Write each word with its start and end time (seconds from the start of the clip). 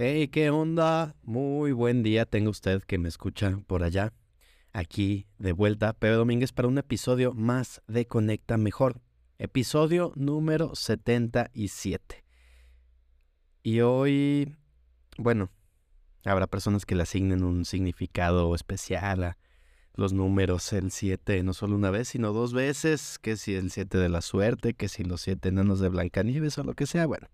Hey, 0.00 0.28
¿qué 0.28 0.50
onda? 0.50 1.16
Muy 1.24 1.72
buen 1.72 2.04
día 2.04 2.24
tenga 2.24 2.50
usted 2.50 2.84
que 2.84 2.98
me 2.98 3.08
escucha 3.08 3.58
por 3.66 3.82
allá. 3.82 4.12
Aquí 4.72 5.26
de 5.38 5.50
vuelta, 5.50 5.92
Pedro 5.92 6.18
Domínguez 6.18 6.52
para 6.52 6.68
un 6.68 6.78
episodio 6.78 7.34
más 7.34 7.82
de 7.88 8.06
Conecta 8.06 8.58
Mejor. 8.58 9.00
Episodio 9.38 10.12
número 10.14 10.76
77. 10.76 12.24
Y 13.64 13.80
hoy, 13.80 14.56
bueno, 15.16 15.50
habrá 16.24 16.46
personas 16.46 16.86
que 16.86 16.94
le 16.94 17.02
asignen 17.02 17.42
un 17.42 17.64
significado 17.64 18.54
especial 18.54 19.24
a 19.24 19.38
los 19.94 20.12
números, 20.12 20.72
el 20.74 20.92
7, 20.92 21.42
no 21.42 21.54
solo 21.54 21.74
una 21.74 21.90
vez, 21.90 22.06
sino 22.06 22.32
dos 22.32 22.52
veces, 22.52 23.18
que 23.18 23.36
si 23.36 23.56
el 23.56 23.72
7 23.72 23.98
de 23.98 24.08
la 24.08 24.20
suerte, 24.20 24.74
que 24.74 24.86
si 24.86 25.02
los 25.02 25.22
7 25.22 25.48
enanos 25.48 25.80
de 25.80 25.88
Blancanieves 25.88 26.56
o 26.58 26.62
lo 26.62 26.74
que 26.74 26.86
sea, 26.86 27.04
bueno. 27.06 27.26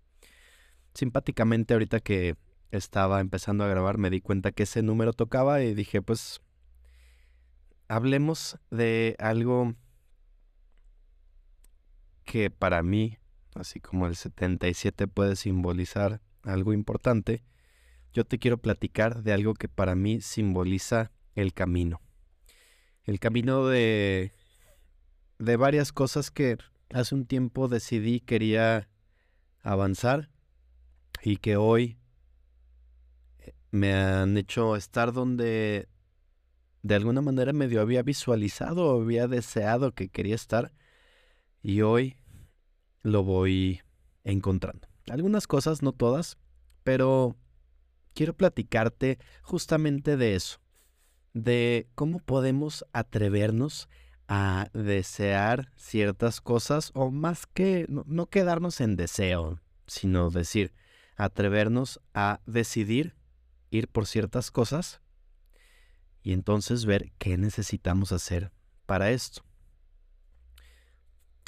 Simpáticamente 0.95 1.73
ahorita 1.75 1.99
que 1.99 2.37
estaba 2.71 3.19
empezando 3.21 3.63
a 3.63 3.67
grabar 3.67 3.97
me 3.97 4.09
di 4.09 4.21
cuenta 4.21 4.51
que 4.51 4.63
ese 4.63 4.81
número 4.81 5.13
tocaba 5.13 5.61
y 5.61 5.73
dije, 5.73 6.01
pues, 6.01 6.41
hablemos 7.87 8.57
de 8.71 9.15
algo 9.19 9.75
que 12.23 12.49
para 12.49 12.81
mí, 12.83 13.17
así 13.53 13.79
como 13.79 14.07
el 14.07 14.15
77 14.15 15.07
puede 15.07 15.35
simbolizar 15.35 16.21
algo 16.43 16.73
importante, 16.73 17.43
yo 18.13 18.25
te 18.25 18.39
quiero 18.39 18.57
platicar 18.57 19.23
de 19.23 19.33
algo 19.33 19.53
que 19.53 19.67
para 19.67 19.95
mí 19.95 20.21
simboliza 20.21 21.11
el 21.35 21.53
camino. 21.53 22.01
El 23.03 23.19
camino 23.19 23.67
de, 23.67 24.33
de 25.37 25.57
varias 25.57 25.91
cosas 25.91 26.31
que 26.31 26.57
hace 26.93 27.13
un 27.13 27.25
tiempo 27.25 27.67
decidí 27.67 28.19
quería 28.19 28.89
avanzar 29.61 30.29
y 31.21 31.37
que 31.37 31.57
hoy 31.57 31.97
me 33.75 33.93
han 33.93 34.37
hecho 34.37 34.75
estar 34.75 35.11
donde 35.11 35.89
de 36.81 36.95
alguna 36.95 37.21
manera 37.21 37.51
medio 37.51 37.81
había 37.81 38.03
visualizado 38.03 38.85
o 38.85 39.01
había 39.01 39.27
deseado 39.27 39.91
que 39.93 40.09
quería 40.09 40.35
estar 40.35 40.71
y 41.61 41.81
hoy 41.81 42.15
lo 43.03 43.23
voy 43.23 43.81
encontrando. 44.23 44.87
Algunas 45.09 45.45
cosas, 45.45 45.81
no 45.81 45.91
todas, 45.91 46.37
pero 46.83 47.35
quiero 48.13 48.35
platicarte 48.35 49.19
justamente 49.41 50.15
de 50.15 50.35
eso, 50.35 50.59
de 51.33 51.87
cómo 51.95 52.19
podemos 52.19 52.85
atrevernos 52.93 53.89
a 54.27 54.69
desear 54.73 55.71
ciertas 55.75 56.39
cosas 56.39 56.91
o 56.93 57.11
más 57.11 57.45
que 57.45 57.85
no, 57.89 58.03
no 58.07 58.27
quedarnos 58.27 58.79
en 58.79 58.95
deseo, 58.95 59.59
sino 59.85 60.29
decir, 60.31 60.73
atrevernos 61.17 61.99
a 62.13 62.39
decidir 62.45 63.15
ir 63.75 63.87
por 63.87 64.07
ciertas 64.07 64.51
cosas 64.51 65.01
y 66.23 66.33
entonces 66.33 66.85
ver 66.85 67.11
qué 67.17 67.37
necesitamos 67.37 68.11
hacer 68.11 68.51
para 68.85 69.11
esto. 69.11 69.43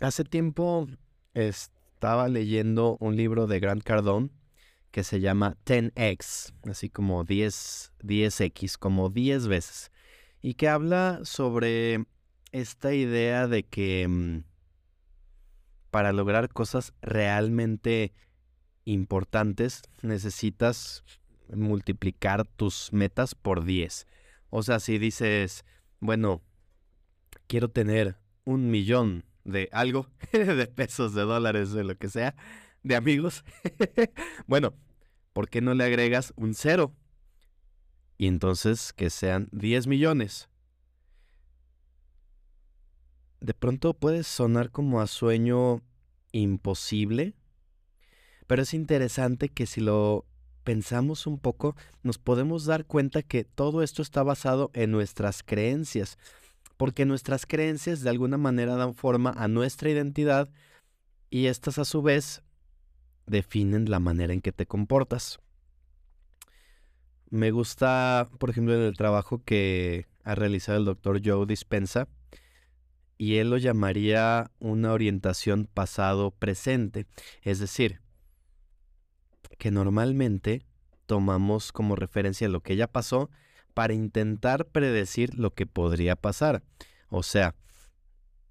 Hace 0.01 0.23
tiempo 0.23 0.87
estaba 1.33 2.27
leyendo 2.27 2.97
un 2.99 3.15
libro 3.15 3.47
de 3.47 3.59
Grant 3.59 3.83
Cardone 3.83 4.29
que 4.91 5.03
se 5.03 5.19
llama 5.19 5.57
10x, 5.65 6.53
así 6.69 6.89
como 6.89 7.23
10, 7.23 7.93
10x, 8.03 8.77
como 8.77 9.09
10 9.09 9.47
veces, 9.47 9.91
y 10.41 10.53
que 10.53 10.69
habla 10.69 11.19
sobre 11.23 12.05
esta 12.51 12.93
idea 12.93 13.47
de 13.47 13.63
que 13.63 14.07
mm, 14.07 14.43
para 15.91 16.13
lograr 16.13 16.49
cosas 16.49 16.93
realmente 17.01 18.13
importantes 18.85 19.81
necesitas 20.01 21.03
multiplicar 21.55 22.45
tus 22.45 22.91
metas 22.93 23.35
por 23.35 23.63
10. 23.63 24.07
O 24.49 24.63
sea, 24.63 24.79
si 24.79 24.97
dices, 24.97 25.65
bueno, 25.99 26.41
quiero 27.47 27.69
tener 27.69 28.17
un 28.43 28.69
millón 28.69 29.25
de 29.43 29.69
algo, 29.71 30.09
de 30.31 30.67
pesos, 30.67 31.13
de 31.13 31.23
dólares, 31.23 31.71
de 31.71 31.83
lo 31.83 31.95
que 31.97 32.09
sea, 32.09 32.35
de 32.83 32.95
amigos, 32.95 33.43
bueno, 34.47 34.73
¿por 35.33 35.49
qué 35.49 35.61
no 35.61 35.73
le 35.73 35.83
agregas 35.83 36.33
un 36.35 36.53
cero? 36.53 36.93
Y 38.17 38.27
entonces 38.27 38.93
que 38.93 39.09
sean 39.09 39.49
10 39.51 39.87
millones. 39.87 40.49
De 43.39 43.53
pronto 43.53 43.93
puede 43.93 44.23
sonar 44.23 44.71
como 44.71 44.99
a 44.99 45.07
sueño 45.07 45.83
imposible, 46.31 47.35
pero 48.47 48.63
es 48.63 48.73
interesante 48.73 49.49
que 49.49 49.65
si 49.65 49.81
lo 49.81 50.25
pensamos 50.67 51.27
un 51.27 51.39
poco, 51.39 51.77
nos 52.03 52.17
podemos 52.17 52.65
dar 52.65 52.83
cuenta 52.83 53.23
que 53.23 53.45
todo 53.45 53.83
esto 53.83 54.01
está 54.01 54.21
basado 54.21 54.69
en 54.73 54.91
nuestras 54.91 55.41
creencias, 55.41 56.17
porque 56.75 57.05
nuestras 57.05 57.45
creencias 57.45 58.01
de 58.01 58.09
alguna 58.09 58.37
manera 58.37 58.75
dan 58.75 58.93
forma 58.93 59.33
a 59.37 59.47
nuestra 59.47 59.89
identidad 59.89 60.49
y 61.29 61.45
estas 61.45 61.77
a 61.77 61.85
su 61.85 62.01
vez 62.01 62.43
definen 63.27 63.89
la 63.89 64.01
manera 64.01 64.33
en 64.33 64.41
que 64.41 64.51
te 64.51 64.65
comportas. 64.65 65.39
Me 67.29 67.51
gusta, 67.51 68.27
por 68.37 68.49
ejemplo, 68.49 68.75
en 68.75 68.81
el 68.81 68.97
trabajo 68.97 69.41
que 69.45 70.05
ha 70.25 70.35
realizado 70.35 70.79
el 70.79 70.83
doctor 70.83 71.21
Joe 71.23 71.45
Dispensa, 71.45 72.09
y 73.17 73.37
él 73.37 73.51
lo 73.51 73.57
llamaría 73.57 74.51
una 74.59 74.91
orientación 74.91 75.69
pasado-presente. 75.73 77.05
Es 77.41 77.59
decir, 77.59 78.01
que 79.57 79.71
normalmente 79.71 80.65
tomamos 81.05 81.71
como 81.71 81.95
referencia 81.95 82.49
lo 82.49 82.61
que 82.61 82.75
ya 82.75 82.87
pasó 82.87 83.29
para 83.73 83.93
intentar 83.93 84.65
predecir 84.65 85.37
lo 85.37 85.53
que 85.53 85.65
podría 85.65 86.15
pasar. 86.15 86.63
O 87.09 87.23
sea, 87.23 87.55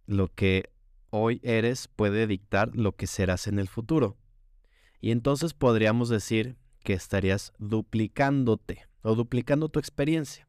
lo 0.07 0.29
que 0.29 0.71
hoy 1.11 1.41
eres 1.43 1.89
puede 1.89 2.27
dictar 2.27 2.75
lo 2.75 2.93
que 2.93 3.07
serás 3.07 3.47
en 3.47 3.59
el 3.59 3.69
futuro. 3.69 4.17
Y 5.01 5.11
entonces 5.11 5.55
podríamos 5.55 6.09
decir 6.09 6.57
que 6.83 6.93
estarías 6.93 7.53
duplicándote 7.59 8.87
o 9.03 9.15
duplicando 9.15 9.69
tu 9.69 9.79
experiencia. 9.79 10.49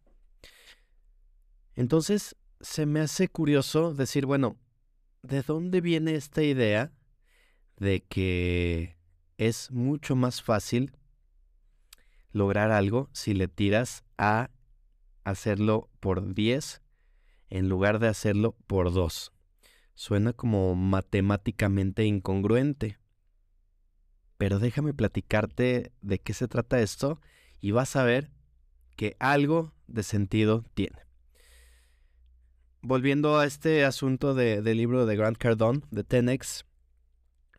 Entonces, 1.75 2.35
se 2.62 2.85
me 2.85 3.00
hace 3.00 3.28
curioso 3.28 3.94
decir, 3.94 4.25
bueno, 4.25 4.57
¿de 5.22 5.41
dónde 5.41 5.81
viene 5.81 6.16
esta 6.16 6.44
idea 6.44 6.91
de 7.78 8.03
que 8.03 8.97
es 9.38 9.72
mucho 9.72 10.16
más 10.16 10.42
fácil 10.42 10.94
lograr 12.31 12.72
algo 12.72 13.09
si 13.14 13.34
le 13.34 13.48
tiras 13.48 14.03
a 14.18 14.50
hacerlo 15.24 15.90
por 16.00 16.34
10 16.34 16.81
en 17.50 17.70
lugar 17.70 18.00
de 18.00 18.08
hacerlo 18.08 18.56
por 18.68 18.92
2. 18.92 19.31
Suena 19.94 20.34
como 20.34 20.75
matemáticamente 20.75 22.06
incongruente. 22.06 22.98
Pero 24.38 24.59
déjame 24.59 24.94
platicarte 24.94 25.92
de 26.02 26.19
qué 26.19 26.34
se 26.34 26.48
trata 26.48 26.81
esto 26.81 27.19
y 27.59 27.72
vas 27.72 27.96
a 27.96 28.04
ver 28.04 28.31
que 28.96 29.16
algo 29.19 29.74
de 29.88 30.04
sentido 30.04 30.64
tiene. 30.74 31.00
Volviendo 32.81 33.40
a 33.40 33.46
este 33.46 33.84
asunto 33.84 34.36
del 34.36 34.78
libro 34.78 35.06
de 35.06 35.16
Grant 35.16 35.38
Cardone, 35.38 35.81
de 35.90 36.04
Tenex, 36.04 36.66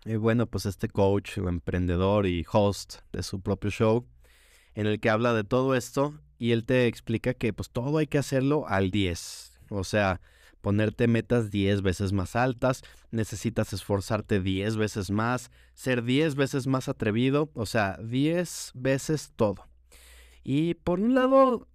y 0.09 0.17
bueno, 0.17 0.47
pues 0.47 0.65
este 0.65 0.89
coach, 0.89 1.37
emprendedor 1.37 2.27
y 2.27 2.47
host 2.51 3.01
de 3.13 3.23
su 3.23 3.43
propio 3.43 3.71
show, 3.71 4.07
en 4.75 4.87
el 4.87 5.01
que 5.01 5.11
habla 5.11 5.35
de 5.35 5.45
todo 5.45 5.75
esto 5.75 6.19
y 6.39 6.53
él 6.53 6.65
te 6.65 6.87
explica 6.87 7.35
que 7.35 7.53
pues 7.53 7.69
todo 7.69 7.99
hay 7.99 8.07
que 8.07 8.17
hacerlo 8.17 8.67
al 8.69 8.91
10. 8.91 9.61
O 9.69 9.85
sea, 9.85 10.23
ponerte 10.63 11.09
metas 11.09 11.51
10 11.51 11.83
veces 11.83 12.15
más 12.15 12.37
altas, 12.37 12.85
necesitas 13.11 13.75
esforzarte 13.75 14.41
10 14.41 14.79
veces 14.79 15.11
más, 15.11 15.51
ser 15.75 16.03
10 16.03 16.37
veces 16.37 16.67
más 16.67 16.89
atrevido, 16.89 17.51
o 17.53 17.67
sea, 17.67 17.99
10 18.03 18.73
veces 18.77 19.33
todo. 19.37 19.69
Y 20.43 20.73
por 20.73 21.01
un 21.01 21.15
lado, 21.15 21.69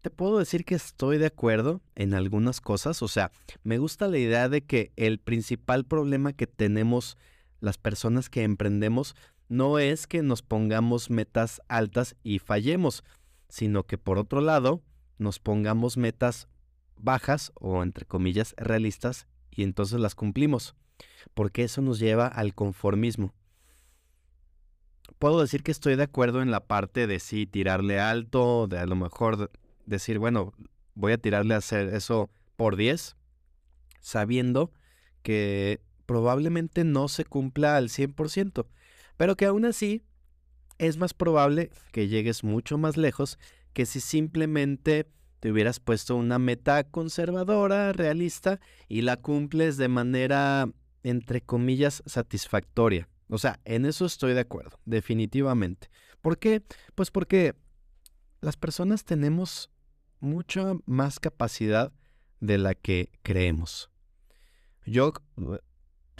te 0.00 0.10
puedo 0.10 0.38
decir 0.38 0.64
que 0.64 0.76
estoy 0.76 1.18
de 1.18 1.26
acuerdo 1.26 1.80
en 1.96 2.14
algunas 2.14 2.60
cosas, 2.60 3.02
o 3.02 3.08
sea, 3.08 3.32
me 3.64 3.78
gusta 3.78 4.06
la 4.06 4.18
idea 4.18 4.48
de 4.48 4.64
que 4.64 4.92
el 4.94 5.18
principal 5.18 5.84
problema 5.84 6.32
que 6.32 6.46
tenemos 6.46 7.18
las 7.60 7.78
personas 7.78 8.28
que 8.28 8.42
emprendemos 8.42 9.14
no 9.48 9.78
es 9.78 10.06
que 10.06 10.22
nos 10.22 10.42
pongamos 10.42 11.10
metas 11.10 11.60
altas 11.68 12.16
y 12.22 12.38
fallemos, 12.38 13.04
sino 13.48 13.84
que 13.84 13.98
por 13.98 14.18
otro 14.18 14.40
lado 14.40 14.82
nos 15.18 15.38
pongamos 15.38 15.96
metas 15.96 16.48
bajas 16.96 17.52
o 17.54 17.82
entre 17.82 18.06
comillas 18.06 18.54
realistas 18.56 19.26
y 19.50 19.62
entonces 19.62 20.00
las 20.00 20.14
cumplimos, 20.14 20.76
porque 21.34 21.64
eso 21.64 21.82
nos 21.82 21.98
lleva 21.98 22.26
al 22.26 22.54
conformismo. 22.54 23.34
Puedo 25.18 25.40
decir 25.40 25.62
que 25.62 25.72
estoy 25.72 25.96
de 25.96 26.04
acuerdo 26.04 26.40
en 26.40 26.50
la 26.50 26.60
parte 26.66 27.06
de 27.06 27.18
sí 27.18 27.46
tirarle 27.46 28.00
alto, 28.00 28.68
de 28.68 28.78
a 28.78 28.86
lo 28.86 28.96
mejor 28.96 29.50
decir, 29.84 30.18
bueno, 30.18 30.52
voy 30.94 31.12
a 31.12 31.18
tirarle 31.18 31.54
a 31.54 31.58
hacer 31.58 31.92
eso 31.94 32.30
por 32.56 32.76
10, 32.76 33.16
sabiendo 34.00 34.72
que 35.22 35.80
probablemente 36.10 36.82
no 36.82 37.06
se 37.06 37.24
cumpla 37.24 37.76
al 37.76 37.88
100%, 37.88 38.66
pero 39.16 39.36
que 39.36 39.44
aún 39.44 39.64
así 39.64 40.02
es 40.78 40.96
más 40.96 41.14
probable 41.14 41.70
que 41.92 42.08
llegues 42.08 42.42
mucho 42.42 42.78
más 42.78 42.96
lejos 42.96 43.38
que 43.72 43.86
si 43.86 44.00
simplemente 44.00 45.06
te 45.38 45.52
hubieras 45.52 45.78
puesto 45.78 46.16
una 46.16 46.40
meta 46.40 46.82
conservadora, 46.82 47.92
realista, 47.92 48.58
y 48.88 49.02
la 49.02 49.18
cumples 49.18 49.76
de 49.76 49.86
manera, 49.86 50.68
entre 51.04 51.42
comillas, 51.42 52.02
satisfactoria. 52.06 53.08
O 53.28 53.38
sea, 53.38 53.60
en 53.64 53.86
eso 53.86 54.04
estoy 54.04 54.34
de 54.34 54.40
acuerdo, 54.40 54.80
definitivamente. 54.86 55.90
¿Por 56.22 56.40
qué? 56.40 56.64
Pues 56.96 57.12
porque 57.12 57.54
las 58.40 58.56
personas 58.56 59.04
tenemos 59.04 59.70
mucha 60.18 60.72
más 60.86 61.20
capacidad 61.20 61.92
de 62.40 62.58
la 62.58 62.74
que 62.74 63.12
creemos. 63.22 63.92
Yo 64.84 65.12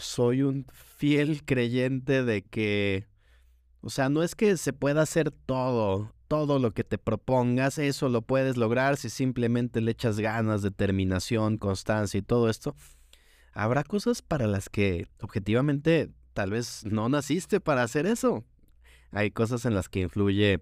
soy 0.01 0.41
un 0.41 0.65
fiel 0.71 1.43
creyente 1.45 2.23
de 2.23 2.41
que, 2.43 3.07
o 3.81 3.89
sea, 3.89 4.09
no 4.09 4.23
es 4.23 4.35
que 4.35 4.57
se 4.57 4.73
pueda 4.73 5.01
hacer 5.01 5.31
todo, 5.31 6.13
todo 6.27 6.59
lo 6.59 6.71
que 6.71 6.83
te 6.83 6.97
propongas, 6.97 7.77
eso 7.77 8.09
lo 8.09 8.21
puedes 8.21 8.57
lograr 8.57 8.97
si 8.97 9.09
simplemente 9.09 9.81
le 9.81 9.91
echas 9.91 10.19
ganas, 10.19 10.61
determinación, 10.61 11.57
constancia 11.57 12.17
y 12.17 12.21
todo 12.21 12.49
esto. 12.49 12.75
Habrá 13.53 13.83
cosas 13.83 14.21
para 14.21 14.47
las 14.47 14.69
que 14.69 15.07
objetivamente 15.19 16.09
tal 16.33 16.51
vez 16.51 16.85
no 16.85 17.09
naciste 17.09 17.59
para 17.59 17.83
hacer 17.83 18.05
eso. 18.05 18.43
Hay 19.11 19.31
cosas 19.31 19.65
en 19.65 19.75
las 19.75 19.89
que 19.89 20.01
influye, 20.01 20.61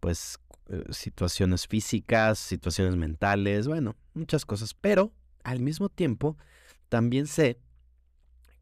pues, 0.00 0.38
eh, 0.70 0.84
situaciones 0.90 1.66
físicas, 1.66 2.38
situaciones 2.38 2.96
mentales, 2.96 3.68
bueno, 3.68 3.96
muchas 4.14 4.46
cosas. 4.46 4.72
Pero 4.72 5.12
al 5.42 5.60
mismo 5.60 5.90
tiempo, 5.90 6.38
también 6.88 7.26
sé 7.26 7.58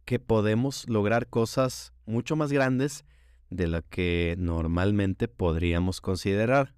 que 0.05 0.19
podemos 0.19 0.89
lograr 0.89 1.29
cosas 1.29 1.93
mucho 2.07 2.37
más 2.37 2.53
grandes 2.53 3.05
de 3.51 3.69
lo 3.69 3.83
que 3.89 4.35
normalmente 4.39 5.29
podríamos 5.29 6.01
considerar. 6.01 6.75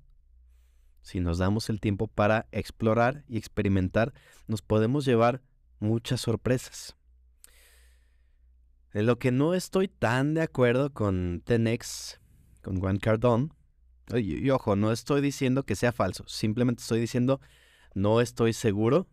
Si 1.03 1.21
nos 1.21 1.39
damos 1.39 1.69
el 1.71 1.81
tiempo 1.81 2.07
para 2.09 2.47
explorar 2.51 3.25
y 3.29 3.37
experimentar, 3.37 4.13
nos 4.47 4.63
podemos 4.63 5.05
llevar 5.05 5.43
muchas 5.79 6.21
sorpresas. 6.21 6.97
En 8.93 9.07
lo 9.07 9.19
que 9.19 9.33
no 9.33 9.55
estoy 9.55 9.89
tan 9.89 10.35
de 10.35 10.43
acuerdo 10.43 10.93
con 10.93 11.43
Tenex, 11.45 12.21
con 12.63 12.81
Juan 12.81 12.99
Cardón, 12.99 13.53
y, 14.15 14.51
ojo, 14.51 14.77
no 14.77 14.93
estoy 14.93 15.21
diciendo 15.21 15.65
que 15.65 15.77
sea 15.77 15.93
falso, 15.93 16.25
simplemente 16.27 16.83
estoy 16.83 17.01
diciendo 17.01 17.41
no 17.95 18.21
estoy 18.21 18.53
seguro, 18.53 19.07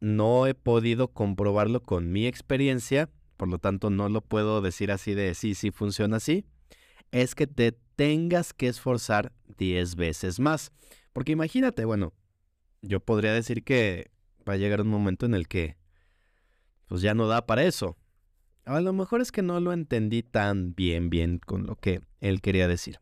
no 0.00 0.46
he 0.46 0.54
podido 0.54 1.08
comprobarlo 1.08 1.82
con 1.82 2.12
mi 2.12 2.26
experiencia, 2.26 3.10
por 3.36 3.48
lo 3.48 3.58
tanto 3.58 3.90
no 3.90 4.08
lo 4.08 4.20
puedo 4.20 4.60
decir 4.60 4.90
así 4.90 5.14
de 5.14 5.34
sí, 5.34 5.54
sí 5.54 5.70
funciona 5.70 6.16
así, 6.16 6.44
es 7.12 7.34
que 7.34 7.46
te 7.46 7.72
tengas 7.96 8.52
que 8.52 8.68
esforzar 8.68 9.32
10 9.58 9.96
veces 9.96 10.38
más. 10.38 10.72
Porque 11.12 11.32
imagínate, 11.32 11.84
bueno, 11.84 12.12
yo 12.82 13.00
podría 13.00 13.32
decir 13.32 13.64
que 13.64 14.10
va 14.48 14.54
a 14.54 14.58
llegar 14.58 14.80
un 14.80 14.88
momento 14.88 15.26
en 15.26 15.34
el 15.34 15.48
que 15.48 15.76
pues 16.86 17.02
ya 17.02 17.14
no 17.14 17.26
da 17.26 17.46
para 17.46 17.64
eso. 17.64 17.96
A 18.64 18.80
lo 18.80 18.92
mejor 18.92 19.20
es 19.20 19.32
que 19.32 19.42
no 19.42 19.60
lo 19.60 19.72
entendí 19.72 20.22
tan 20.22 20.74
bien, 20.74 21.08
bien 21.10 21.38
con 21.38 21.66
lo 21.66 21.76
que 21.76 22.02
él 22.20 22.40
quería 22.40 22.68
decir. 22.68 23.00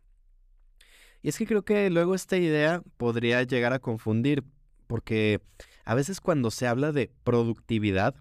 Y 1.23 1.29
es 1.29 1.39
que 1.39 1.47
creo 1.47 1.65
que 1.65 1.89
luego 1.89 2.15
esta 2.15 2.37
idea 2.37 2.83
podría 2.99 3.43
llegar 3.43 3.73
a 3.73 3.79
confundir, 3.79 4.45
porque 4.87 5.41
a 5.85 5.95
veces 5.95 6.21
cuando 6.21 6.51
se 6.51 6.67
habla 6.67 6.93
de 6.93 7.11
productividad, 7.25 8.15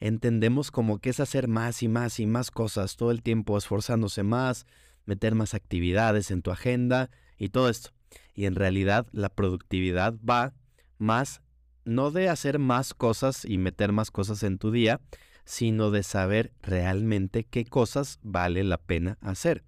entendemos 0.00 0.70
como 0.70 0.98
que 0.98 1.10
es 1.10 1.20
hacer 1.20 1.48
más 1.48 1.82
y 1.82 1.88
más 1.88 2.20
y 2.20 2.26
más 2.26 2.50
cosas 2.50 2.96
todo 2.96 3.10
el 3.10 3.22
tiempo, 3.22 3.58
esforzándose 3.58 4.22
más, 4.22 4.66
meter 5.04 5.34
más 5.34 5.54
actividades 5.54 6.30
en 6.30 6.42
tu 6.42 6.50
agenda 6.50 7.10
y 7.38 7.48
todo 7.48 7.68
esto. 7.68 7.90
Y 8.34 8.46
en 8.46 8.54
realidad 8.54 9.06
la 9.12 9.28
productividad 9.28 10.14
va 10.28 10.54
más 10.98 11.42
no 11.84 12.10
de 12.10 12.28
hacer 12.28 12.58
más 12.58 12.92
cosas 12.92 13.44
y 13.44 13.56
meter 13.56 13.92
más 13.92 14.10
cosas 14.10 14.42
en 14.42 14.58
tu 14.58 14.70
día, 14.70 15.00
sino 15.44 15.90
de 15.90 16.02
saber 16.02 16.52
realmente 16.60 17.44
qué 17.44 17.64
cosas 17.64 18.18
vale 18.22 18.62
la 18.62 18.76
pena 18.76 19.16
hacer. 19.22 19.64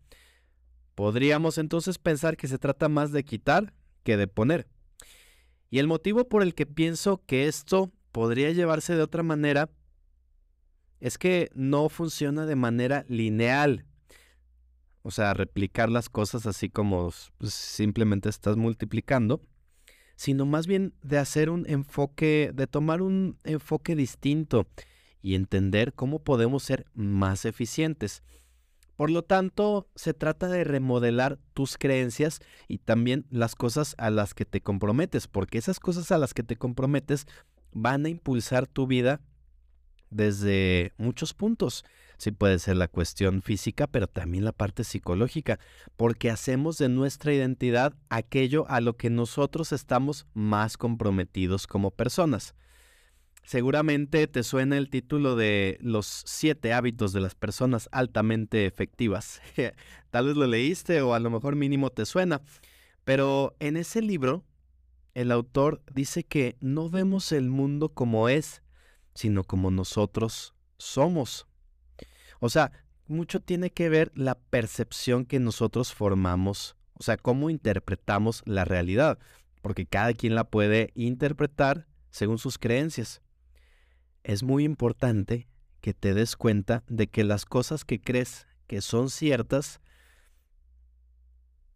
Podríamos 0.94 1.56
entonces 1.56 1.96
pensar 1.96 2.36
que 2.36 2.48
se 2.48 2.58
trata 2.58 2.90
más 2.90 3.12
de 3.12 3.24
quitar 3.24 3.72
que 4.02 4.18
de 4.18 4.26
poner. 4.26 4.68
Y 5.70 5.78
el 5.78 5.86
motivo 5.86 6.28
por 6.28 6.42
el 6.42 6.54
que 6.54 6.66
pienso 6.66 7.22
que 7.26 7.46
esto 7.46 7.92
podría 8.10 8.50
llevarse 8.50 8.96
de 8.96 9.02
otra 9.02 9.22
manera 9.22 9.70
es 10.98 11.16
que 11.16 11.50
no 11.54 11.88
funciona 11.88 12.44
de 12.44 12.56
manera 12.56 13.04
lineal. 13.08 13.86
O 15.02 15.12
sea, 15.12 15.32
replicar 15.32 15.88
las 15.88 16.08
cosas 16.08 16.44
así 16.46 16.68
como 16.68 17.10
pues, 17.38 17.54
simplemente 17.54 18.28
estás 18.28 18.56
multiplicando, 18.56 19.40
sino 20.16 20.44
más 20.44 20.66
bien 20.66 20.92
de 21.02 21.18
hacer 21.18 21.48
un 21.48 21.64
enfoque, 21.68 22.50
de 22.52 22.66
tomar 22.66 23.00
un 23.00 23.38
enfoque 23.44 23.94
distinto 23.94 24.66
y 25.22 25.36
entender 25.36 25.94
cómo 25.94 26.18
podemos 26.22 26.64
ser 26.64 26.84
más 26.94 27.44
eficientes. 27.44 28.22
Por 29.00 29.10
lo 29.10 29.22
tanto, 29.22 29.88
se 29.94 30.12
trata 30.12 30.46
de 30.46 30.62
remodelar 30.62 31.38
tus 31.54 31.78
creencias 31.78 32.40
y 32.68 32.76
también 32.76 33.24
las 33.30 33.54
cosas 33.54 33.94
a 33.96 34.10
las 34.10 34.34
que 34.34 34.44
te 34.44 34.60
comprometes, 34.60 35.26
porque 35.26 35.56
esas 35.56 35.80
cosas 35.80 36.12
a 36.12 36.18
las 36.18 36.34
que 36.34 36.42
te 36.42 36.56
comprometes 36.56 37.26
van 37.72 38.04
a 38.04 38.10
impulsar 38.10 38.66
tu 38.66 38.86
vida 38.86 39.22
desde 40.10 40.92
muchos 40.98 41.32
puntos. 41.32 41.86
Sí 42.18 42.30
puede 42.30 42.58
ser 42.58 42.76
la 42.76 42.88
cuestión 42.88 43.40
física, 43.40 43.86
pero 43.86 44.06
también 44.06 44.44
la 44.44 44.52
parte 44.52 44.84
psicológica, 44.84 45.58
porque 45.96 46.28
hacemos 46.28 46.76
de 46.76 46.90
nuestra 46.90 47.32
identidad 47.32 47.94
aquello 48.10 48.66
a 48.68 48.82
lo 48.82 48.98
que 48.98 49.08
nosotros 49.08 49.72
estamos 49.72 50.26
más 50.34 50.76
comprometidos 50.76 51.66
como 51.66 51.90
personas. 51.90 52.54
Seguramente 53.50 54.28
te 54.28 54.44
suena 54.44 54.78
el 54.78 54.88
título 54.90 55.34
de 55.34 55.76
Los 55.80 56.06
siete 56.06 56.72
hábitos 56.72 57.12
de 57.12 57.18
las 57.18 57.34
personas 57.34 57.88
altamente 57.90 58.64
efectivas. 58.64 59.42
Tal 60.10 60.26
vez 60.26 60.36
lo 60.36 60.46
leíste 60.46 61.02
o 61.02 61.14
a 61.14 61.18
lo 61.18 61.30
mejor 61.30 61.56
mínimo 61.56 61.90
te 61.90 62.06
suena. 62.06 62.42
Pero 63.02 63.56
en 63.58 63.76
ese 63.76 64.02
libro, 64.02 64.44
el 65.14 65.32
autor 65.32 65.82
dice 65.92 66.22
que 66.22 66.58
no 66.60 66.90
vemos 66.90 67.32
el 67.32 67.50
mundo 67.50 67.88
como 67.88 68.28
es, 68.28 68.62
sino 69.14 69.42
como 69.42 69.72
nosotros 69.72 70.54
somos. 70.78 71.48
O 72.38 72.50
sea, 72.50 72.70
mucho 73.08 73.40
tiene 73.40 73.70
que 73.72 73.88
ver 73.88 74.12
la 74.14 74.36
percepción 74.36 75.26
que 75.26 75.40
nosotros 75.40 75.92
formamos, 75.92 76.76
o 76.92 77.02
sea, 77.02 77.16
cómo 77.16 77.50
interpretamos 77.50 78.42
la 78.46 78.64
realidad, 78.64 79.18
porque 79.60 79.86
cada 79.86 80.12
quien 80.12 80.36
la 80.36 80.44
puede 80.44 80.92
interpretar 80.94 81.88
según 82.10 82.38
sus 82.38 82.56
creencias 82.56 83.20
es 84.24 84.42
muy 84.42 84.64
importante 84.64 85.48
que 85.80 85.94
te 85.94 86.14
des 86.14 86.36
cuenta 86.36 86.84
de 86.88 87.06
que 87.08 87.24
las 87.24 87.44
cosas 87.44 87.84
que 87.84 88.00
crees 88.00 88.46
que 88.66 88.80
son 88.80 89.10
ciertas, 89.10 89.80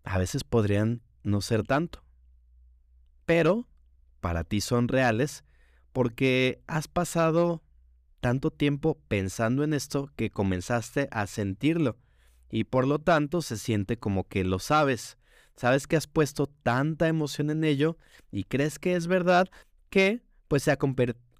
a 0.05 0.19
veces 0.19 0.45
podrían 0.45 1.03
no 1.23 1.41
ser 1.41 1.65
tanto. 1.65 2.05
Pero 3.27 3.67
para 4.21 4.45
ti 4.45 4.61
son 4.61 4.89
reales 4.89 5.45
porque 5.93 6.63
has 6.67 6.89
pasado 6.89 7.63
tanto 8.21 8.51
tiempo 8.51 8.99
pensando 9.09 9.65
en 9.65 9.73
esto 9.73 10.11
que 10.17 10.31
comenzaste 10.31 11.09
a 11.11 11.27
sentirlo 11.27 11.97
y 12.51 12.65
por 12.65 12.87
lo 12.87 12.99
tanto 12.99 13.43
se 13.43 13.59
siente 13.59 13.99
como 13.99 14.29
que 14.29 14.45
lo 14.45 14.59
sabes. 14.59 15.19
Sabes 15.57 15.87
que 15.87 15.97
has 15.97 16.07
puesto 16.07 16.47
tanta 16.47 17.09
emoción 17.09 17.51
en 17.51 17.65
ello 17.65 17.97
y 18.31 18.45
crees 18.45 18.79
que 18.79 18.95
es 18.95 19.07
verdad 19.07 19.49
que 19.91 20.23
pues 20.49 20.63
se 20.63 20.71
ha, 20.71 20.79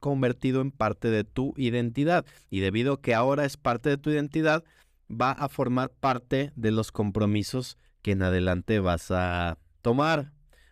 convertido 0.05 0.61
en 0.61 0.71
parte 0.71 1.09
de 1.09 1.25
tu 1.25 1.55
identidad. 1.57 2.27
Y 2.51 2.61
debido 2.61 2.93
a 2.93 3.01
que 3.01 3.15
ahora 3.15 3.47
es 3.47 3.57
parte 3.57 3.89
de 3.89 3.97
tu 3.97 4.11
identidad, 4.11 4.63
va 5.11 5.33
a 5.33 5.49
formar 5.49 5.89
parte 5.89 6.53
de 6.57 6.73
los 6.73 6.93
compromisos 6.93 7.79
que 8.03 8.11
en 8.11 8.23
adelante 8.23 8.81
vas 8.81 9.11
a 9.11 9.57
tomar. 9.81 10.31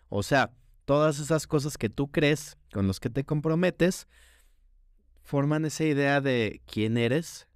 O 0.09 0.21
sea, 0.21 0.51
todas 0.85 1.17
esas 1.17 1.47
cosas 1.47 1.79
que 1.79 1.89
tú 1.89 2.11
crees, 2.11 2.57
con 2.71 2.85
los 2.85 2.99
que 2.99 3.09
te 3.09 3.23
comprometes, 3.23 4.07
forman 5.23 5.65
esa 5.65 5.83
idea 5.83 6.21
de 6.21 6.61
quién 6.67 6.95
eres 6.95 7.47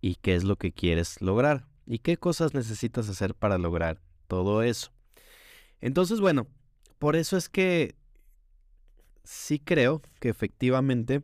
y 0.00 0.14
qué 0.14 0.34
es 0.34 0.44
lo 0.44 0.56
que 0.56 0.72
quieres 0.72 1.20
lograr 1.20 1.66
y 1.84 1.98
qué 1.98 2.16
cosas 2.16 2.54
necesitas 2.54 3.06
hacer 3.10 3.34
para 3.34 3.58
lograr 3.58 4.00
todo 4.28 4.62
eso. 4.62 4.92
Entonces, 5.82 6.20
bueno, 6.20 6.46
por 6.98 7.16
eso 7.16 7.36
es 7.36 7.50
que 7.50 7.97
sí 9.28 9.58
creo 9.58 10.00
que 10.20 10.30
efectivamente 10.30 11.22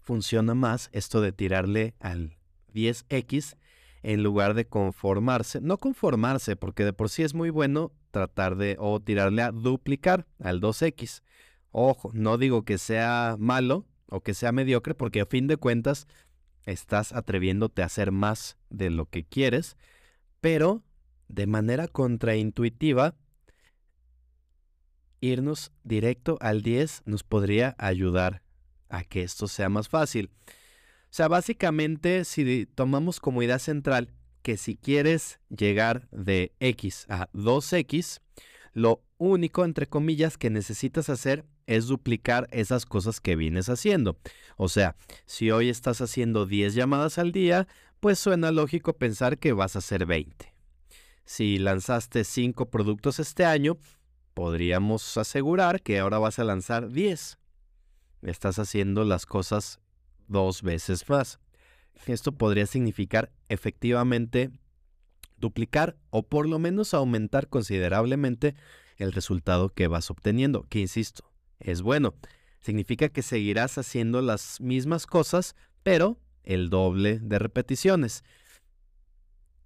funciona 0.00 0.54
más 0.54 0.90
esto 0.92 1.20
de 1.20 1.30
tirarle 1.30 1.94
al 2.00 2.36
10x 2.74 3.56
en 4.02 4.24
lugar 4.24 4.54
de 4.54 4.66
conformarse. 4.66 5.60
No 5.60 5.78
conformarse, 5.78 6.56
porque 6.56 6.84
de 6.84 6.92
por 6.92 7.08
sí 7.08 7.22
es 7.22 7.34
muy 7.34 7.50
bueno 7.50 7.92
tratar 8.10 8.56
de 8.56 8.76
o 8.80 8.98
tirarle 8.98 9.42
a 9.42 9.52
duplicar 9.52 10.26
al 10.42 10.60
2x. 10.60 11.22
Ojo, 11.70 12.10
no 12.14 12.36
digo 12.36 12.64
que 12.64 12.78
sea 12.78 13.36
malo 13.38 13.86
o 14.08 14.20
que 14.20 14.34
sea 14.34 14.50
mediocre, 14.50 14.94
porque 14.94 15.20
a 15.20 15.26
fin 15.26 15.46
de 15.46 15.56
cuentas 15.56 16.08
estás 16.66 17.12
atreviéndote 17.12 17.82
a 17.82 17.86
hacer 17.86 18.10
más 18.10 18.58
de 18.70 18.90
lo 18.90 19.06
que 19.06 19.24
quieres, 19.24 19.76
pero 20.40 20.82
de 21.28 21.46
manera 21.46 21.86
contraintuitiva, 21.86 23.14
irnos 25.20 25.72
directo 25.84 26.38
al 26.40 26.62
10 26.62 27.02
nos 27.04 27.22
podría 27.22 27.74
ayudar 27.78 28.42
a 28.88 29.04
que 29.04 29.22
esto 29.22 29.48
sea 29.48 29.68
más 29.68 29.88
fácil. 29.88 30.30
O 30.46 31.10
sea, 31.10 31.28
básicamente, 31.28 32.24
si 32.24 32.66
tomamos 32.66 33.20
como 33.20 33.42
idea 33.42 33.58
central 33.58 34.12
que 34.42 34.56
si 34.56 34.76
quieres 34.76 35.40
llegar 35.48 36.08
de 36.10 36.52
X 36.60 37.06
a 37.08 37.28
2X, 37.32 38.20
lo 38.72 39.02
único, 39.16 39.64
entre 39.64 39.86
comillas, 39.86 40.38
que 40.38 40.50
necesitas 40.50 41.08
hacer 41.08 41.44
es 41.66 41.86
duplicar 41.86 42.48
esas 42.50 42.86
cosas 42.86 43.20
que 43.20 43.36
vienes 43.36 43.68
haciendo. 43.68 44.18
O 44.56 44.68
sea, 44.68 44.96
si 45.26 45.50
hoy 45.50 45.68
estás 45.68 46.00
haciendo 46.00 46.46
10 46.46 46.74
llamadas 46.74 47.18
al 47.18 47.32
día, 47.32 47.66
pues 48.00 48.18
suena 48.18 48.50
lógico 48.50 48.96
pensar 48.96 49.38
que 49.38 49.52
vas 49.52 49.76
a 49.76 49.80
hacer 49.80 50.06
20. 50.06 50.54
Si 51.24 51.58
lanzaste 51.58 52.24
5 52.24 52.70
productos 52.70 53.18
este 53.18 53.44
año, 53.44 53.76
podríamos 54.38 55.16
asegurar 55.16 55.82
que 55.82 55.98
ahora 55.98 56.20
vas 56.20 56.38
a 56.38 56.44
lanzar 56.44 56.92
10. 56.92 57.38
Estás 58.22 58.60
haciendo 58.60 59.02
las 59.02 59.26
cosas 59.26 59.80
dos 60.28 60.62
veces 60.62 61.08
más. 61.08 61.40
Esto 62.06 62.30
podría 62.30 62.66
significar 62.66 63.32
efectivamente 63.48 64.52
duplicar 65.38 65.96
o 66.10 66.22
por 66.22 66.48
lo 66.48 66.60
menos 66.60 66.94
aumentar 66.94 67.48
considerablemente 67.48 68.54
el 68.96 69.10
resultado 69.10 69.70
que 69.70 69.88
vas 69.88 70.08
obteniendo, 70.08 70.68
que 70.68 70.78
insisto, 70.78 71.32
es 71.58 71.82
bueno. 71.82 72.14
Significa 72.60 73.08
que 73.08 73.22
seguirás 73.22 73.76
haciendo 73.76 74.22
las 74.22 74.60
mismas 74.60 75.06
cosas, 75.06 75.56
pero 75.82 76.16
el 76.44 76.70
doble 76.70 77.18
de 77.18 77.40
repeticiones. 77.40 78.22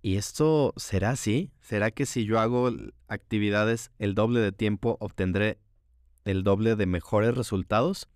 ¿Y 0.02 0.16
esto 0.16 0.74
será 0.76 1.10
así? 1.10 1.52
¿Será 1.60 1.92
que 1.92 2.06
si 2.06 2.24
yo 2.24 2.40
hago 2.40 2.70
actividades 3.06 3.92
el 4.00 4.16
doble 4.16 4.40
de 4.40 4.50
tiempo 4.50 4.96
obtendré 5.00 5.58
el 6.24 6.42
doble 6.42 6.74
de 6.74 6.86
mejores 6.86 7.36
resultados? 7.36 8.08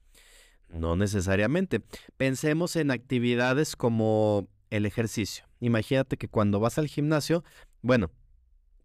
No 0.69 0.97
necesariamente. 0.97 1.81
Pensemos 2.16 2.75
en 2.75 2.90
actividades 2.90 3.76
como 3.76 4.49
el 4.71 4.85
ejercicio. 4.85 5.45
Imagínate 5.61 6.16
que 6.16 6.26
cuando 6.26 6.59
vas 6.59 6.76
al 6.78 6.88
gimnasio, 6.88 7.45
bueno, 7.83 8.11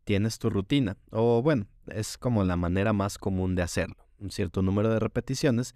tienes 0.04 0.38
tu 0.38 0.52
rutina, 0.52 0.96
o 1.10 1.42
bueno, 1.42 1.68
es 1.88 2.20
como 2.20 2.44
la 2.44 2.56
manera 2.56 2.94
más 2.94 3.18
común 3.18 3.56
de 3.56 3.64
hacerlo, 3.64 3.98
un 4.20 4.30
cierto 4.30 4.62
número 4.62 4.90
de 4.90 5.00
repeticiones. 5.00 5.74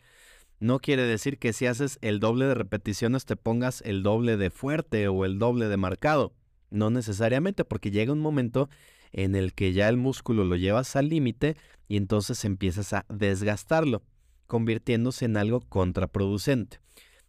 No 0.59 0.79
quiere 0.79 1.03
decir 1.03 1.39
que 1.39 1.53
si 1.53 1.65
haces 1.65 1.97
el 2.01 2.19
doble 2.19 2.45
de 2.45 2.53
repeticiones 2.53 3.25
te 3.25 3.35
pongas 3.35 3.81
el 3.81 4.03
doble 4.03 4.37
de 4.37 4.51
fuerte 4.51 5.07
o 5.07 5.25
el 5.25 5.39
doble 5.39 5.67
de 5.67 5.77
marcado. 5.77 6.33
No 6.75 6.89
necesariamente, 6.89 7.63
porque 7.63 7.89
llega 7.89 8.11
un 8.11 8.19
momento 8.19 8.69
en 9.13 9.35
el 9.35 9.53
que 9.53 9.71
ya 9.71 9.87
el 9.87 9.95
músculo 9.95 10.43
lo 10.43 10.57
llevas 10.57 10.97
al 10.97 11.07
límite 11.07 11.55
y 11.87 11.95
entonces 11.95 12.43
empiezas 12.43 12.91
a 12.91 13.05
desgastarlo, 13.07 14.03
convirtiéndose 14.45 15.23
en 15.23 15.37
algo 15.37 15.61
contraproducente. 15.61 16.81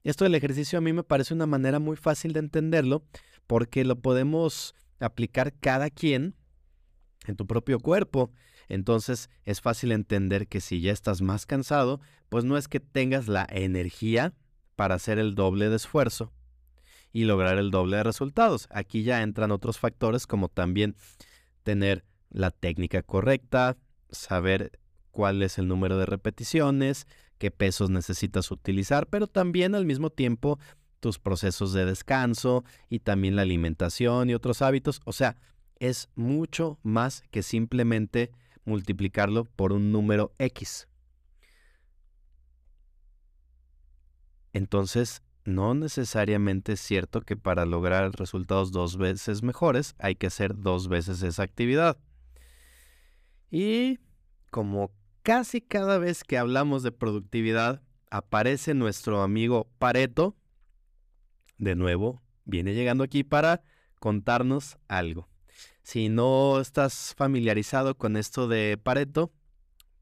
Esto 0.02 0.24
del 0.24 0.34
ejercicio 0.34 0.78
a 0.78 0.82
mí 0.82 0.92
me 0.92 1.04
parece 1.04 1.32
una 1.32 1.46
manera 1.46 1.78
muy 1.78 1.96
fácil 1.96 2.32
de 2.32 2.40
entenderlo 2.40 3.04
porque 3.46 3.84
lo 3.84 4.00
podemos 4.00 4.74
aplicar 4.98 5.54
cada 5.54 5.90
quien 5.90 6.34
en 7.28 7.36
tu 7.36 7.46
propio 7.46 7.78
cuerpo. 7.78 8.32
Entonces 8.68 9.30
es 9.44 9.60
fácil 9.60 9.92
entender 9.92 10.48
que 10.48 10.60
si 10.60 10.80
ya 10.80 10.92
estás 10.92 11.22
más 11.22 11.46
cansado, 11.46 12.00
pues 12.28 12.44
no 12.44 12.56
es 12.56 12.66
que 12.66 12.80
tengas 12.80 13.28
la 13.28 13.46
energía 13.48 14.34
para 14.74 14.96
hacer 14.96 15.20
el 15.20 15.36
doble 15.36 15.68
de 15.68 15.76
esfuerzo 15.76 16.32
y 17.16 17.24
lograr 17.24 17.56
el 17.56 17.70
doble 17.70 17.96
de 17.96 18.02
resultados. 18.02 18.68
Aquí 18.70 19.02
ya 19.02 19.22
entran 19.22 19.50
otros 19.50 19.78
factores 19.78 20.26
como 20.26 20.50
también 20.50 20.96
tener 21.62 22.04
la 22.28 22.50
técnica 22.50 23.00
correcta, 23.00 23.78
saber 24.10 24.78
cuál 25.12 25.40
es 25.40 25.56
el 25.56 25.66
número 25.66 25.96
de 25.96 26.04
repeticiones, 26.04 27.06
qué 27.38 27.50
pesos 27.50 27.88
necesitas 27.88 28.50
utilizar, 28.50 29.06
pero 29.06 29.28
también 29.28 29.74
al 29.74 29.86
mismo 29.86 30.10
tiempo 30.10 30.58
tus 31.00 31.18
procesos 31.18 31.72
de 31.72 31.86
descanso 31.86 32.64
y 32.90 32.98
también 32.98 33.34
la 33.34 33.42
alimentación 33.42 34.28
y 34.28 34.34
otros 34.34 34.60
hábitos. 34.60 35.00
O 35.06 35.14
sea, 35.14 35.38
es 35.78 36.10
mucho 36.16 36.78
más 36.82 37.22
que 37.30 37.42
simplemente 37.42 38.30
multiplicarlo 38.66 39.46
por 39.46 39.72
un 39.72 39.90
número 39.90 40.34
X. 40.38 40.86
Entonces, 44.52 45.22
no 45.46 45.74
necesariamente 45.74 46.72
es 46.72 46.80
cierto 46.80 47.20
que 47.20 47.36
para 47.36 47.64
lograr 47.66 48.10
resultados 48.12 48.72
dos 48.72 48.96
veces 48.96 49.42
mejores 49.42 49.94
hay 49.98 50.16
que 50.16 50.26
hacer 50.26 50.58
dos 50.58 50.88
veces 50.88 51.22
esa 51.22 51.42
actividad. 51.42 51.98
Y 53.50 53.98
como 54.50 54.92
casi 55.22 55.60
cada 55.60 55.98
vez 55.98 56.24
que 56.24 56.38
hablamos 56.38 56.82
de 56.82 56.92
productividad 56.92 57.82
aparece 58.10 58.74
nuestro 58.74 59.22
amigo 59.22 59.68
Pareto, 59.78 60.36
de 61.58 61.74
nuevo, 61.74 62.22
viene 62.44 62.74
llegando 62.74 63.04
aquí 63.04 63.24
para 63.24 63.62
contarnos 63.98 64.78
algo. 64.88 65.28
Si 65.82 66.08
no 66.08 66.60
estás 66.60 67.14
familiarizado 67.16 67.96
con 67.96 68.16
esto 68.16 68.48
de 68.48 68.78
Pareto, 68.82 69.32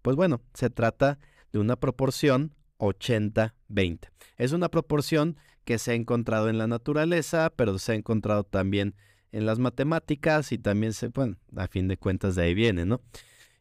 pues 0.02 0.16
bueno, 0.16 0.40
se 0.54 0.70
trata 0.70 1.18
de 1.52 1.58
una 1.58 1.76
proporción 1.76 2.54
80-20. 2.78 4.10
Es 4.36 4.52
una 4.52 4.68
proporción 4.68 5.36
que 5.64 5.78
se 5.78 5.92
ha 5.92 5.94
encontrado 5.94 6.48
en 6.48 6.58
la 6.58 6.66
naturaleza, 6.66 7.52
pero 7.54 7.78
se 7.78 7.92
ha 7.92 7.94
encontrado 7.94 8.44
también 8.44 8.94
en 9.32 9.46
las 9.46 9.58
matemáticas 9.58 10.52
y 10.52 10.58
también 10.58 10.92
se, 10.92 11.08
bueno, 11.08 11.36
a 11.56 11.66
fin 11.66 11.88
de 11.88 11.96
cuentas 11.96 12.34
de 12.34 12.44
ahí 12.44 12.54
viene, 12.54 12.84
¿no? 12.84 13.00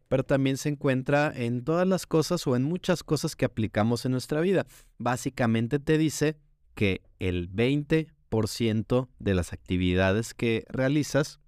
Pero 0.08 0.24
también 0.24 0.58
se 0.58 0.70
encuentra 0.70 1.34
en 1.36 1.64
todas 1.64 1.88
las 1.88 2.06
cosas 2.06 2.46
o 2.46 2.56
en 2.56 2.64
muchas 2.64 3.04
cosas 3.04 3.36
que 3.36 3.46
aplicamos 3.46 4.06
en 4.06 4.12
nuestra 4.12 4.42
vida. 4.42 4.68
Básicamente 5.00 5.80
te 5.80 5.98
dice 5.98 6.38
que 6.76 7.02
el 7.20 7.52
20% 7.52 9.10
de 9.18 9.34
las 9.34 9.54
actividades 9.54 10.34
que 10.34 10.66
realizas 10.70 11.40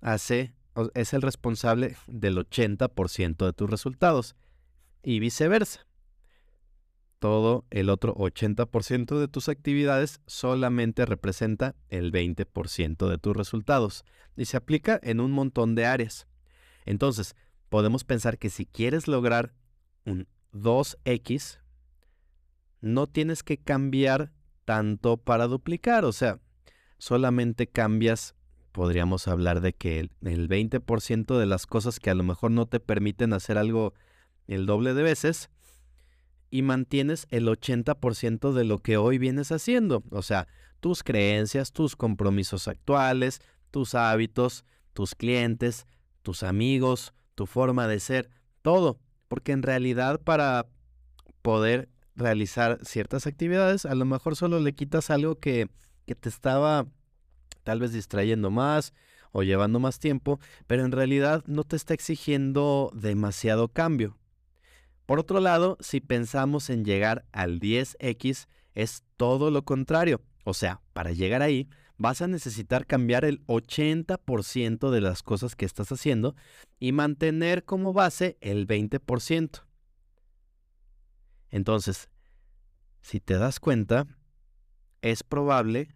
hace, 0.00 0.54
es 0.94 1.12
el 1.12 1.22
responsable 1.22 1.96
del 2.06 2.36
80% 2.36 3.46
de 3.46 3.52
tus 3.52 3.68
resultados 3.68 4.36
y 5.02 5.18
viceversa. 5.18 5.89
Todo 7.20 7.66
el 7.70 7.90
otro 7.90 8.14
80% 8.16 9.20
de 9.20 9.28
tus 9.28 9.48
actividades 9.48 10.20
solamente 10.26 11.04
representa 11.06 11.76
el 11.90 12.12
20% 12.12 13.08
de 13.08 13.18
tus 13.18 13.36
resultados 13.36 14.04
y 14.36 14.46
se 14.46 14.56
aplica 14.56 14.98
en 15.02 15.20
un 15.20 15.30
montón 15.30 15.74
de 15.74 15.84
áreas. 15.84 16.26
Entonces, 16.86 17.36
podemos 17.68 18.04
pensar 18.04 18.38
que 18.38 18.48
si 18.50 18.64
quieres 18.64 19.06
lograr 19.06 19.52
un 20.06 20.28
2x, 20.54 21.60
no 22.80 23.06
tienes 23.06 23.42
que 23.42 23.58
cambiar 23.58 24.32
tanto 24.64 25.18
para 25.18 25.46
duplicar, 25.46 26.06
o 26.06 26.12
sea, 26.12 26.40
solamente 26.96 27.66
cambias, 27.66 28.34
podríamos 28.72 29.28
hablar 29.28 29.60
de 29.60 29.72
que 29.74 30.00
el, 30.00 30.10
20% 30.48 31.38
de 31.38 31.46
las 31.46 31.66
cosas 31.66 32.00
que 32.00 32.10
a 32.10 32.14
lo 32.14 32.22
mejor 32.22 32.50
no 32.50 32.66
te 32.66 32.80
permiten 32.80 33.32
hacer 33.34 33.58
algo 33.58 33.92
el 34.46 34.64
doble 34.64 34.94
de 34.94 35.02
veces, 35.02 35.50
y 36.50 36.62
mantienes 36.62 37.26
el 37.30 37.46
80% 37.46 38.52
de 38.52 38.64
lo 38.64 38.78
que 38.78 38.96
hoy 38.96 39.18
vienes 39.18 39.52
haciendo, 39.52 40.02
o 40.10 40.22
sea, 40.22 40.48
tus 40.80 41.02
creencias, 41.02 41.72
tus 41.72 41.96
compromisos 41.96 42.68
actuales, 42.68 43.40
tus 43.70 43.94
hábitos, 43.94 44.64
tus 44.92 45.14
clientes, 45.14 45.86
tus 46.22 46.42
amigos, 46.42 47.14
tu 47.34 47.46
forma 47.46 47.86
de 47.86 48.00
ser, 48.00 48.30
todo, 48.62 48.98
porque 49.28 49.52
en 49.52 49.62
realidad 49.62 50.20
para 50.20 50.66
poder 51.42 51.88
realizar 52.16 52.78
ciertas 52.82 53.26
actividades, 53.26 53.86
a 53.86 53.94
lo 53.94 54.04
mejor 54.04 54.36
solo 54.36 54.60
le 54.60 54.74
quitas 54.74 55.10
algo 55.10 55.38
que, 55.38 55.68
que 56.06 56.14
te 56.14 56.28
estaba 56.28 56.86
tal 57.62 57.80
vez 57.80 57.92
distrayendo 57.92 58.50
más 58.50 58.92
o 59.32 59.42
llevando 59.42 59.78
más 59.78 59.98
tiempo, 59.98 60.40
pero 60.66 60.84
en 60.84 60.92
realidad 60.92 61.44
no 61.46 61.64
te 61.64 61.76
está 61.76 61.94
exigiendo 61.94 62.90
demasiado 62.94 63.68
cambio. 63.68 64.19
Por 65.10 65.18
otro 65.18 65.40
lado, 65.40 65.76
si 65.80 66.00
pensamos 66.00 66.70
en 66.70 66.84
llegar 66.84 67.24
al 67.32 67.58
10x, 67.58 68.46
es 68.74 69.02
todo 69.16 69.50
lo 69.50 69.64
contrario. 69.64 70.22
O 70.44 70.54
sea, 70.54 70.82
para 70.92 71.10
llegar 71.10 71.42
ahí, 71.42 71.68
vas 71.96 72.22
a 72.22 72.28
necesitar 72.28 72.86
cambiar 72.86 73.24
el 73.24 73.44
80% 73.46 74.88
de 74.88 75.00
las 75.00 75.24
cosas 75.24 75.56
que 75.56 75.64
estás 75.64 75.90
haciendo 75.90 76.36
y 76.78 76.92
mantener 76.92 77.64
como 77.64 77.92
base 77.92 78.38
el 78.40 78.68
20%. 78.68 79.64
Entonces, 81.48 82.08
si 83.00 83.18
te 83.18 83.34
das 83.34 83.58
cuenta, 83.58 84.06
es 85.02 85.24
probable 85.24 85.92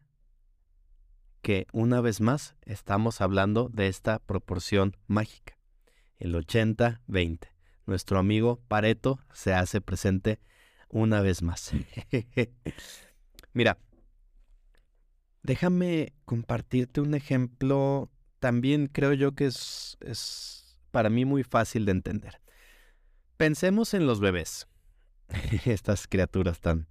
que 1.40 1.68
una 1.72 2.00
vez 2.00 2.20
más 2.20 2.56
estamos 2.62 3.20
hablando 3.20 3.68
de 3.68 3.86
esta 3.86 4.18
proporción 4.18 4.96
mágica, 5.06 5.56
el 6.18 6.34
80-20. 6.34 7.53
Nuestro 7.86 8.18
amigo 8.18 8.60
Pareto 8.68 9.20
se 9.32 9.52
hace 9.52 9.80
presente 9.80 10.40
una 10.88 11.20
vez 11.20 11.42
más. 11.42 11.72
Mira, 13.52 13.78
déjame 15.42 16.12
compartirte 16.24 17.00
un 17.00 17.14
ejemplo 17.14 18.10
también 18.38 18.88
creo 18.88 19.14
yo 19.14 19.34
que 19.34 19.46
es, 19.46 19.96
es 20.00 20.76
para 20.90 21.08
mí 21.08 21.24
muy 21.24 21.44
fácil 21.44 21.86
de 21.86 21.92
entender. 21.92 22.40
Pensemos 23.36 23.94
en 23.94 24.06
los 24.06 24.20
bebés, 24.20 24.68
estas 25.64 26.06
criaturas 26.06 26.60
tan 26.60 26.86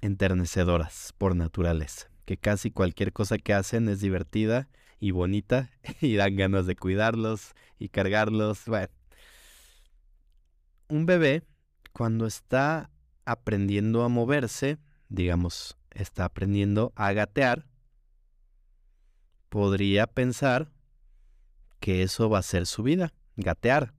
enternecedoras 0.00 1.14
por 1.18 1.34
naturaleza, 1.34 2.10
que 2.24 2.36
casi 2.36 2.70
cualquier 2.70 3.12
cosa 3.12 3.38
que 3.38 3.54
hacen 3.54 3.88
es 3.88 4.00
divertida 4.00 4.68
y 4.98 5.10
bonita 5.10 5.70
y 6.00 6.16
dan 6.16 6.36
ganas 6.36 6.66
de 6.66 6.76
cuidarlos 6.76 7.54
y 7.78 7.88
cargarlos. 7.88 8.64
Bueno, 8.66 8.88
un 10.90 11.06
bebé 11.06 11.44
cuando 11.92 12.26
está 12.26 12.90
aprendiendo 13.24 14.02
a 14.04 14.08
moverse, 14.08 14.78
digamos, 15.08 15.76
está 15.90 16.24
aprendiendo 16.24 16.92
a 16.96 17.12
gatear, 17.12 17.66
podría 19.48 20.06
pensar 20.06 20.70
que 21.80 22.02
eso 22.02 22.28
va 22.28 22.38
a 22.38 22.42
ser 22.42 22.66
su 22.66 22.82
vida, 22.82 23.12
gatear. 23.36 23.94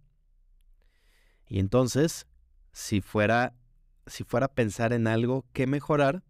Y 1.48 1.60
entonces, 1.60 2.28
si 2.72 3.02
fuera 3.02 3.56
si 4.08 4.24
fuera 4.24 4.48
a 4.48 4.54
pensar 4.54 4.94
en 4.94 5.08
algo 5.08 5.46
que 5.54 5.68
mejorar, 5.68 6.24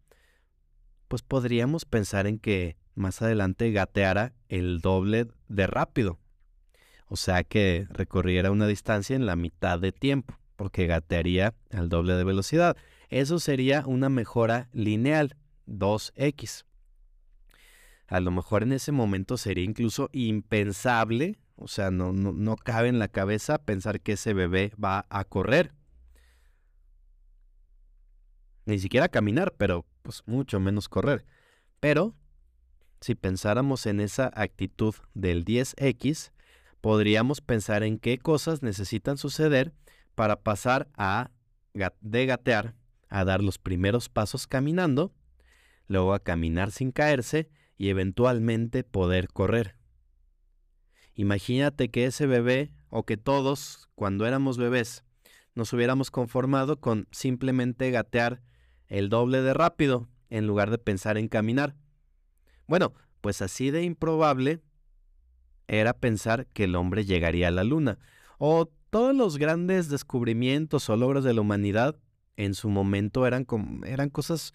pues 1.08 1.22
podríamos 1.22 1.86
pensar 1.86 2.28
en 2.28 2.40
que 2.40 2.78
más 2.96 3.22
adelante 3.22 3.72
gateara 3.72 4.34
el 4.50 4.80
doble 4.80 5.28
de 5.48 5.68
rápido. 5.68 6.20
O 7.08 7.18
sea 7.18 7.44
que 7.44 7.88
recorriera 7.90 8.52
una 8.52 8.68
distancia 8.68 9.16
en 9.16 9.26
la 9.26 9.36
mitad 9.36 9.80
de 9.80 9.92
tiempo, 9.92 10.38
porque 10.62 10.86
gatearía 10.86 11.56
al 11.72 11.90
doble 11.90 12.14
de 12.14 12.24
velocidad. 12.24 12.78
Eso 13.10 13.40
sería 13.40 13.84
una 13.88 14.10
mejora 14.10 14.70
lineal, 14.74 15.36
2x. 15.66 16.66
A 18.06 18.20
lo 18.20 18.30
mejor 18.30 18.62
en 18.62 18.74
ese 18.74 18.92
momento 18.92 19.38
sería 19.38 19.64
incluso 19.64 20.12
impensable, 20.14 21.40
o 21.56 21.68
sea, 21.68 21.90
no, 21.90 22.14
no, 22.14 22.32
no 22.32 22.58
cabe 22.58 22.90
en 22.90 23.00
la 23.00 23.08
cabeza 23.08 23.58
pensar 23.58 24.02
que 24.02 24.12
ese 24.12 24.36
bebé 24.36 24.72
va 24.78 25.08
a 25.10 25.24
correr. 25.24 25.74
Ni 28.68 28.78
siquiera 28.78 29.10
caminar, 29.10 29.56
pero 29.58 29.88
pues 30.04 30.22
mucho 30.28 30.60
menos 30.60 30.90
correr. 30.90 31.26
Pero 31.80 32.14
si 33.00 33.16
pensáramos 33.16 33.88
en 33.88 34.00
esa 34.00 34.30
actitud 34.36 34.94
del 35.16 35.44
10X, 35.44 36.30
podríamos 36.82 37.42
pensar 37.42 37.82
en 37.82 37.98
qué 37.98 38.20
cosas 38.20 38.62
necesitan 38.62 39.18
suceder 39.18 39.74
para 40.16 40.42
pasar 40.42 40.90
a 40.96 41.32
de 41.74 42.26
gatear 42.26 42.76
a 43.10 43.26
dar 43.26 43.44
los 43.44 43.58
primeros 43.58 44.10
pasos 44.10 44.48
caminando, 44.48 45.14
luego 45.88 46.14
a 46.14 46.20
caminar 46.20 46.72
sin 46.72 46.92
caerse 46.92 47.50
y 47.78 47.90
eventualmente 47.90 48.84
poder 48.84 49.28
correr. 49.28 49.76
Imagínate 51.14 51.92
que 51.92 52.06
ese 52.06 52.26
bebé, 52.26 52.72
o 52.90 53.06
que 53.06 53.18
todos, 53.18 53.90
cuando 53.96 54.26
éramos 54.26 54.58
bebés, 54.58 55.04
nos 55.56 55.74
hubiéramos 55.74 56.10
conformado 56.10 56.80
con 56.80 57.08
simplemente 57.12 57.92
gatear 57.92 58.42
el 58.88 59.10
doble 59.10 59.42
de 59.42 59.54
rápido 59.54 60.08
en 60.30 60.48
lugar 60.48 60.72
de 60.72 60.78
pensar 60.78 61.18
en 61.18 61.28
caminar. 61.28 61.76
Bueno, 62.68 62.94
pues 63.20 63.42
así 63.42 63.72
de 63.72 63.84
improbable 63.84 64.62
era 65.68 65.94
pensar 65.94 66.48
que 66.48 66.64
el 66.64 66.76
hombre 66.76 67.06
llegaría 67.06 67.50
a 67.50 67.52
la 67.52 67.64
luna. 67.66 68.00
O 68.38 68.72
todos 68.92 69.16
los 69.16 69.38
grandes 69.38 69.88
descubrimientos 69.88 70.90
o 70.90 70.98
logros 70.98 71.24
de 71.24 71.34
la 71.34 71.42
humanidad 71.42 71.96
en 72.36 72.54
su 72.54 72.70
momento 72.70 73.26
eran, 73.26 73.46
cosas 73.46 74.54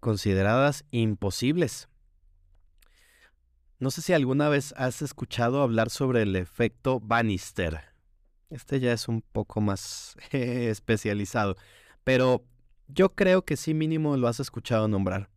consideradas 0.00 0.84
imposibles. 0.90 1.88
No 3.78 3.92
sé 3.92 4.02
si 4.02 4.12
alguna 4.12 4.48
vez 4.48 4.74
has 4.76 5.00
escuchado 5.00 5.62
hablar 5.62 5.90
sobre 5.90 6.22
el 6.22 6.34
efecto 6.34 6.98
Bannister. 7.00 7.82
Este 8.50 8.80
ya 8.80 8.92
es 8.92 9.06
un 9.06 9.22
poco 9.22 9.60
más 9.60 10.16
especializado, 10.30 11.56
pero 12.02 12.44
yo 12.88 13.14
creo 13.14 13.44
que 13.44 13.56
sí 13.56 13.74
mínimo 13.74 14.16
lo 14.16 14.26
has 14.26 14.40
escuchado 14.40 14.88
nombrar. 14.88 15.30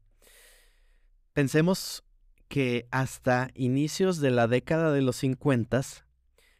Pensemos 1.34 2.04
que 2.48 2.88
hasta 2.90 3.52
inicios 3.54 4.20
de 4.20 4.32
la 4.32 4.48
década 4.48 4.92
de 4.92 5.02
los 5.02 5.18
50 5.18 6.07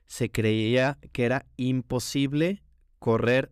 se 0.08 0.32
creía 0.32 0.98
que 1.12 1.26
era 1.26 1.46
imposible 1.58 2.64
correr 3.00 3.52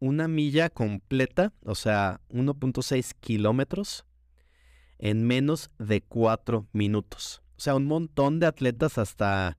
una 0.00 0.28
milla 0.28 0.70
completa, 0.70 1.52
o 1.64 1.74
sea, 1.74 2.20
1.6 2.28 3.14
kilómetros, 3.20 4.04
en 4.98 5.26
menos 5.26 5.70
de 5.78 6.02
4 6.02 6.68
minutos. 6.72 7.42
O 7.56 7.60
sea, 7.60 7.74
un 7.74 7.86
montón 7.86 8.38
de 8.38 8.46
atletas 8.46 8.98
hasta, 8.98 9.58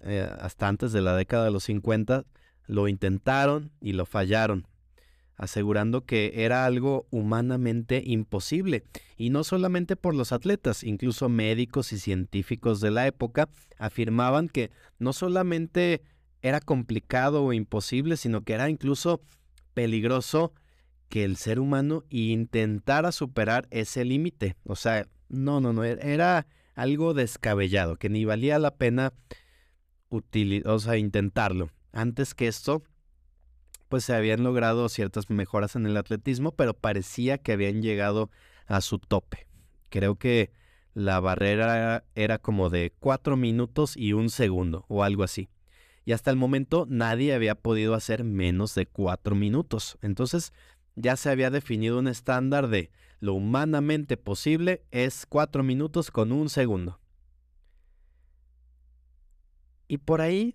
eh, 0.00 0.28
hasta 0.40 0.68
antes 0.68 0.92
de 0.92 1.00
la 1.00 1.16
década 1.16 1.44
de 1.44 1.50
los 1.50 1.64
50 1.64 2.24
lo 2.66 2.88
intentaron 2.88 3.72
y 3.80 3.92
lo 3.92 4.06
fallaron 4.06 4.66
asegurando 5.36 6.04
que 6.04 6.32
era 6.44 6.64
algo 6.64 7.06
humanamente 7.10 8.02
imposible. 8.04 8.84
Y 9.16 9.30
no 9.30 9.44
solamente 9.44 9.96
por 9.96 10.14
los 10.14 10.32
atletas, 10.32 10.84
incluso 10.84 11.28
médicos 11.28 11.92
y 11.92 11.98
científicos 11.98 12.80
de 12.80 12.90
la 12.90 13.06
época 13.06 13.48
afirmaban 13.78 14.48
que 14.48 14.70
no 14.98 15.12
solamente 15.12 16.02
era 16.42 16.60
complicado 16.60 17.44
o 17.44 17.52
imposible, 17.52 18.16
sino 18.16 18.42
que 18.42 18.54
era 18.54 18.68
incluso 18.68 19.22
peligroso 19.74 20.52
que 21.08 21.24
el 21.24 21.36
ser 21.36 21.60
humano 21.60 22.04
intentara 22.08 23.12
superar 23.12 23.68
ese 23.70 24.04
límite. 24.04 24.56
O 24.64 24.76
sea, 24.76 25.06
no, 25.28 25.60
no, 25.60 25.72
no, 25.72 25.84
era 25.84 26.46
algo 26.74 27.14
descabellado, 27.14 27.96
que 27.96 28.08
ni 28.08 28.24
valía 28.24 28.58
la 28.58 28.74
pena 28.74 29.12
o 30.64 30.78
sea, 30.78 30.96
intentarlo. 30.96 31.70
Antes 31.92 32.34
que 32.34 32.48
esto, 32.48 32.82
pues 33.92 34.06
se 34.06 34.14
habían 34.14 34.42
logrado 34.42 34.88
ciertas 34.88 35.28
mejoras 35.28 35.76
en 35.76 35.84
el 35.84 35.98
atletismo, 35.98 36.52
pero 36.52 36.72
parecía 36.72 37.36
que 37.36 37.52
habían 37.52 37.82
llegado 37.82 38.30
a 38.66 38.80
su 38.80 38.98
tope. 38.98 39.46
Creo 39.90 40.14
que 40.14 40.50
la 40.94 41.20
barrera 41.20 42.02
era 42.14 42.38
como 42.38 42.70
de 42.70 42.94
cuatro 42.98 43.36
minutos 43.36 43.94
y 43.94 44.14
un 44.14 44.30
segundo 44.30 44.86
o 44.88 45.04
algo 45.04 45.24
así. 45.24 45.50
Y 46.06 46.12
hasta 46.12 46.30
el 46.30 46.38
momento 46.38 46.86
nadie 46.88 47.34
había 47.34 47.54
podido 47.54 47.92
hacer 47.92 48.24
menos 48.24 48.74
de 48.74 48.86
cuatro 48.86 49.34
minutos. 49.34 49.98
Entonces 50.00 50.54
ya 50.96 51.16
se 51.16 51.28
había 51.28 51.50
definido 51.50 51.98
un 51.98 52.08
estándar 52.08 52.68
de 52.68 52.90
lo 53.20 53.34
humanamente 53.34 54.16
posible 54.16 54.86
es 54.90 55.26
cuatro 55.26 55.62
minutos 55.62 56.10
con 56.10 56.32
un 56.32 56.48
segundo. 56.48 56.98
Y 59.86 59.98
por 59.98 60.22
ahí 60.22 60.54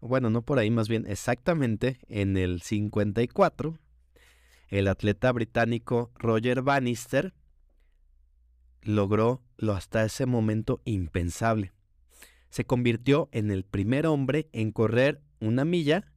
bueno, 0.00 0.30
no 0.30 0.42
por 0.42 0.58
ahí, 0.58 0.70
más 0.70 0.88
bien 0.88 1.06
exactamente 1.06 1.98
en 2.08 2.36
el 2.36 2.62
54, 2.62 3.78
el 4.68 4.88
atleta 4.88 5.32
británico 5.32 6.10
Roger 6.14 6.62
Bannister 6.62 7.34
logró 8.82 9.42
lo 9.56 9.72
hasta 9.72 10.04
ese 10.04 10.26
momento 10.26 10.80
impensable. 10.84 11.72
Se 12.50 12.64
convirtió 12.64 13.28
en 13.32 13.50
el 13.50 13.64
primer 13.64 14.06
hombre 14.06 14.48
en 14.52 14.72
correr 14.72 15.20
una 15.40 15.64
milla 15.64 16.12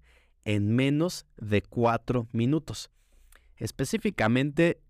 en 0.45 0.75
menos 0.75 1.25
de 1.37 1.61
cuatro 1.61 2.27
minutos. 2.31 2.89
Específicamente 3.57 4.81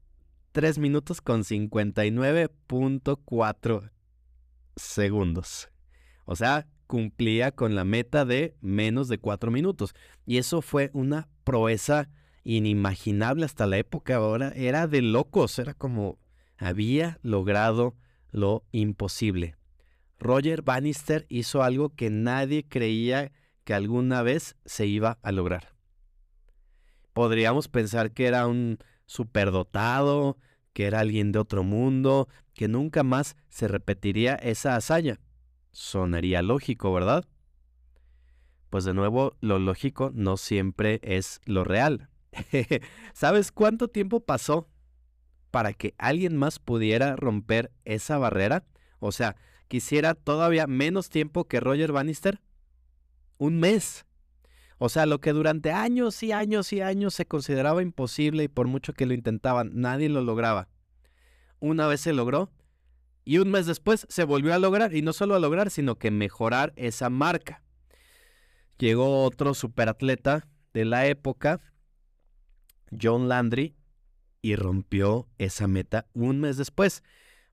3 0.51 0.79
minutos 0.79 1.21
con 1.21 1.43
59.4 1.43 3.91
segundos. 4.75 5.69
O 6.25 6.35
sea, 6.35 6.67
cumplía 6.91 7.53
con 7.53 7.73
la 7.73 7.85
meta 7.85 8.25
de 8.25 8.57
menos 8.59 9.07
de 9.07 9.17
cuatro 9.17 9.49
minutos. 9.49 9.95
Y 10.25 10.39
eso 10.39 10.61
fue 10.61 10.91
una 10.91 11.29
proeza 11.45 12.09
inimaginable 12.43 13.45
hasta 13.45 13.65
la 13.65 13.77
época. 13.77 14.17
Ahora 14.17 14.51
era 14.57 14.87
de 14.87 15.01
locos, 15.01 15.57
era 15.57 15.73
como 15.73 16.19
había 16.57 17.17
logrado 17.21 17.95
lo 18.31 18.65
imposible. 18.73 19.55
Roger 20.19 20.63
Bannister 20.63 21.25
hizo 21.29 21.63
algo 21.63 21.95
que 21.95 22.09
nadie 22.09 22.67
creía 22.67 23.31
que 23.63 23.73
alguna 23.73 24.21
vez 24.21 24.57
se 24.65 24.85
iba 24.85 25.17
a 25.21 25.31
lograr. 25.31 25.73
Podríamos 27.13 27.69
pensar 27.69 28.11
que 28.11 28.25
era 28.25 28.47
un 28.47 28.79
superdotado, 29.05 30.37
que 30.73 30.87
era 30.87 30.99
alguien 30.99 31.31
de 31.31 31.39
otro 31.39 31.63
mundo, 31.63 32.27
que 32.53 32.67
nunca 32.67 33.03
más 33.03 33.37
se 33.47 33.69
repetiría 33.69 34.35
esa 34.35 34.75
hazaña. 34.75 35.21
Sonaría 35.71 36.41
lógico, 36.41 36.93
¿verdad? 36.93 37.25
Pues 38.69 38.85
de 38.85 38.93
nuevo, 38.93 39.35
lo 39.41 39.59
lógico 39.59 40.11
no 40.13 40.37
siempre 40.37 40.99
es 41.03 41.41
lo 41.45 41.63
real. 41.63 42.09
¿Sabes 43.13 43.51
cuánto 43.51 43.87
tiempo 43.87 44.21
pasó 44.21 44.69
para 45.51 45.73
que 45.73 45.93
alguien 45.97 46.37
más 46.37 46.59
pudiera 46.59 47.15
romper 47.15 47.71
esa 47.83 48.17
barrera? 48.17 48.63
O 48.99 49.11
sea, 49.11 49.35
quisiera 49.67 50.13
todavía 50.13 50.67
menos 50.67 51.09
tiempo 51.09 51.47
que 51.47 51.59
Roger 51.59 51.91
Bannister. 51.91 52.41
Un 53.37 53.59
mes. 53.59 54.05
O 54.77 54.89
sea, 54.89 55.05
lo 55.05 55.19
que 55.19 55.33
durante 55.33 55.71
años 55.71 56.23
y 56.23 56.31
años 56.31 56.73
y 56.73 56.81
años 56.81 57.13
se 57.13 57.25
consideraba 57.25 57.81
imposible 57.81 58.43
y 58.43 58.47
por 58.47 58.67
mucho 58.67 58.93
que 58.93 59.05
lo 59.05 59.13
intentaban, 59.13 59.71
nadie 59.73 60.09
lo 60.09 60.21
lograba. 60.21 60.69
Una 61.59 61.87
vez 61.87 62.01
se 62.01 62.13
logró 62.13 62.51
Y 63.23 63.37
un 63.37 63.51
mes 63.51 63.65
después 63.65 64.05
se 64.09 64.23
volvió 64.23 64.53
a 64.53 64.59
lograr, 64.59 64.95
y 64.95 65.01
no 65.01 65.13
solo 65.13 65.35
a 65.35 65.39
lograr, 65.39 65.69
sino 65.69 65.95
que 65.95 66.11
mejorar 66.11 66.73
esa 66.75 67.09
marca. 67.09 67.63
Llegó 68.77 69.23
otro 69.23 69.53
superatleta 69.53 70.47
de 70.73 70.85
la 70.85 71.05
época, 71.05 71.59
John 72.99 73.27
Landry, 73.27 73.75
y 74.41 74.55
rompió 74.55 75.29
esa 75.37 75.67
meta 75.67 76.07
un 76.13 76.39
mes 76.39 76.57
después. 76.57 77.03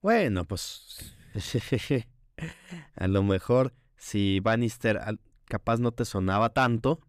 Bueno, 0.00 0.46
pues 0.46 1.14
a 2.94 3.08
lo 3.08 3.22
mejor 3.22 3.74
si 3.96 4.40
Bannister 4.40 5.00
capaz 5.44 5.80
no 5.80 5.92
te 5.92 6.04
sonaba 6.04 6.50
tanto, 6.50 7.00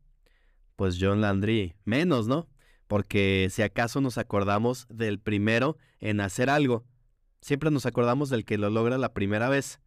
pues 0.76 0.98
John 1.00 1.22
Landry 1.22 1.76
menos, 1.86 2.28
¿no? 2.28 2.50
Porque 2.88 3.48
si 3.52 3.62
acaso 3.62 4.02
nos 4.02 4.18
acordamos 4.18 4.88
del 4.90 5.20
primero 5.20 5.78
en 6.00 6.22
hacer 6.22 6.50
algo, 6.50 6.86
siempre 7.42 7.72
nos 7.72 7.86
acordamos 7.86 8.30
del 8.30 8.46
que 8.46 8.58
lo 8.58 8.70
logra 8.70 8.98
la 8.98 9.14
primera 9.14 9.50
vez. 9.50 9.80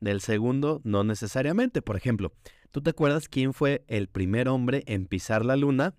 Del 0.00 0.20
segundo, 0.20 0.80
no 0.84 1.04
necesariamente. 1.04 1.82
Por 1.82 1.96
ejemplo, 1.96 2.32
¿tú 2.70 2.80
te 2.80 2.90
acuerdas 2.90 3.28
quién 3.28 3.52
fue 3.52 3.84
el 3.86 4.08
primer 4.08 4.48
hombre 4.48 4.82
en 4.86 5.06
pisar 5.06 5.44
la 5.44 5.56
luna? 5.56 5.94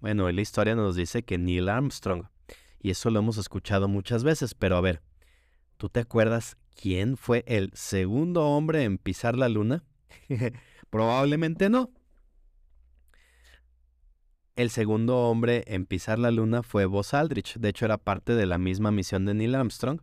Bueno, 0.00 0.28
en 0.28 0.36
la 0.36 0.42
historia 0.42 0.74
nos 0.74 0.96
dice 0.96 1.22
que 1.22 1.38
Neil 1.38 1.68
Armstrong. 1.68 2.24
Y 2.80 2.90
eso 2.90 3.10
lo 3.10 3.20
hemos 3.20 3.36
escuchado 3.38 3.86
muchas 3.86 4.24
veces, 4.24 4.54
pero 4.54 4.76
a 4.76 4.80
ver, 4.80 5.02
¿tú 5.76 5.88
te 5.88 6.00
acuerdas 6.00 6.56
quién 6.74 7.16
fue 7.16 7.44
el 7.46 7.70
segundo 7.74 8.44
hombre 8.46 8.82
en 8.84 8.98
pisar 8.98 9.36
la 9.36 9.48
luna? 9.48 9.84
Probablemente 10.90 11.70
no. 11.70 11.90
El 14.54 14.68
segundo 14.68 15.16
hombre 15.30 15.64
en 15.66 15.86
pisar 15.86 16.18
la 16.18 16.30
luna 16.30 16.62
fue 16.62 16.84
Buzz 16.84 17.14
Aldrich. 17.14 17.56
De 17.56 17.70
hecho, 17.70 17.86
era 17.86 17.96
parte 17.96 18.34
de 18.34 18.44
la 18.44 18.58
misma 18.58 18.90
misión 18.90 19.24
de 19.24 19.32
Neil 19.32 19.54
Armstrong, 19.54 20.02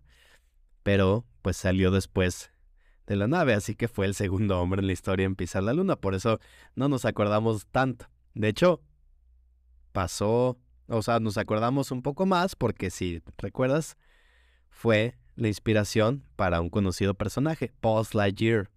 pero 0.81 1.23
pues 1.43 1.55
salió 1.55 1.91
después 1.91 2.51
de 3.05 3.15
la 3.15 3.27
nave, 3.27 3.53
así 3.53 3.75
que 3.75 3.88
fue 3.88 4.07
el 4.07 4.15
segundo 4.15 4.59
hombre 4.59 4.81
en 4.81 4.88
la 4.88 4.93
historia 4.93 5.25
en 5.25 5.35
pisar 5.35 5.62
la 5.62 5.73
luna. 5.73 5.97
Por 5.97 6.15
eso 6.15 6.39
no 6.73 6.89
nos 6.89 7.05
acordamos 7.05 7.67
tanto. 7.67 8.09
De 8.33 8.47
hecho, 8.47 8.81
pasó, 9.91 10.57
o 10.88 11.01
sea, 11.03 11.19
nos 11.19 11.38
acordamos 11.38 11.91
un 11.91 12.01
poco 12.01 12.25
más 12.25 12.55
porque 12.55 12.89
si 12.89 13.21
recuerdas, 13.38 13.97
fue 14.69 15.15
la 15.35 15.47
inspiración 15.47 16.23
para 16.35 16.59
un 16.59 16.69
conocido 16.69 17.13
personaje, 17.13 17.71
Buzz 17.83 18.15
Lightyear. 18.15 18.71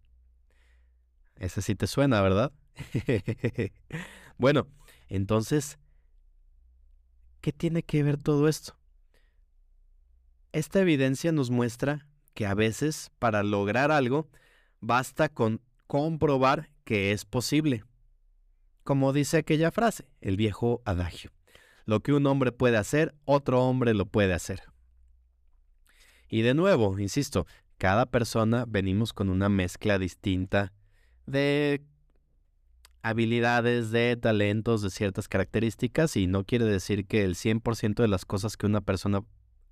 Ese 1.37 1.63
sí 1.63 1.75
te 1.75 1.87
suena, 1.87 2.21
¿verdad? 2.21 2.53
bueno, 4.39 4.69
entonces, 5.17 5.79
¿qué 7.43 7.53
tiene 7.53 7.83
que 7.83 8.03
ver 8.03 8.17
todo 8.17 8.49
esto? 8.49 8.79
Esta 10.53 10.81
evidencia 10.81 11.33
nos 11.33 11.51
muestra 11.51 12.09
que 12.33 12.47
a 12.47 12.55
veces 12.55 13.11
para 13.19 13.43
lograr 13.43 13.91
algo 13.91 14.31
basta 14.81 15.29
con 15.29 15.61
comprobar 15.87 16.71
que 16.85 17.13
es 17.13 17.27
posible. 17.27 17.85
Como 18.85 19.13
dice 19.13 19.37
aquella 19.37 19.71
frase, 19.71 20.09
el 20.23 20.39
viejo 20.39 20.81
adagio. 20.87 21.31
Lo 21.85 22.01
que 22.01 22.15
un 22.15 22.27
hombre 22.27 22.51
puede 22.51 22.79
hacer, 22.79 23.15
otro 23.27 23.63
hombre 23.63 23.93
lo 23.93 24.07
puede 24.07 24.33
hacer. 24.33 24.63
Y 26.27 26.41
de 26.41 26.55
nuevo, 26.55 26.99
insisto, 26.99 27.47
cada 27.77 28.07
persona 28.07 28.65
venimos 28.67 29.13
con 29.13 29.29
una 29.29 29.51
mezcla 29.51 29.99
distinta 29.99 30.73
de 31.27 31.85
habilidades, 33.03 33.91
de 33.91 34.17
talentos, 34.17 34.83
de 34.83 34.91
ciertas 34.91 35.29
características 35.29 36.17
y 36.17 36.27
no 36.27 36.45
quiere 36.45 36.65
decir 36.65 37.07
que 37.07 37.25
el 37.25 37.35
100% 37.35 37.97
de 37.97 38.09
las 38.09 38.25
cosas 38.25 38.57
que 38.57 38.67
una 38.67 38.81
persona 38.81 39.25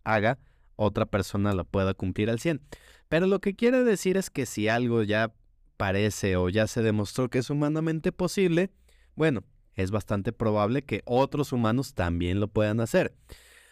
haga, 0.05 0.39
otra 0.77 1.07
persona 1.07 1.55
la 1.55 1.65
pueda 1.65 1.95
cumplir 1.95 2.31
al 2.31 2.41
100. 2.41 2.61
Pero 3.09 3.27
lo 3.27 3.41
que 3.41 3.55
quiere 3.55 3.85
decir 3.85 4.17
es 4.17 4.31
que 4.31 4.47
si 4.47 4.69
algo 4.69 5.03
ya 5.03 5.33
parece 5.77 6.37
o 6.37 6.49
ya 6.49 6.67
se 6.67 6.83
demostró 6.83 7.31
que 7.31 7.39
es 7.39 7.51
humanamente 7.51 8.13
posible, 8.13 8.71
bueno, 9.15 9.45
es 9.75 9.91
bastante 9.91 10.33
probable 10.33 10.83
que 10.83 11.03
otros 11.05 11.53
humanos 11.53 11.95
también 11.95 12.41
lo 12.41 12.49
puedan 12.49 12.81
hacer. 12.81 13.15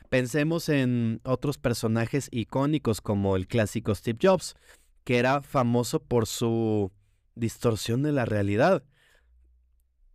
Pensemos 0.09 0.69
en 0.69 1.21
otros 1.25 1.59
personajes 1.59 2.29
icónicos 2.31 3.01
como 3.01 3.37
el 3.37 3.47
clásico 3.47 3.95
Steve 3.95 4.19
Jobs, 4.23 4.57
que 5.05 5.19
era 5.19 5.43
famoso 5.43 6.03
por 6.03 6.27
su 6.27 6.93
distorsión 7.35 8.03
de 8.03 8.13
la 8.13 8.25
realidad. 8.25 8.85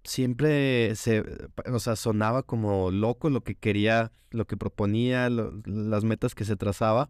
Siempre 0.04 0.96
se, 0.96 1.24
o 1.72 1.80
sea, 1.80 1.96
sonaba 1.96 2.44
como 2.44 2.92
loco 2.92 3.30
lo 3.30 3.42
que 3.42 3.56
quería, 3.56 4.12
lo 4.32 4.46
que 4.46 4.58
proponía, 4.58 5.30
las 5.30 6.04
metas 6.04 6.36
que 6.36 6.46
se 6.46 6.58
trazaba, 6.58 7.10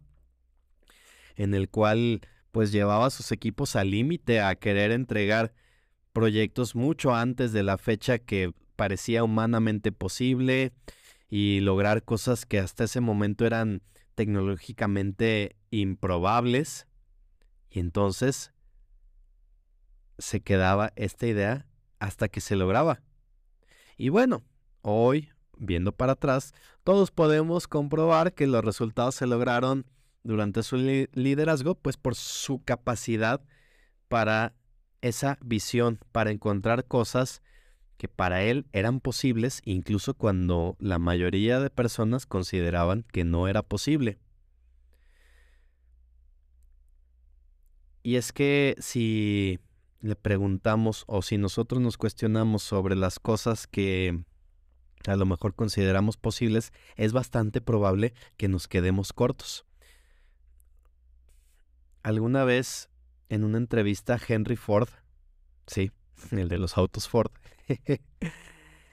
en 1.34 1.54
el 1.54 1.68
cual 1.68 2.20
pues 2.52 2.70
llevaba 2.70 3.06
a 3.06 3.10
sus 3.10 3.32
equipos 3.32 3.74
al 3.74 3.90
límite 3.90 4.40
a 4.40 4.54
querer 4.54 4.92
entregar 4.92 5.52
proyectos 6.12 6.76
mucho 6.76 7.12
antes 7.12 7.52
de 7.52 7.64
la 7.64 7.78
fecha 7.78 8.18
que 8.18 8.52
parecía 8.76 9.24
humanamente 9.24 9.90
posible 9.90 10.72
y 11.28 11.60
lograr 11.60 12.04
cosas 12.04 12.46
que 12.46 12.60
hasta 12.60 12.84
ese 12.84 13.00
momento 13.00 13.44
eran 13.44 13.82
tecnológicamente 14.14 15.56
improbables. 15.70 16.86
Y 17.70 17.80
entonces 17.80 18.52
se 20.18 20.40
quedaba 20.40 20.92
esta 20.94 21.26
idea 21.26 21.66
hasta 21.98 22.28
que 22.28 22.40
se 22.40 22.56
lograba. 22.56 23.00
Y 23.96 24.08
bueno, 24.08 24.42
hoy, 24.82 25.30
viendo 25.56 25.92
para 25.92 26.12
atrás, 26.12 26.52
todos 26.82 27.10
podemos 27.10 27.68
comprobar 27.68 28.34
que 28.34 28.46
los 28.46 28.64
resultados 28.64 29.14
se 29.14 29.26
lograron 29.26 29.86
durante 30.22 30.62
su 30.62 30.76
liderazgo, 30.76 31.74
pues 31.74 31.96
por 31.96 32.14
su 32.14 32.62
capacidad 32.64 33.40
para 34.08 34.54
esa 35.02 35.38
visión, 35.42 36.00
para 36.12 36.30
encontrar 36.30 36.86
cosas 36.86 37.42
que 37.96 38.08
para 38.08 38.42
él 38.42 38.66
eran 38.72 39.00
posibles 39.00 39.62
incluso 39.64 40.14
cuando 40.14 40.76
la 40.80 40.98
mayoría 40.98 41.60
de 41.60 41.70
personas 41.70 42.26
consideraban 42.26 43.04
que 43.12 43.24
no 43.24 43.48
era 43.48 43.62
posible. 43.62 44.18
Y 48.02 48.16
es 48.16 48.32
que 48.32 48.76
si 48.78 49.60
le 50.04 50.16
preguntamos 50.16 51.04
o 51.06 51.22
si 51.22 51.38
nosotros 51.38 51.80
nos 51.80 51.96
cuestionamos 51.96 52.62
sobre 52.62 52.94
las 52.94 53.18
cosas 53.18 53.66
que 53.66 54.22
a 55.06 55.16
lo 55.16 55.24
mejor 55.24 55.54
consideramos 55.54 56.18
posibles, 56.18 56.72
es 56.96 57.12
bastante 57.12 57.62
probable 57.62 58.12
que 58.36 58.48
nos 58.48 58.68
quedemos 58.68 59.14
cortos. 59.14 59.64
Alguna 62.02 62.44
vez 62.44 62.90
en 63.30 63.44
una 63.44 63.56
entrevista 63.56 64.20
Henry 64.28 64.56
Ford, 64.56 64.90
sí, 65.66 65.90
el 66.30 66.48
de 66.48 66.58
los 66.58 66.76
autos 66.76 67.08
Ford, 67.08 67.32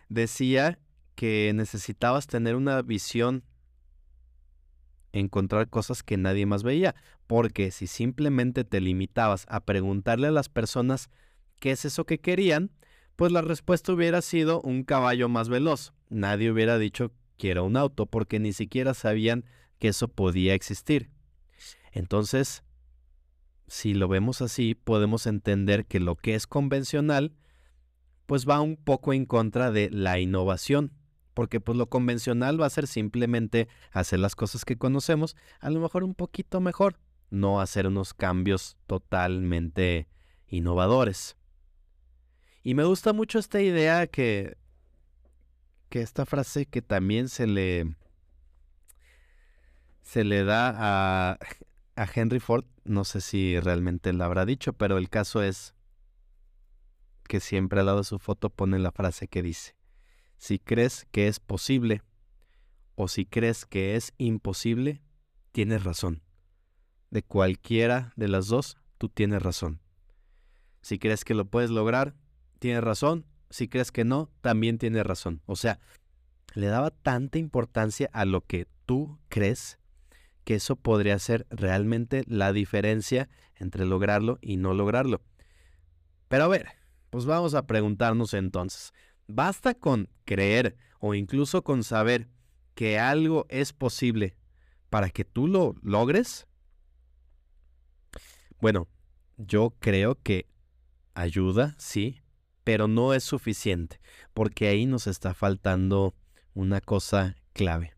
decía 0.10 0.80
que 1.16 1.52
necesitabas 1.54 2.28
tener 2.28 2.56
una 2.56 2.82
visión, 2.82 3.44
encontrar 5.14 5.70
cosas 5.70 6.04
que 6.04 6.18
nadie 6.18 6.46
más 6.46 6.64
veía, 6.64 6.96
porque 7.28 7.72
si 7.72 7.88
simplemente 7.88 8.64
te 8.64 8.82
limitabas 8.82 9.46
a 9.50 9.62
preguntarle 9.62 10.28
a 10.28 10.32
las 10.32 10.50
personas 10.50 11.10
qué 11.60 11.72
es 11.72 11.86
eso 11.86 12.06
que 12.06 12.20
querían, 12.20 12.72
pues 13.16 13.32
la 13.32 13.42
respuesta 13.42 13.94
hubiera 13.94 14.22
sido 14.22 14.62
un 14.62 14.84
caballo 14.84 15.30
más 15.30 15.50
veloz. 15.50 15.94
Nadie 16.10 16.52
hubiera 16.52 16.78
dicho 16.78 17.12
quiero 17.38 17.66
un 17.66 17.78
auto 17.78 18.06
porque 18.06 18.40
ni 18.40 18.54
siquiera 18.54 18.94
sabían 18.94 19.46
que 19.80 19.90
eso 19.90 20.08
podía 20.08 20.54
existir. 20.54 21.10
Entonces, 21.92 22.64
si 23.68 23.94
lo 23.94 24.08
vemos 24.08 24.42
así, 24.42 24.76
podemos 24.76 25.28
entender 25.28 25.86
que 25.86 26.00
lo 26.00 26.16
que 26.16 26.36
es 26.36 26.48
convencional 26.48 27.34
pues 28.26 28.48
va 28.48 28.62
un 28.62 28.78
poco 28.78 29.12
en 29.12 29.26
contra 29.26 29.72
de 29.72 29.90
la 29.90 30.20
innovación, 30.20 30.94
porque 31.42 31.60
pues 31.60 31.76
lo 31.76 31.90
convencional 31.90 32.62
va 32.62 32.68
a 32.68 32.70
ser 32.70 32.86
simplemente 32.86 33.68
hacer 33.92 34.20
las 34.20 34.36
cosas 34.36 34.64
que 34.64 34.78
conocemos, 34.78 35.36
a 35.60 35.72
lo 35.72 35.80
mejor 35.80 36.04
un 36.04 36.14
poquito 36.14 36.62
mejor, 36.62 37.00
no 37.32 37.60
hacer 37.60 37.88
unos 37.88 38.14
cambios 38.14 38.78
totalmente 38.86 40.08
innovadores. 40.46 41.38
Y 42.62 42.76
me 42.76 42.84
gusta 42.84 43.12
mucho 43.12 43.40
esta 43.40 43.60
idea 43.60 44.06
que 44.06 44.56
que 45.90 46.04
esta 46.04 46.28
frase 46.28 46.68
que 46.68 46.84
también 46.84 47.28
se 47.28 47.48
le 47.48 47.96
se 50.04 50.24
le 50.24 50.44
da 50.44 50.76
a, 50.78 51.40
a 51.96 52.08
Henry 52.14 52.40
Ford, 52.40 52.66
no 52.84 53.04
sé 53.04 53.20
si 53.20 53.60
realmente 53.60 54.14
la 54.14 54.26
habrá 54.26 54.46
dicho, 54.46 54.74
pero 54.74 55.00
el 55.00 55.10
caso 55.10 55.42
es 55.42 55.74
que 57.28 57.40
siempre 57.40 57.80
al 57.80 57.88
lado 57.88 57.98
de 57.98 58.04
su 58.04 58.20
foto 58.20 58.52
pone 58.52 58.78
la 58.78 58.92
frase 58.92 59.28
que 59.28 59.42
dice, 59.42 59.81
si 60.42 60.58
crees 60.58 61.06
que 61.12 61.28
es 61.28 61.40
posible 61.40 62.02
o 62.96 63.08
si 63.08 63.28
crees 63.28 63.64
que 63.64 63.96
es 63.96 64.12
imposible, 64.18 65.04
tienes 65.52 65.84
razón. 65.84 66.24
De 67.12 67.22
cualquiera 67.22 68.12
de 68.16 68.28
las 68.28 68.48
dos, 68.48 68.76
tú 68.98 69.08
tienes 69.08 69.44
razón. 69.44 69.82
Si 70.82 70.98
crees 70.98 71.26
que 71.26 71.36
lo 71.36 71.46
puedes 71.46 71.70
lograr, 71.70 72.16
tienes 72.58 72.84
razón. 72.84 73.28
Si 73.52 73.68
crees 73.68 73.92
que 73.92 74.04
no, 74.04 74.32
también 74.42 74.80
tienes 74.80 75.06
razón. 75.06 75.44
O 75.46 75.56
sea, 75.56 75.80
le 76.56 76.66
daba 76.66 76.90
tanta 76.90 77.38
importancia 77.38 78.10
a 78.12 78.26
lo 78.26 78.42
que 78.42 78.68
tú 78.88 79.20
crees 79.30 79.78
que 80.44 80.56
eso 80.56 80.76
podría 80.76 81.20
ser 81.20 81.46
realmente 81.52 82.24
la 82.26 82.52
diferencia 82.52 83.30
entre 83.58 83.86
lograrlo 83.86 84.40
y 84.42 84.58
no 84.58 84.74
lograrlo. 84.74 85.22
Pero 86.30 86.46
a 86.46 86.48
ver, 86.48 86.70
pues 87.12 87.26
vamos 87.26 87.54
a 87.54 87.68
preguntarnos 87.68 88.34
entonces, 88.34 88.92
¿basta 89.34 89.74
con 89.74 90.10
creer 90.26 90.76
o 91.00 91.14
incluso 91.14 91.64
con 91.64 91.84
saber 91.84 92.28
que 92.76 93.00
algo 93.00 93.46
es 93.50 93.74
posible 93.74 94.36
para 94.90 95.10
que 95.10 95.26
tú 95.26 95.48
lo 95.48 95.76
logres? 95.82 96.48
Bueno, 98.60 98.88
yo 99.38 99.74
creo 99.80 100.20
que 100.22 100.48
ayuda, 101.14 101.76
sí, 101.78 102.22
pero 102.64 102.88
no 102.88 103.14
es 103.14 103.24
suficiente, 103.24 104.00
porque 104.34 104.68
ahí 104.68 104.86
nos 104.86 105.08
está 105.08 105.34
faltando 105.34 106.16
una 106.54 106.82
cosa 106.82 107.36
clave, 107.54 107.94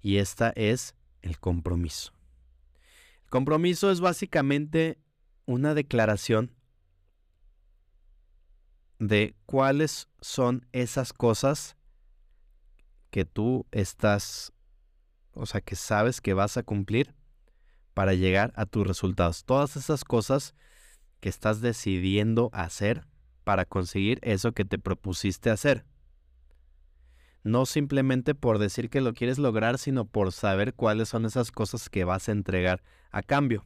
y 0.00 0.18
esta 0.18 0.50
es 0.54 0.94
el 1.22 1.38
compromiso. 1.38 2.12
El 3.24 3.30
compromiso 3.30 3.90
es 3.90 4.00
básicamente 4.00 4.98
una 5.46 5.74
declaración 5.74 6.52
de 8.98 9.34
cuáles 9.46 10.08
son 10.20 10.66
esas 10.72 11.12
cosas 11.12 11.76
que 13.10 13.24
tú 13.24 13.66
estás, 13.70 14.52
o 15.32 15.46
sea, 15.46 15.60
que 15.60 15.76
sabes 15.76 16.20
que 16.20 16.34
vas 16.34 16.56
a 16.56 16.62
cumplir 16.62 17.14
para 17.94 18.14
llegar 18.14 18.52
a 18.56 18.66
tus 18.66 18.86
resultados. 18.86 19.44
Todas 19.44 19.76
esas 19.76 20.04
cosas 20.04 20.54
que 21.20 21.28
estás 21.28 21.60
decidiendo 21.60 22.50
hacer 22.52 23.06
para 23.44 23.64
conseguir 23.64 24.18
eso 24.22 24.52
que 24.52 24.64
te 24.64 24.78
propusiste 24.78 25.50
hacer. 25.50 25.84
No 27.42 27.66
simplemente 27.66 28.34
por 28.34 28.58
decir 28.58 28.88
que 28.88 29.00
lo 29.00 29.12
quieres 29.12 29.38
lograr, 29.38 29.78
sino 29.78 30.06
por 30.06 30.32
saber 30.32 30.74
cuáles 30.74 31.10
son 31.10 31.26
esas 31.26 31.52
cosas 31.52 31.88
que 31.90 32.04
vas 32.04 32.28
a 32.28 32.32
entregar 32.32 32.82
a 33.10 33.22
cambio. 33.22 33.64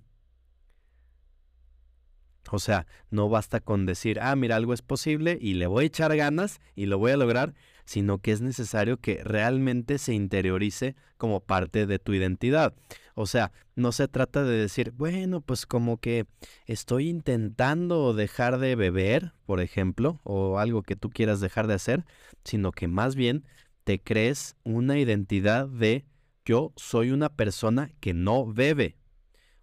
O 2.50 2.58
sea, 2.58 2.86
no 3.10 3.28
basta 3.28 3.60
con 3.60 3.86
decir, 3.86 4.18
ah, 4.20 4.34
mira, 4.36 4.56
algo 4.56 4.74
es 4.74 4.82
posible 4.82 5.38
y 5.40 5.54
le 5.54 5.66
voy 5.66 5.84
a 5.84 5.86
echar 5.86 6.16
ganas 6.16 6.60
y 6.74 6.86
lo 6.86 6.98
voy 6.98 7.12
a 7.12 7.16
lograr, 7.16 7.54
sino 7.84 8.18
que 8.18 8.32
es 8.32 8.40
necesario 8.40 8.98
que 8.98 9.22
realmente 9.24 9.98
se 9.98 10.14
interiorice 10.14 10.96
como 11.16 11.40
parte 11.40 11.86
de 11.86 11.98
tu 11.98 12.14
identidad. 12.14 12.74
O 13.14 13.26
sea, 13.26 13.52
no 13.74 13.92
se 13.92 14.08
trata 14.08 14.44
de 14.44 14.56
decir, 14.56 14.92
bueno, 14.92 15.40
pues 15.40 15.66
como 15.66 15.98
que 15.98 16.26
estoy 16.66 17.08
intentando 17.08 18.14
dejar 18.14 18.58
de 18.58 18.76
beber, 18.76 19.32
por 19.46 19.60
ejemplo, 19.60 20.20
o 20.22 20.58
algo 20.58 20.82
que 20.82 20.96
tú 20.96 21.10
quieras 21.10 21.40
dejar 21.40 21.66
de 21.66 21.74
hacer, 21.74 22.04
sino 22.44 22.72
que 22.72 22.88
más 22.88 23.16
bien 23.16 23.44
te 23.84 24.00
crees 24.00 24.54
una 24.64 24.98
identidad 24.98 25.66
de 25.66 26.04
yo 26.44 26.72
soy 26.76 27.10
una 27.10 27.28
persona 27.28 27.90
que 28.00 28.14
no 28.14 28.46
bebe 28.46 28.96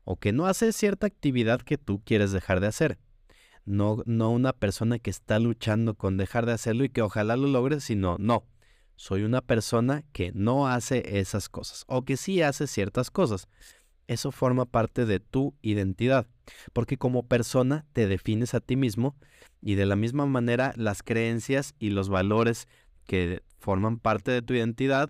o 0.05 0.17
que 0.17 0.31
no 0.31 0.45
hace 0.45 0.71
cierta 0.71 1.07
actividad 1.07 1.61
que 1.61 1.77
tú 1.77 2.01
quieres 2.05 2.31
dejar 2.31 2.61
de 2.61 2.67
hacer. 2.67 2.97
No, 3.65 4.03
no 4.05 4.29
una 4.29 4.53
persona 4.53 4.99
que 4.99 5.09
está 5.09 5.39
luchando 5.39 5.95
con 5.95 6.17
dejar 6.17 6.45
de 6.45 6.53
hacerlo 6.53 6.85
y 6.85 6.89
que 6.89 7.01
ojalá 7.01 7.35
lo 7.35 7.47
logre, 7.47 7.81
sino 7.81 8.15
no. 8.19 8.45
Soy 8.95 9.23
una 9.23 9.41
persona 9.41 10.03
que 10.13 10.31
no 10.33 10.67
hace 10.67 11.19
esas 11.19 11.49
cosas 11.49 11.83
o 11.87 12.05
que 12.05 12.15
sí 12.15 12.41
hace 12.41 12.67
ciertas 12.67 13.11
cosas. 13.11 13.49
Eso 14.07 14.31
forma 14.31 14.65
parte 14.65 15.05
de 15.05 15.19
tu 15.19 15.55
identidad, 15.63 16.27
porque 16.71 16.97
como 16.97 17.27
persona 17.27 17.85
te 17.91 18.07
defines 18.07 18.53
a 18.53 18.59
ti 18.59 18.75
mismo 18.75 19.15
y 19.61 19.73
de 19.73 19.87
la 19.87 19.95
misma 19.95 20.27
manera 20.27 20.73
las 20.77 21.01
creencias 21.01 21.73
y 21.79 21.89
los 21.89 22.07
valores 22.07 22.67
que 23.05 23.41
forman 23.57 23.97
parte 23.97 24.29
de 24.29 24.43
tu 24.43 24.53
identidad 24.53 25.09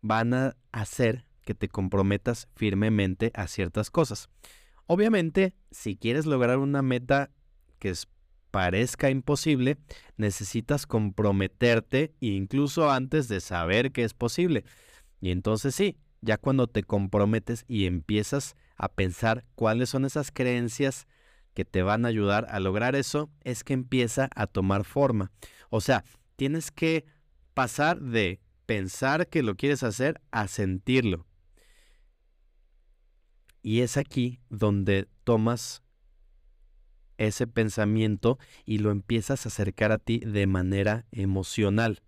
van 0.00 0.34
a 0.34 0.56
hacer 0.72 1.24
que 1.44 1.54
te 1.54 1.68
comprometas 1.68 2.48
firmemente 2.54 3.30
a 3.34 3.46
ciertas 3.46 3.90
cosas. 3.90 4.28
Obviamente, 4.86 5.54
si 5.70 5.96
quieres 5.96 6.26
lograr 6.26 6.58
una 6.58 6.82
meta 6.82 7.30
que 7.78 7.94
parezca 8.50 9.10
imposible, 9.10 9.78
necesitas 10.16 10.86
comprometerte 10.86 12.14
incluso 12.20 12.90
antes 12.90 13.26
de 13.28 13.40
saber 13.40 13.92
que 13.92 14.04
es 14.04 14.14
posible. 14.14 14.64
Y 15.20 15.30
entonces 15.30 15.74
sí, 15.74 15.96
ya 16.20 16.36
cuando 16.36 16.66
te 16.68 16.82
comprometes 16.82 17.64
y 17.66 17.86
empiezas 17.86 18.54
a 18.76 18.88
pensar 18.88 19.44
cuáles 19.54 19.88
son 19.88 20.04
esas 20.04 20.30
creencias 20.30 21.06
que 21.54 21.64
te 21.64 21.82
van 21.82 22.04
a 22.04 22.08
ayudar 22.08 22.46
a 22.50 22.60
lograr 22.60 22.96
eso, 22.96 23.30
es 23.42 23.64
que 23.64 23.74
empieza 23.74 24.28
a 24.34 24.46
tomar 24.46 24.84
forma. 24.84 25.32
O 25.70 25.80
sea, 25.80 26.04
tienes 26.36 26.70
que 26.70 27.04
pasar 27.54 28.00
de 28.00 28.40
pensar 28.66 29.28
que 29.28 29.42
lo 29.42 29.56
quieres 29.56 29.82
hacer 29.82 30.20
a 30.30 30.48
sentirlo. 30.48 31.26
Y 33.62 33.80
es 33.80 33.96
aquí 33.96 34.40
donde 34.50 35.08
tomas 35.24 35.82
ese 37.16 37.46
pensamiento 37.46 38.38
y 38.64 38.78
lo 38.78 38.90
empiezas 38.90 39.46
a 39.46 39.48
acercar 39.48 39.92
a 39.92 39.98
ti 39.98 40.18
de 40.18 40.46
manera 40.46 41.06
emocional. 41.12 42.02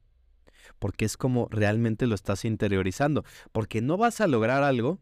Porque 0.79 1.05
es 1.05 1.17
como 1.17 1.49
realmente 1.51 2.07
lo 2.07 2.15
estás 2.15 2.45
interiorizando. 2.45 3.25
Porque 3.53 3.81
no 3.81 3.97
vas 3.97 4.21
a 4.21 4.27
lograr 4.27 4.65
algo. 4.65 5.01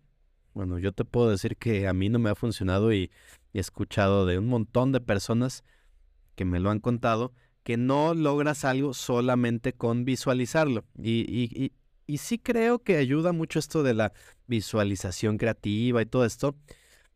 Bueno, 0.55 0.79
yo 0.79 0.93
te 0.93 1.05
puedo 1.05 1.31
decir 1.31 1.57
que 1.57 1.89
a 1.89 1.95
mí 1.95 2.11
no 2.11 2.19
me 2.19 2.31
ha 2.31 2.35
funcionado 2.35 2.93
y, 2.93 3.11
he 3.55 3.61
escuchado 3.61 4.25
de 4.25 4.39
un 4.39 4.47
montón 4.47 4.93
de 4.93 5.01
personas 5.01 5.63
que 6.37 6.47
me 6.47 6.59
lo 6.59 6.71
han 6.71 6.81
contado, 6.81 7.35
que 7.65 7.77
no 7.77 8.15
logras 8.15 8.65
algo 8.65 8.95
solamente 8.95 9.75
con 9.75 10.07
visualizarlo. 10.07 10.85
Y, 10.97 11.21
y, 11.29 11.51
y 11.55 11.73
sí 12.19 12.39
creo 12.39 12.81
que 12.81 12.97
ayuda 12.97 13.33
mucho 13.33 13.59
esto 13.59 13.83
de 13.83 13.95
la 13.95 14.13
visualización 14.47 15.39
creativa 15.39 16.03
y 16.03 16.07
todo 16.07 16.25
esto, 16.25 16.57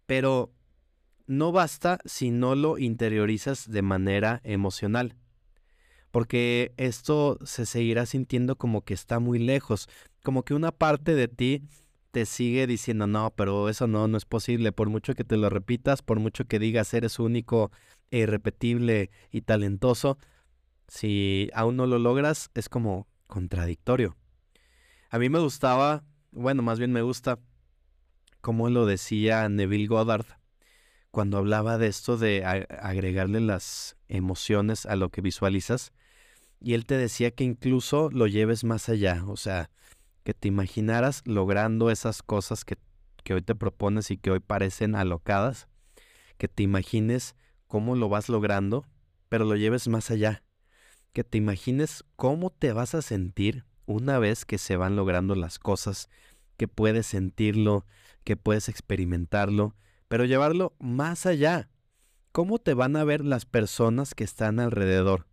pero 0.06 0.52
no 1.26 1.52
basta 1.52 1.98
si 2.04 2.30
no 2.30 2.54
lo 2.54 2.78
interiorizas 2.78 3.70
de 3.70 3.82
manera 3.82 4.40
emocional, 4.44 5.16
porque 6.10 6.72
esto 6.76 7.38
se 7.44 7.66
seguirá 7.66 8.06
sintiendo 8.06 8.56
como 8.56 8.82
que 8.82 8.94
está 8.94 9.18
muy 9.18 9.38
lejos, 9.38 9.88
como 10.22 10.44
que 10.44 10.54
una 10.54 10.72
parte 10.72 11.14
de 11.14 11.28
ti 11.28 11.62
te 12.12 12.24
sigue 12.24 12.66
diciendo, 12.66 13.06
no, 13.06 13.34
pero 13.36 13.68
eso 13.68 13.86
no, 13.86 14.08
no 14.08 14.16
es 14.16 14.24
posible, 14.24 14.72
por 14.72 14.88
mucho 14.88 15.14
que 15.14 15.24
te 15.24 15.36
lo 15.36 15.50
repitas, 15.50 16.00
por 16.02 16.18
mucho 16.18 16.46
que 16.46 16.58
digas 16.58 16.94
eres 16.94 17.18
único, 17.18 17.70
e 18.10 18.20
irrepetible 18.20 19.10
y 19.30 19.42
talentoso, 19.42 20.16
si 20.88 21.50
aún 21.52 21.76
no 21.76 21.86
lo 21.86 21.98
logras, 21.98 22.50
es 22.54 22.68
como 22.68 23.06
contradictorio. 23.26 24.16
A 25.16 25.18
mí 25.18 25.30
me 25.30 25.38
gustaba, 25.38 26.04
bueno, 26.30 26.62
más 26.62 26.78
bien 26.78 26.92
me 26.92 27.00
gusta, 27.00 27.38
como 28.42 28.68
lo 28.68 28.84
decía 28.84 29.48
Neville 29.48 29.86
Goddard, 29.86 30.26
cuando 31.10 31.38
hablaba 31.38 31.78
de 31.78 31.86
esto 31.86 32.18
de 32.18 32.44
agregarle 32.44 33.40
las 33.40 33.96
emociones 34.08 34.84
a 34.84 34.94
lo 34.94 35.08
que 35.08 35.22
visualizas, 35.22 35.94
y 36.60 36.74
él 36.74 36.84
te 36.84 36.98
decía 36.98 37.30
que 37.30 37.44
incluso 37.44 38.10
lo 38.10 38.26
lleves 38.26 38.62
más 38.62 38.90
allá, 38.90 39.24
o 39.26 39.38
sea, 39.38 39.70
que 40.22 40.34
te 40.34 40.48
imaginaras 40.48 41.22
logrando 41.24 41.90
esas 41.90 42.22
cosas 42.22 42.66
que, 42.66 42.76
que 43.24 43.32
hoy 43.32 43.40
te 43.40 43.54
propones 43.54 44.10
y 44.10 44.18
que 44.18 44.32
hoy 44.32 44.40
parecen 44.40 44.94
alocadas, 44.94 45.66
que 46.36 46.46
te 46.46 46.62
imagines 46.62 47.36
cómo 47.68 47.96
lo 47.96 48.10
vas 48.10 48.28
logrando, 48.28 48.84
pero 49.30 49.46
lo 49.46 49.56
lleves 49.56 49.88
más 49.88 50.10
allá, 50.10 50.42
que 51.14 51.24
te 51.24 51.38
imagines 51.38 52.04
cómo 52.16 52.50
te 52.50 52.74
vas 52.74 52.94
a 52.94 53.00
sentir 53.00 53.64
una 53.86 54.18
vez 54.18 54.44
que 54.44 54.58
se 54.58 54.76
van 54.76 54.96
logrando 54.96 55.34
las 55.34 55.58
cosas, 55.58 56.08
que 56.56 56.68
puedes 56.68 57.06
sentirlo, 57.06 57.86
que 58.24 58.36
puedes 58.36 58.68
experimentarlo, 58.68 59.74
pero 60.08 60.24
llevarlo 60.24 60.74
más 60.78 61.26
allá. 61.26 61.68
¿Cómo 62.32 62.58
te 62.58 62.74
van 62.74 62.96
a 62.96 63.04
ver 63.04 63.24
las 63.24 63.46
personas 63.46 64.14
que 64.14 64.24
están 64.24 64.60
alrededor? 64.60 65.26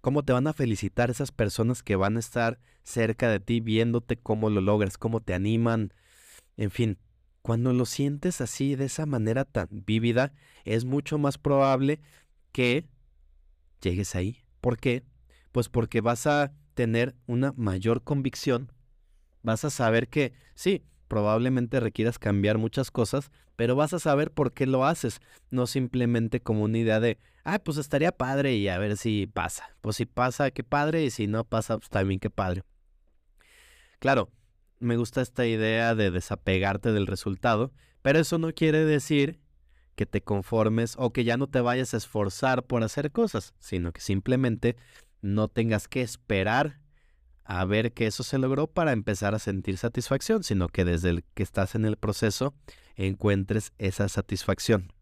¿Cómo 0.00 0.24
te 0.24 0.32
van 0.32 0.46
a 0.46 0.52
felicitar 0.52 1.10
esas 1.10 1.32
personas 1.32 1.82
que 1.82 1.96
van 1.96 2.16
a 2.16 2.20
estar 2.20 2.58
cerca 2.82 3.28
de 3.28 3.40
ti 3.40 3.60
viéndote 3.60 4.16
cómo 4.16 4.50
lo 4.50 4.60
logras, 4.60 4.98
cómo 4.98 5.20
te 5.20 5.34
animan? 5.34 5.92
En 6.56 6.70
fin, 6.70 6.98
cuando 7.42 7.72
lo 7.72 7.86
sientes 7.86 8.40
así, 8.40 8.76
de 8.76 8.86
esa 8.86 9.06
manera 9.06 9.44
tan 9.44 9.68
vívida, 9.70 10.32
es 10.64 10.84
mucho 10.84 11.18
más 11.18 11.38
probable 11.38 12.00
que 12.52 12.86
llegues 13.80 14.14
ahí. 14.14 14.44
¿Por 14.60 14.78
qué? 14.78 15.04
Pues 15.52 15.68
porque 15.68 16.00
vas 16.00 16.26
a 16.26 16.52
tener 16.78 17.16
una 17.26 17.52
mayor 17.56 18.04
convicción, 18.04 18.70
vas 19.42 19.64
a 19.64 19.70
saber 19.70 20.06
que 20.06 20.32
sí, 20.54 20.84
probablemente 21.08 21.80
requieras 21.80 22.20
cambiar 22.20 22.56
muchas 22.56 22.92
cosas, 22.92 23.32
pero 23.56 23.74
vas 23.74 23.94
a 23.94 23.98
saber 23.98 24.30
por 24.30 24.52
qué 24.52 24.64
lo 24.64 24.86
haces, 24.86 25.18
no 25.50 25.66
simplemente 25.66 26.38
como 26.38 26.62
una 26.62 26.78
idea 26.78 27.00
de, 27.00 27.18
ah, 27.42 27.58
pues 27.58 27.78
estaría 27.78 28.12
padre 28.12 28.54
y 28.54 28.68
a 28.68 28.78
ver 28.78 28.96
si 28.96 29.26
pasa. 29.26 29.76
Pues 29.80 29.96
si 29.96 30.06
pasa, 30.06 30.52
qué 30.52 30.62
padre, 30.62 31.02
y 31.02 31.10
si 31.10 31.26
no 31.26 31.42
pasa, 31.42 31.78
pues 31.78 31.90
también 31.90 32.20
qué 32.20 32.30
padre. 32.30 32.62
Claro, 33.98 34.30
me 34.78 34.96
gusta 34.96 35.20
esta 35.20 35.46
idea 35.46 35.96
de 35.96 36.12
desapegarte 36.12 36.92
del 36.92 37.08
resultado, 37.08 37.72
pero 38.02 38.20
eso 38.20 38.38
no 38.38 38.52
quiere 38.52 38.84
decir 38.84 39.40
que 39.96 40.06
te 40.06 40.20
conformes 40.20 40.94
o 40.96 41.12
que 41.12 41.24
ya 41.24 41.36
no 41.36 41.48
te 41.48 41.60
vayas 41.60 41.92
a 41.92 41.96
esforzar 41.96 42.62
por 42.62 42.84
hacer 42.84 43.10
cosas, 43.10 43.52
sino 43.58 43.90
que 43.90 44.00
simplemente 44.00 44.76
no 45.20 45.48
tengas 45.48 45.88
que 45.88 46.02
esperar 46.02 46.80
a 47.44 47.64
ver 47.64 47.94
que 47.94 48.06
eso 48.06 48.22
se 48.22 48.38
logró 48.38 48.66
para 48.66 48.92
empezar 48.92 49.34
a 49.34 49.38
sentir 49.38 49.78
satisfacción, 49.78 50.44
sino 50.44 50.68
que 50.68 50.84
desde 50.84 51.10
el 51.10 51.24
que 51.34 51.42
estás 51.42 51.74
en 51.74 51.84
el 51.84 51.96
proceso 51.96 52.54
encuentres 52.94 53.72
esa 53.78 54.08
satisfacción. 54.08 54.92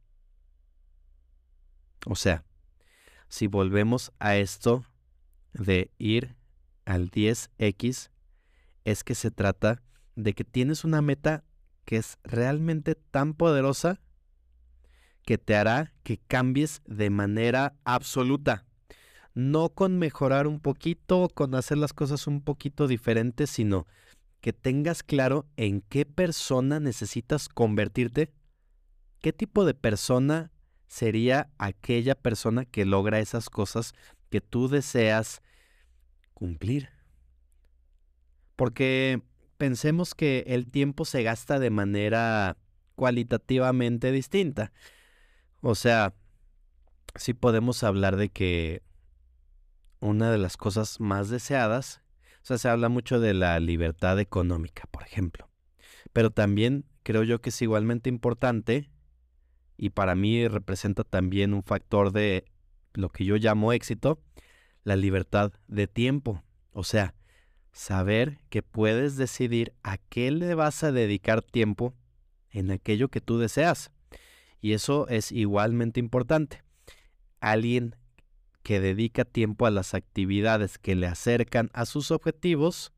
O 2.06 2.14
sea, 2.14 2.44
si 3.28 3.48
volvemos 3.48 4.12
a 4.20 4.36
esto 4.36 4.84
de 5.52 5.90
ir 5.98 6.36
al 6.84 7.10
10x, 7.10 8.10
es 8.84 9.02
que 9.02 9.14
se 9.16 9.32
trata 9.32 9.82
de 10.14 10.32
que 10.34 10.44
tienes 10.44 10.84
una 10.84 11.02
meta 11.02 11.44
que 11.84 11.96
es 11.96 12.18
realmente 12.22 12.94
tan 12.94 13.34
poderosa 13.34 14.00
que 15.24 15.38
te 15.38 15.56
hará 15.56 15.92
que 16.04 16.18
cambies 16.18 16.82
de 16.86 17.10
manera 17.10 17.74
absoluta. 17.84 18.64
No 19.36 19.68
con 19.68 19.98
mejorar 19.98 20.46
un 20.46 20.60
poquito, 20.60 21.28
con 21.28 21.54
hacer 21.54 21.76
las 21.76 21.92
cosas 21.92 22.26
un 22.26 22.40
poquito 22.40 22.86
diferentes, 22.88 23.50
sino 23.50 23.86
que 24.40 24.54
tengas 24.54 25.02
claro 25.02 25.44
en 25.58 25.82
qué 25.82 26.06
persona 26.06 26.80
necesitas 26.80 27.50
convertirte, 27.50 28.32
qué 29.20 29.34
tipo 29.34 29.66
de 29.66 29.74
persona 29.74 30.52
sería 30.86 31.50
aquella 31.58 32.14
persona 32.14 32.64
que 32.64 32.86
logra 32.86 33.20
esas 33.20 33.50
cosas 33.50 33.92
que 34.30 34.40
tú 34.40 34.68
deseas 34.68 35.42
cumplir. 36.32 36.88
Porque 38.56 39.20
pensemos 39.58 40.14
que 40.14 40.44
el 40.46 40.66
tiempo 40.66 41.04
se 41.04 41.22
gasta 41.22 41.58
de 41.58 41.68
manera 41.68 42.56
cualitativamente 42.94 44.12
distinta. 44.12 44.72
O 45.60 45.74
sea, 45.74 46.14
sí 47.16 47.34
podemos 47.34 47.82
hablar 47.82 48.16
de 48.16 48.30
que 48.30 48.85
una 50.06 50.30
de 50.30 50.38
las 50.38 50.56
cosas 50.56 51.00
más 51.00 51.28
deseadas, 51.28 52.02
o 52.42 52.46
sea, 52.46 52.58
se 52.58 52.68
habla 52.68 52.88
mucho 52.88 53.18
de 53.18 53.34
la 53.34 53.58
libertad 53.58 54.20
económica, 54.20 54.84
por 54.90 55.02
ejemplo. 55.02 55.50
Pero 56.12 56.30
también 56.30 56.84
creo 57.02 57.24
yo 57.24 57.40
que 57.40 57.50
es 57.50 57.60
igualmente 57.60 58.08
importante 58.08 58.90
y 59.76 59.90
para 59.90 60.14
mí 60.14 60.46
representa 60.48 61.04
también 61.04 61.52
un 61.52 61.62
factor 61.62 62.12
de 62.12 62.44
lo 62.94 63.10
que 63.10 63.24
yo 63.24 63.36
llamo 63.36 63.72
éxito, 63.72 64.20
la 64.84 64.96
libertad 64.96 65.52
de 65.66 65.88
tiempo. 65.88 66.42
O 66.72 66.84
sea, 66.84 67.14
saber 67.72 68.38
que 68.48 68.62
puedes 68.62 69.16
decidir 69.16 69.74
a 69.82 69.98
qué 69.98 70.30
le 70.30 70.54
vas 70.54 70.82
a 70.84 70.92
dedicar 70.92 71.42
tiempo 71.42 71.94
en 72.50 72.70
aquello 72.70 73.08
que 73.08 73.20
tú 73.20 73.38
deseas. 73.38 73.90
Y 74.60 74.72
eso 74.72 75.08
es 75.08 75.32
igualmente 75.32 76.00
importante. 76.00 76.62
Alguien 77.40 77.96
que 78.66 78.80
dedica 78.80 79.24
tiempo 79.24 79.66
a 79.66 79.70
las 79.70 79.94
actividades 79.94 80.76
que 80.76 80.96
le 80.96 81.06
acercan 81.06 81.70
a 81.72 81.86
sus 81.86 82.10
objetivos 82.10 82.92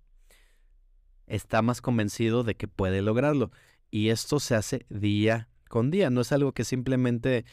está 1.26 1.60
más 1.60 1.82
convencido 1.82 2.42
de 2.42 2.54
que 2.54 2.68
puede 2.68 3.02
lograrlo. 3.02 3.50
Y 3.90 4.08
esto 4.08 4.40
se 4.40 4.54
hace 4.54 4.86
día 4.88 5.50
con 5.68 5.90
día. 5.90 6.08
No 6.08 6.22
es 6.22 6.32
algo 6.32 6.52
que 6.52 6.64
simplemente 6.64 7.44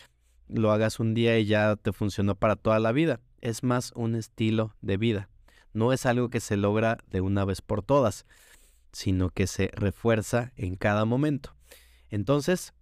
lo 0.48 0.72
hagas 0.72 1.02
un 1.02 1.14
día 1.14 1.38
y 1.38 1.46
ya 1.46 1.76
te 1.76 1.92
funcionó 1.92 2.36
para 2.36 2.56
toda 2.56 2.80
la 2.80 2.94
vida. 2.94 3.20
Es 3.42 3.64
más 3.64 3.92
un 3.98 4.16
estilo 4.16 4.78
de 4.80 4.96
vida. 4.96 5.30
No 5.74 5.92
es 5.92 6.06
algo 6.06 6.30
que 6.30 6.40
se 6.40 6.56
logra 6.56 7.00
de 7.10 7.20
una 7.20 7.44
vez 7.44 7.62
por 7.62 7.84
todas, 7.84 8.26
sino 8.94 9.30
que 9.30 9.46
se 9.46 9.72
refuerza 9.74 10.54
en 10.56 10.78
cada 10.78 11.04
momento. 11.04 11.54
Entonces, 12.10 12.74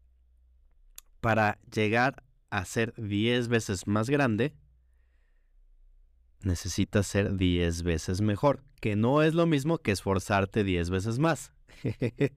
para 1.22 1.58
llegar 1.74 2.22
a 2.52 2.66
ser 2.66 2.94
10 2.98 3.48
veces 3.48 3.88
más 3.88 4.12
grande, 4.12 4.54
necesitas 6.46 7.08
ser 7.08 7.36
10 7.36 7.84
veces 7.84 8.22
mejor, 8.22 8.64
que 8.80 8.96
no 8.96 9.22
es 9.22 9.34
lo 9.34 9.46
mismo 9.46 9.78
que 9.78 9.92
esforzarte 9.92 10.64
10 10.64 10.90
veces 10.90 11.20
más. 11.20 11.52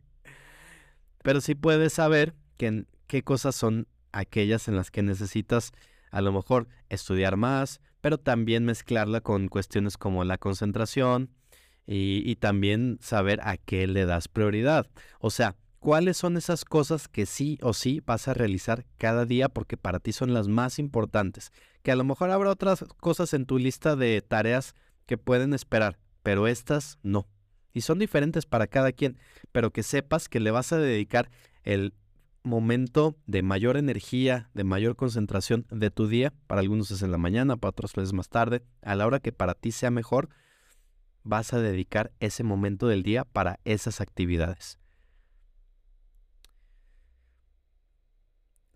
Pero 1.23 1.40
sí 1.40 1.55
puedes 1.55 1.92
saber 1.92 2.35
qué 2.57 3.23
cosas 3.25 3.55
son 3.55 3.88
aquellas 4.12 4.69
en 4.69 4.77
las 4.77 4.90
que 4.90 5.03
necesitas 5.03 5.73
a 6.11 6.21
lo 6.21 6.33
mejor 6.33 6.69
estudiar 6.88 7.37
más, 7.37 7.81
pero 8.01 8.19
también 8.19 8.64
mezclarla 8.64 9.21
con 9.21 9.49
cuestiones 9.49 9.99
como 9.99 10.25
la 10.25 10.38
concentración 10.38 11.31
y, 11.87 12.23
y 12.25 12.37
también 12.37 12.99
saber 13.03 13.40
a 13.42 13.57
qué 13.57 13.87
le 13.87 14.07
das 14.07 14.29
prioridad. 14.29 14.88
O 15.19 15.31
sea, 15.31 15.57
cuáles 15.87 16.16
son 16.16 16.37
esas 16.37 16.64
cosas 16.64 17.07
que 17.07 17.27
sí 17.27 17.61
o 17.62 17.72
sí 17.72 18.03
vas 18.05 18.27
a 18.27 18.35
realizar 18.35 18.85
cada 18.99 19.25
día 19.25 19.49
porque 19.49 19.77
para 19.77 20.01
ti 20.01 20.11
son 20.11 20.35
las 20.35 20.49
más 20.49 20.81
importantes. 20.81 21.53
Que 21.85 21.92
a 21.92 21.94
lo 21.94 22.03
mejor 22.03 22.33
habrá 22.33 22.51
otras 22.51 22.85
cosas 22.99 23.33
en 23.35 23.46
tu 23.46 23.57
lista 23.57 23.94
de 23.94 24.20
tareas 24.20 24.75
que 25.07 25.16
pueden 25.16 25.55
esperar, 25.55 26.01
pero 26.25 26.49
estas 26.49 26.99
no. 27.05 27.29
Y 27.72 27.83
son 27.83 28.01
diferentes 28.01 28.46
para 28.46 28.66
cada 28.66 28.90
quien, 28.90 29.16
pero 29.53 29.70
que 29.70 29.85
sepas 29.85 30.29
que 30.29 30.40
le 30.40 30.51
vas 30.51 30.72
a 30.72 30.79
dedicar 30.79 31.31
el 31.62 31.94
momento 32.42 33.16
de 33.29 33.42
mayor 33.42 33.77
energía, 33.77 34.51
de 34.55 34.64
mayor 34.64 34.96
concentración 34.96 35.68
de 35.70 35.92
tu 35.92 36.09
día. 36.09 36.33
Para 36.49 36.62
algunos 36.62 36.90
es 36.90 37.03
en 37.03 37.12
la 37.12 37.18
mañana, 37.18 37.59
para 37.59 37.70
otros 37.70 37.96
es 37.96 38.12
más 38.12 38.29
tarde. 38.29 38.64
A 38.83 38.96
la 38.96 39.07
hora 39.07 39.20
que 39.20 39.31
para 39.31 39.55
ti 39.55 39.70
sea 39.70 39.92
mejor, 39.92 40.31
vas 41.22 41.53
a 41.53 41.61
dedicar 41.61 42.11
ese 42.18 42.42
momento 42.42 42.88
del 42.88 43.05
día 43.05 43.25
para 43.25 43.61
esas 43.64 44.01
actividades. 44.01 44.81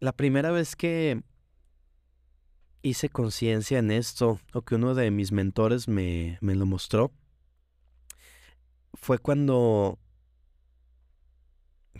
La 0.00 0.12
primera 0.12 0.50
vez 0.50 0.76
que 0.76 1.22
hice 2.80 3.10
conciencia 3.10 3.78
en 3.78 3.90
esto, 3.90 4.40
o 4.54 4.62
que 4.62 4.76
uno 4.76 4.94
de 4.94 5.10
mis 5.10 5.30
mentores 5.30 5.88
me, 5.88 6.38
me 6.40 6.54
lo 6.54 6.64
mostró, 6.64 7.12
fue 8.94 9.18
cuando 9.18 9.98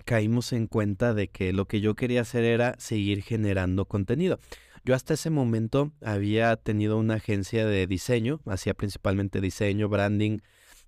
caímos 0.07 0.55
en 0.55 0.67
cuenta 0.67 1.13
de 1.13 1.29
que 1.29 1.53
lo 1.53 1.67
que 1.67 1.83
yo 1.83 1.95
quería 1.95 2.23
hacer 2.23 2.45
era 2.45 2.75
seguir 2.79 3.23
generando 3.23 3.85
contenido. 3.85 4.41
Yo 4.83 4.95
hasta 4.95 5.13
ese 5.13 5.29
momento 5.29 5.93
había 6.03 6.57
tenido 6.57 6.97
una 6.97 7.17
agencia 7.17 7.67
de 7.67 7.87
diseño, 7.87 8.41
hacía 8.47 8.73
principalmente 8.73 9.43
diseño, 9.43 9.91
branding, 9.91 10.39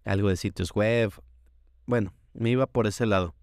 algo 0.04 0.30
de 0.30 0.36
sitios 0.36 0.72
web. 0.72 1.12
Bueno, 1.84 2.14
me 2.32 2.48
iba 2.48 2.66
por 2.66 2.86
ese 2.86 3.04
lado. 3.04 3.34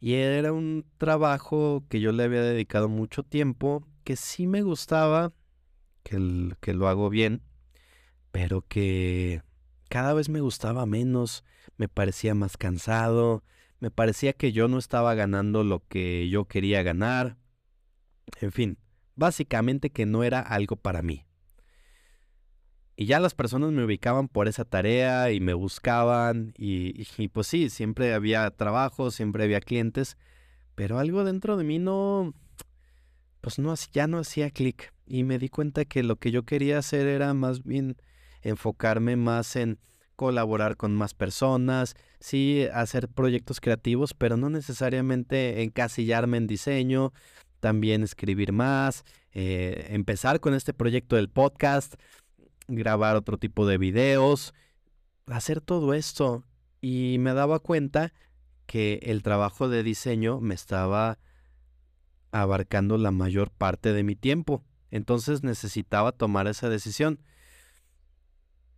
Y 0.00 0.14
era 0.14 0.52
un 0.52 0.86
trabajo 0.96 1.84
que 1.90 2.00
yo 2.00 2.12
le 2.12 2.24
había 2.24 2.40
dedicado 2.42 2.88
mucho 2.88 3.22
tiempo, 3.22 3.86
que 4.02 4.16
sí 4.16 4.46
me 4.46 4.62
gustaba, 4.62 5.32
que, 6.02 6.54
que 6.60 6.72
lo 6.72 6.88
hago 6.88 7.10
bien, 7.10 7.42
pero 8.32 8.62
que 8.66 9.42
cada 9.90 10.14
vez 10.14 10.30
me 10.30 10.40
gustaba 10.40 10.86
menos, 10.86 11.44
me 11.76 11.88
parecía 11.88 12.34
más 12.34 12.56
cansado, 12.56 13.44
me 13.78 13.90
parecía 13.90 14.32
que 14.32 14.52
yo 14.52 14.68
no 14.68 14.78
estaba 14.78 15.14
ganando 15.14 15.64
lo 15.64 15.86
que 15.86 16.28
yo 16.30 16.46
quería 16.46 16.82
ganar. 16.82 17.36
En 18.40 18.52
fin, 18.52 18.78
básicamente 19.16 19.90
que 19.90 20.06
no 20.06 20.24
era 20.24 20.40
algo 20.40 20.76
para 20.76 21.02
mí. 21.02 21.26
Y 23.00 23.06
ya 23.06 23.18
las 23.18 23.32
personas 23.32 23.72
me 23.72 23.82
ubicaban 23.82 24.28
por 24.28 24.46
esa 24.46 24.66
tarea 24.66 25.32
y 25.32 25.40
me 25.40 25.54
buscaban 25.54 26.52
y, 26.58 27.28
pues 27.28 27.46
sí, 27.46 27.70
siempre 27.70 28.12
había 28.12 28.50
trabajo, 28.50 29.10
siempre 29.10 29.44
había 29.44 29.62
clientes, 29.62 30.18
pero 30.74 30.98
algo 30.98 31.24
dentro 31.24 31.56
de 31.56 31.64
mí 31.64 31.78
no, 31.78 32.34
pues 33.40 33.58
no, 33.58 33.74
ya 33.94 34.06
no 34.06 34.18
hacía 34.18 34.50
clic 34.50 34.92
y 35.06 35.24
me 35.24 35.38
di 35.38 35.48
cuenta 35.48 35.86
que 35.86 36.02
lo 36.02 36.16
que 36.16 36.30
yo 36.30 36.42
quería 36.42 36.76
hacer 36.76 37.06
era 37.06 37.32
más 37.32 37.64
bien 37.64 37.96
enfocarme 38.42 39.16
más 39.16 39.56
en 39.56 39.78
colaborar 40.14 40.76
con 40.76 40.94
más 40.94 41.14
personas, 41.14 41.94
sí 42.18 42.66
hacer 42.70 43.08
proyectos 43.08 43.62
creativos, 43.62 44.12
pero 44.12 44.36
no 44.36 44.50
necesariamente 44.50 45.62
encasillarme 45.62 46.36
en 46.36 46.46
diseño, 46.46 47.14
también 47.60 48.02
escribir 48.02 48.52
más, 48.52 49.04
eh, 49.32 49.86
empezar 49.90 50.40
con 50.40 50.52
este 50.52 50.74
proyecto 50.74 51.16
del 51.16 51.30
podcast, 51.30 51.94
grabar 52.70 53.16
otro 53.16 53.38
tipo 53.38 53.66
de 53.66 53.78
videos, 53.78 54.54
hacer 55.26 55.60
todo 55.60 55.94
esto. 55.94 56.44
Y 56.80 57.16
me 57.18 57.34
daba 57.34 57.58
cuenta 57.58 58.12
que 58.66 59.00
el 59.02 59.22
trabajo 59.22 59.68
de 59.68 59.82
diseño 59.82 60.40
me 60.40 60.54
estaba 60.54 61.18
abarcando 62.32 62.96
la 62.96 63.10
mayor 63.10 63.50
parte 63.50 63.92
de 63.92 64.02
mi 64.02 64.16
tiempo. 64.16 64.64
Entonces 64.90 65.42
necesitaba 65.42 66.12
tomar 66.12 66.46
esa 66.46 66.68
decisión. 66.68 67.20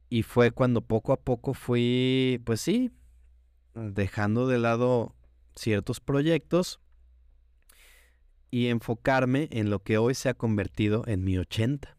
Y 0.09 0.23
fue 0.25 0.51
cuando 0.51 0.83
poco 0.83 1.13
a 1.13 1.21
poco 1.21 1.55
fui, 1.55 2.41
pues 2.45 2.61
sí, 2.61 2.91
dejando 3.75 4.47
de 4.47 4.59
lado 4.59 5.15
ciertos 5.55 6.01
proyectos 6.01 6.81
y 8.51 8.69
enfocarme 8.69 9.49
en 9.51 9.71
lo 9.71 9.83
que 9.83 9.97
hoy 9.99 10.15
se 10.15 10.29
ha 10.29 10.35
convertido 10.35 11.05
en 11.07 11.25
mi 11.25 11.39
80. 11.39 11.97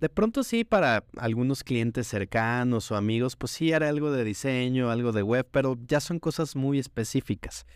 De 0.00 0.08
pronto 0.08 0.44
sí, 0.44 0.64
para 0.64 1.04
algunos 1.16 1.64
clientes 1.64 2.06
cercanos 2.06 2.90
o 2.90 2.96
amigos, 2.96 3.36
pues 3.36 3.52
sí 3.52 3.72
haré 3.72 3.86
algo 3.86 4.12
de 4.12 4.24
diseño, 4.24 4.90
algo 4.90 5.12
de 5.12 5.22
web, 5.22 5.46
pero 5.50 5.76
ya 5.86 6.00
son 6.00 6.20
cosas 6.20 6.54
muy 6.54 6.78
específicas. 6.78 7.66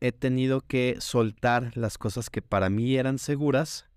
He 0.00 0.12
tenido 0.12 0.60
que 0.60 0.96
soltar 0.98 1.76
las 1.76 1.98
cosas 1.98 2.30
que 2.30 2.42
para 2.42 2.70
mí 2.70 2.96
eran 2.96 3.18
seguras, 3.18 3.88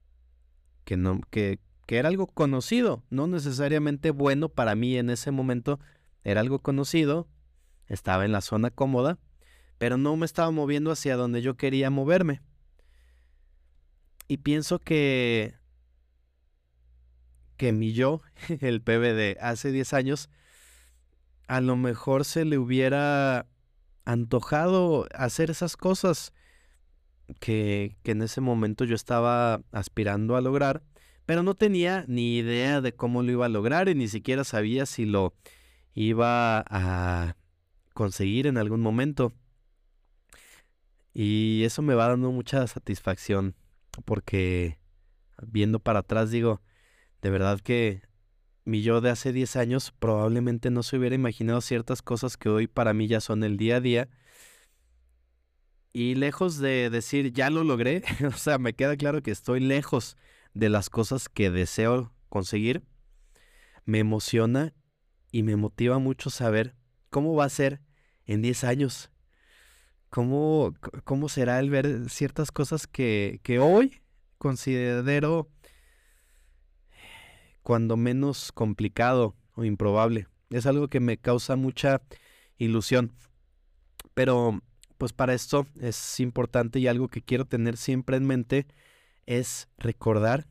que 0.86 0.97
no, 0.97 1.22
que 1.30 1.59
que 1.86 1.97
era 1.97 2.09
algo 2.09 2.28
conocido, 2.28 3.03
no 3.09 3.28
necesariamente 3.28 4.11
bueno 4.11 4.49
para 4.49 4.76
mí 4.76 4.97
en 4.97 5.09
ese 5.09 5.32
momento, 5.32 5.80
era 6.24 6.41
algo 6.41 6.59
conocido, 6.59 7.28
estaba 7.88 8.26
en 8.26 8.32
la 8.32 8.41
zona 8.41 8.70
cómoda, 8.70 9.20
pero 9.78 9.97
no 9.97 10.16
me 10.16 10.26
estaba 10.26 10.51
moviendo 10.51 10.91
hacia 10.91 11.18
donde 11.18 11.41
yo 11.41 11.55
quería 11.55 11.89
moverme. 11.89 12.41
Y 14.28 14.38
pienso 14.38 14.80
que 14.80 15.55
que 17.58 17.72
mi 17.72 17.93
yo, 17.93 18.22
el 18.62 18.82
PB 18.82 19.14
de 19.14 19.38
hace 19.41 19.72
10 19.72 19.93
años, 19.93 20.30
a 21.47 21.62
lo 21.62 21.76
mejor 21.76 22.26
se 22.26 22.45
le 22.45 22.58
hubiera 22.58 23.47
antojado 24.06 25.08
hacer 25.14 25.49
esas 25.49 25.78
cosas 25.78 26.34
que, 27.39 27.97
que 28.04 28.12
en 28.12 28.22
ese 28.22 28.41
momento 28.41 28.86
yo 28.86 28.95
estaba 28.95 29.62
aspirando 29.72 30.36
a 30.36 30.41
lograr, 30.41 30.84
pero 31.26 31.43
no 31.43 31.56
tenía 31.56 32.06
ni 32.08 32.38
idea 32.38 32.82
de 32.82 32.93
cómo 32.93 33.24
lo 33.24 33.32
iba 33.32 33.45
a 33.45 33.49
lograr 33.49 33.88
y 33.88 33.95
ni 33.95 34.08
siquiera 34.08 34.43
sabía 34.43 34.86
si 34.86 35.06
lo 35.06 35.34
iba 35.93 36.66
a 36.68 37.36
conseguir 37.93 38.47
en 38.47 38.58
algún 38.58 38.82
momento. 38.82 39.34
Y 41.14 41.64
eso 41.64 41.82
me 41.82 41.93
va 41.93 42.08
dando 42.08 42.32
mucha 42.32 42.66
satisfacción 42.68 43.56
porque 44.06 44.80
viendo 45.41 45.80
para 45.80 45.99
atrás 45.99 46.32
digo, 46.32 46.62
de 47.24 47.30
verdad 47.30 47.61
que 47.61 48.01
mi 48.65 48.82
yo 48.82 48.99
de 48.99 49.09
hace 49.09 49.32
10 49.32 49.55
años 49.55 49.93
probablemente 49.97 50.69
no 50.69 50.84
se 50.84 50.97
hubiera 50.97 51.15
imaginado 51.15 51.61
ciertas 51.61 52.01
cosas 52.01 52.36
que 52.36 52.49
hoy 52.49 52.67
para 52.67 52.93
mí 52.93 53.07
ya 53.07 53.21
son 53.21 53.45
el 53.45 53.55
día 53.55 53.78
a 53.78 53.80
día. 53.80 54.09
Y 55.93 56.15
lejos 56.15 56.57
de 56.57 56.89
decir, 56.89 57.32
ya 57.32 57.49
lo 57.49 57.63
logré, 57.63 58.03
o 58.28 58.38
sea, 58.38 58.57
me 58.57 58.74
queda 58.74 58.97
claro 58.97 59.24
que 59.24 59.32
estoy 59.32 59.61
lejos 59.61 60.17
de 60.53 60.67
las 60.67 60.89
cosas 60.89 61.30
que 61.30 61.49
deseo 61.49 62.11
conseguir, 62.28 62.84
me 63.86 63.99
emociona 63.99 64.74
y 65.32 65.43
me 65.43 65.55
motiva 65.55 65.99
mucho 65.99 66.30
saber 66.30 66.76
cómo 67.09 67.36
va 67.36 67.45
a 67.45 67.49
ser 67.49 67.80
en 68.26 68.41
10 68.41 68.65
años. 68.65 69.11
Cómo, 70.09 70.74
cómo 71.05 71.30
será 71.30 71.59
el 71.59 71.69
ver 71.69 72.09
ciertas 72.09 72.51
cosas 72.51 72.86
que, 72.86 73.39
que 73.43 73.59
hoy 73.59 74.01
considero 74.38 75.49
cuando 77.64 77.97
menos 77.97 78.51
complicado 78.51 79.36
o 79.55 79.64
improbable. 79.64 80.28
Es 80.49 80.66
algo 80.66 80.88
que 80.88 80.99
me 80.99 81.18
causa 81.18 81.55
mucha 81.55 82.01
ilusión. 82.57 83.14
Pero 84.14 84.61
pues 84.97 85.14
para 85.14 85.34
esto 85.34 85.66
es 85.82 86.20
importante 86.20 86.80
y 86.80 86.88
algo 86.88 87.07
que 87.07 87.22
quiero 87.24 87.45
tener 87.45 87.78
siempre 87.78 88.18
en 88.18 88.28
mente 88.28 88.68
es 89.26 89.68
recordar 89.78 90.47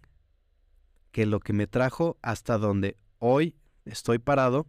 que 1.13 1.27
lo 1.27 1.41
que 1.41 1.53
me 1.53 1.67
trajo 1.67 2.19
hasta 2.23 2.59
donde 2.59 2.97
hoy 3.19 3.57
estoy 3.85 4.19
parado 4.19 4.67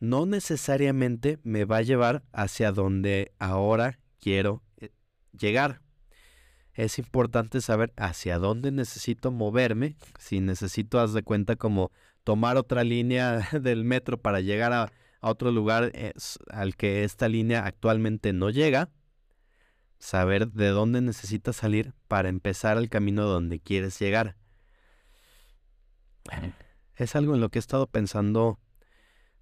no 0.00 0.26
necesariamente 0.26 1.38
me 1.42 1.64
va 1.64 1.78
a 1.78 1.82
llevar 1.82 2.24
hacia 2.32 2.72
donde 2.72 3.32
ahora 3.38 3.98
quiero 4.18 4.62
eh, 4.78 4.90
llegar 5.32 5.80
es 6.76 6.98
importante 6.98 7.62
saber 7.62 7.92
hacia 7.96 8.38
dónde 8.38 8.70
necesito 8.70 9.30
moverme. 9.30 9.96
Si 10.18 10.40
necesito, 10.40 11.00
haz 11.00 11.14
de 11.14 11.22
cuenta, 11.22 11.56
como 11.56 11.90
tomar 12.22 12.58
otra 12.58 12.84
línea 12.84 13.48
del 13.60 13.84
metro 13.84 14.20
para 14.20 14.40
llegar 14.40 14.72
a, 14.72 14.92
otro 15.20 15.50
lugar 15.50 15.90
al 16.50 16.76
que 16.76 17.02
esta 17.02 17.28
línea 17.28 17.64
actualmente 17.64 18.32
no 18.32 18.50
llega. 18.50 18.90
Saber 19.98 20.48
de 20.48 20.68
dónde 20.68 21.00
necesitas 21.00 21.56
salir 21.56 21.94
para 22.06 22.28
empezar 22.28 22.76
el 22.76 22.90
camino 22.90 23.24
donde 23.24 23.58
quieres 23.58 23.98
llegar. 23.98 24.36
Es 26.94 27.16
algo 27.16 27.34
en 27.34 27.40
lo 27.40 27.48
que 27.48 27.58
he 27.58 27.60
estado 27.60 27.86
pensando 27.86 28.60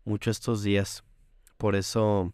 mucho 0.05 0.31
estos 0.31 0.63
días. 0.63 1.03
Por 1.59 1.75
eso 1.75 2.33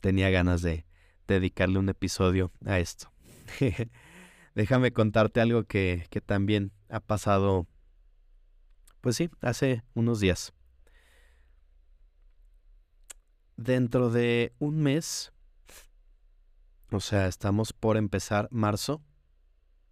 tenía 0.00 0.30
ganas 0.30 0.62
de 0.62 0.86
dedicarle 1.26 1.78
un 1.78 1.90
episodio 1.90 2.50
a 2.64 2.78
esto. 2.78 3.12
Déjame 4.58 4.92
contarte 4.92 5.40
algo 5.40 5.62
que, 5.62 6.08
que 6.10 6.20
también 6.20 6.72
ha 6.88 6.98
pasado, 6.98 7.68
pues 9.00 9.14
sí, 9.14 9.30
hace 9.40 9.84
unos 9.94 10.18
días. 10.18 10.52
Dentro 13.56 14.10
de 14.10 14.52
un 14.58 14.80
mes, 14.82 15.32
o 16.90 16.98
sea, 16.98 17.28
estamos 17.28 17.72
por 17.72 17.96
empezar 17.96 18.48
marzo, 18.50 19.00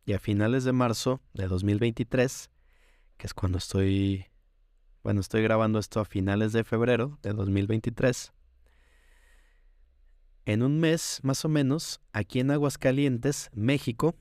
y 0.05 0.14
a 0.14 0.19
finales 0.19 0.64
de 0.64 0.73
marzo 0.73 1.21
de 1.33 1.47
2023, 1.47 2.51
que 3.19 3.27
es 3.29 3.35
cuando 3.35 3.59
estoy, 3.59 4.27
bueno, 5.05 5.21
estoy 5.21 5.45
grabando 5.45 5.79
esto 5.79 6.01
a 6.01 6.05
finales 6.05 6.53
de 6.53 6.64
febrero 6.64 7.21
de 7.23 7.35
2023, 7.35 8.33
en 10.45 10.64
un 10.64 10.81
mes 10.81 11.21
más 11.23 11.45
o 11.45 11.49
menos, 11.49 12.01
aquí 12.12 12.41
en 12.41 12.51
Aguascalientes, 12.51 13.49
México, 13.53 14.17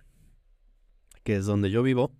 que 1.25 1.35
es 1.35 1.45
donde 1.45 1.71
yo 1.71 1.83
vivo, 1.83 2.11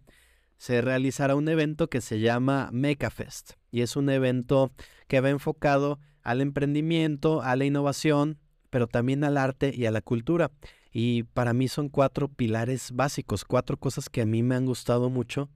se 0.58 0.82
realizará 0.82 1.36
un 1.36 1.48
evento 1.48 1.90
que 1.90 2.02
se 2.02 2.20
llama 2.20 2.70
MecaFest. 2.74 3.52
Y 3.72 3.82
es 3.82 3.96
un 3.96 4.10
evento 4.10 4.72
que 5.08 5.22
va 5.22 5.30
enfocado 5.30 6.00
al 6.24 6.42
emprendimiento, 6.42 7.42
a 7.44 7.56
la 7.56 7.66
innovación, 7.66 8.40
pero 8.72 8.88
también 8.88 9.24
al 9.24 9.38
arte 9.38 9.72
y 9.74 9.86
a 9.86 9.92
la 9.92 10.02
cultura. 10.02 10.52
Y 10.92 11.24
para 11.24 11.54
mí 11.54 11.68
son 11.68 11.88
cuatro 11.88 12.30
pilares 12.30 12.92
básicos, 12.94 13.46
cuatro 13.46 13.78
cosas 13.78 14.10
que 14.10 14.24
a 14.24 14.26
mí 14.26 14.42
me 14.42 14.56
han 14.56 14.66
gustado 14.66 15.10
mucho 15.12 15.50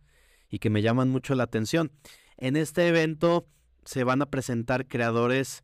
y 0.50 0.60
que 0.60 0.70
me 0.70 0.84
llaman 0.84 1.10
mucho 1.10 1.34
la 1.34 1.44
atención. 1.44 1.92
En 2.38 2.56
este 2.56 2.88
evento 2.88 3.48
se 3.84 4.04
van 4.04 4.22
a 4.22 4.28
presentar 4.30 4.88
creadores 4.88 5.64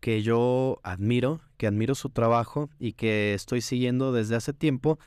que 0.00 0.20
yo 0.20 0.78
admiro, 0.82 1.40
que 1.56 1.66
admiro 1.66 1.94
su 1.94 2.10
trabajo 2.10 2.68
y 2.78 2.92
que 2.92 3.32
estoy 3.32 3.62
siguiendo 3.62 4.12
desde 4.12 4.36
hace 4.36 4.52
tiempo, 4.52 4.98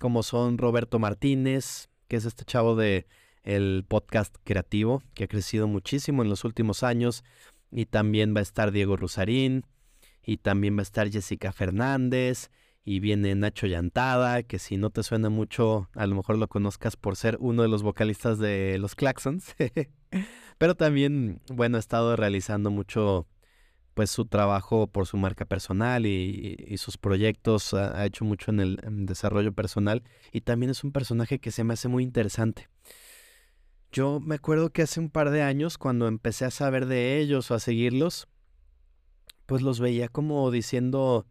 como 0.00 0.22
son 0.22 0.58
Roberto 0.58 0.98
Martínez, 0.98 1.88
que 2.08 2.16
es 2.16 2.24
este 2.24 2.44
chavo 2.44 2.76
de 2.76 3.06
el 3.42 3.84
podcast 3.86 4.34
creativo, 4.44 5.02
que 5.14 5.24
ha 5.24 5.28
crecido 5.28 5.68
muchísimo 5.68 6.22
en 6.22 6.28
los 6.28 6.44
últimos 6.44 6.82
años, 6.82 7.24
y 7.70 7.86
también 7.86 8.34
va 8.34 8.40
a 8.40 8.42
estar 8.42 8.72
Diego 8.72 8.96
Rusarín, 8.96 9.64
y 10.22 10.38
también 10.38 10.76
va 10.76 10.80
a 10.80 10.82
estar 10.82 11.10
Jessica 11.10 11.52
Fernández, 11.52 12.50
y 12.84 13.00
viene 13.00 13.34
Nacho 13.34 13.66
Llantada, 13.66 14.42
que 14.44 14.58
si 14.58 14.76
no 14.76 14.90
te 14.90 15.02
suena 15.02 15.28
mucho, 15.28 15.88
a 15.94 16.06
lo 16.06 16.14
mejor 16.14 16.38
lo 16.38 16.48
conozcas 16.48 16.96
por 16.96 17.16
ser 17.16 17.36
uno 17.40 17.62
de 17.62 17.68
los 17.68 17.82
vocalistas 17.82 18.38
de 18.38 18.78
los 18.78 18.94
Claxons. 18.94 19.56
Pero 20.58 20.76
también, 20.76 21.42
bueno, 21.48 21.76
ha 21.76 21.80
estado 21.80 22.14
realizando 22.14 22.70
mucho 22.70 23.26
pues 23.96 24.10
su 24.10 24.26
trabajo 24.26 24.88
por 24.88 25.06
su 25.06 25.16
marca 25.16 25.46
personal 25.46 26.04
y, 26.04 26.76
sus 26.76 26.98
proyectos, 26.98 27.72
ha, 27.72 28.04
hecho 28.04 28.26
mucho 28.26 28.50
en 28.50 28.60
el 28.60 28.78
desarrollo 29.06 29.54
personal 29.54 30.02
y 30.32 30.42
también 30.42 30.68
es 30.68 30.84
un 30.84 30.92
personaje 30.92 31.38
que 31.38 31.50
se 31.50 31.64
me 31.64 31.72
hace 31.72 31.88
muy 31.88 32.02
interesante. 32.04 32.68
Yo 33.90 34.20
me 34.20 34.34
acuerdo 34.34 34.68
que 34.68 34.82
hace 34.82 35.00
un 35.00 35.08
par 35.08 35.30
de 35.30 35.40
años 35.40 35.78
cuando 35.78 36.08
empecé 36.08 36.44
a 36.44 36.50
saber 36.50 36.84
de 36.84 37.18
ellos 37.18 37.50
o 37.50 37.54
a 37.54 37.58
seguirlos, 37.58 38.28
pues 39.46 39.62
los 39.62 39.80
veía 39.80 40.08
como 40.08 40.50
diciendo, 40.50 41.26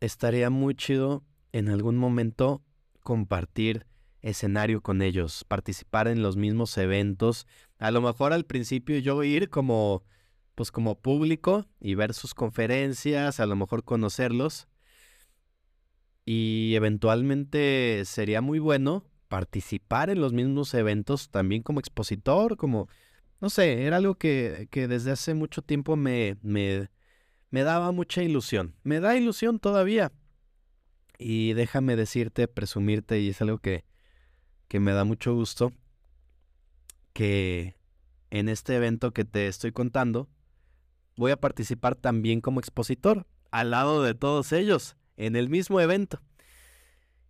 estaría 0.00 0.50
muy 0.50 0.74
chido 0.74 1.22
en 1.52 1.68
algún 1.68 1.96
momento 1.96 2.60
compartir 3.04 3.86
escenario 4.20 4.80
con 4.80 5.00
ellos, 5.00 5.44
participar 5.44 6.08
en 6.08 6.22
los 6.22 6.36
mismos 6.36 6.76
eventos. 6.76 7.46
A 7.78 7.92
lo 7.92 8.00
mejor 8.00 8.32
al 8.32 8.46
principio 8.46 8.98
yo 8.98 9.22
ir 9.22 9.48
como 9.48 10.02
pues 10.58 10.72
como 10.72 11.00
público 11.00 11.66
y 11.78 11.94
ver 11.94 12.12
sus 12.14 12.34
conferencias, 12.34 13.38
a 13.38 13.46
lo 13.46 13.54
mejor 13.54 13.84
conocerlos. 13.84 14.66
Y 16.24 16.72
eventualmente 16.74 18.02
sería 18.04 18.40
muy 18.40 18.58
bueno 18.58 19.04
participar 19.28 20.10
en 20.10 20.20
los 20.20 20.32
mismos 20.32 20.74
eventos 20.74 21.30
también 21.30 21.62
como 21.62 21.78
expositor, 21.78 22.56
como, 22.56 22.88
no 23.40 23.50
sé, 23.50 23.84
era 23.84 23.98
algo 23.98 24.16
que, 24.16 24.66
que 24.72 24.88
desde 24.88 25.12
hace 25.12 25.32
mucho 25.32 25.62
tiempo 25.62 25.94
me, 25.94 26.38
me, 26.42 26.90
me 27.50 27.62
daba 27.62 27.92
mucha 27.92 28.24
ilusión. 28.24 28.74
Me 28.82 28.98
da 28.98 29.16
ilusión 29.16 29.60
todavía. 29.60 30.10
Y 31.18 31.52
déjame 31.52 31.94
decirte, 31.94 32.48
presumirte, 32.48 33.20
y 33.20 33.28
es 33.28 33.40
algo 33.40 33.58
que, 33.58 33.84
que 34.66 34.80
me 34.80 34.90
da 34.90 35.04
mucho 35.04 35.36
gusto, 35.36 35.72
que 37.12 37.76
en 38.30 38.48
este 38.48 38.74
evento 38.74 39.12
que 39.12 39.24
te 39.24 39.46
estoy 39.46 39.70
contando, 39.70 40.28
voy 41.18 41.32
a 41.32 41.36
participar 41.36 41.96
también 41.96 42.40
como 42.40 42.60
expositor, 42.60 43.26
al 43.50 43.72
lado 43.72 44.02
de 44.02 44.14
todos 44.14 44.52
ellos, 44.52 44.96
en 45.16 45.36
el 45.36 45.50
mismo 45.50 45.80
evento. 45.80 46.22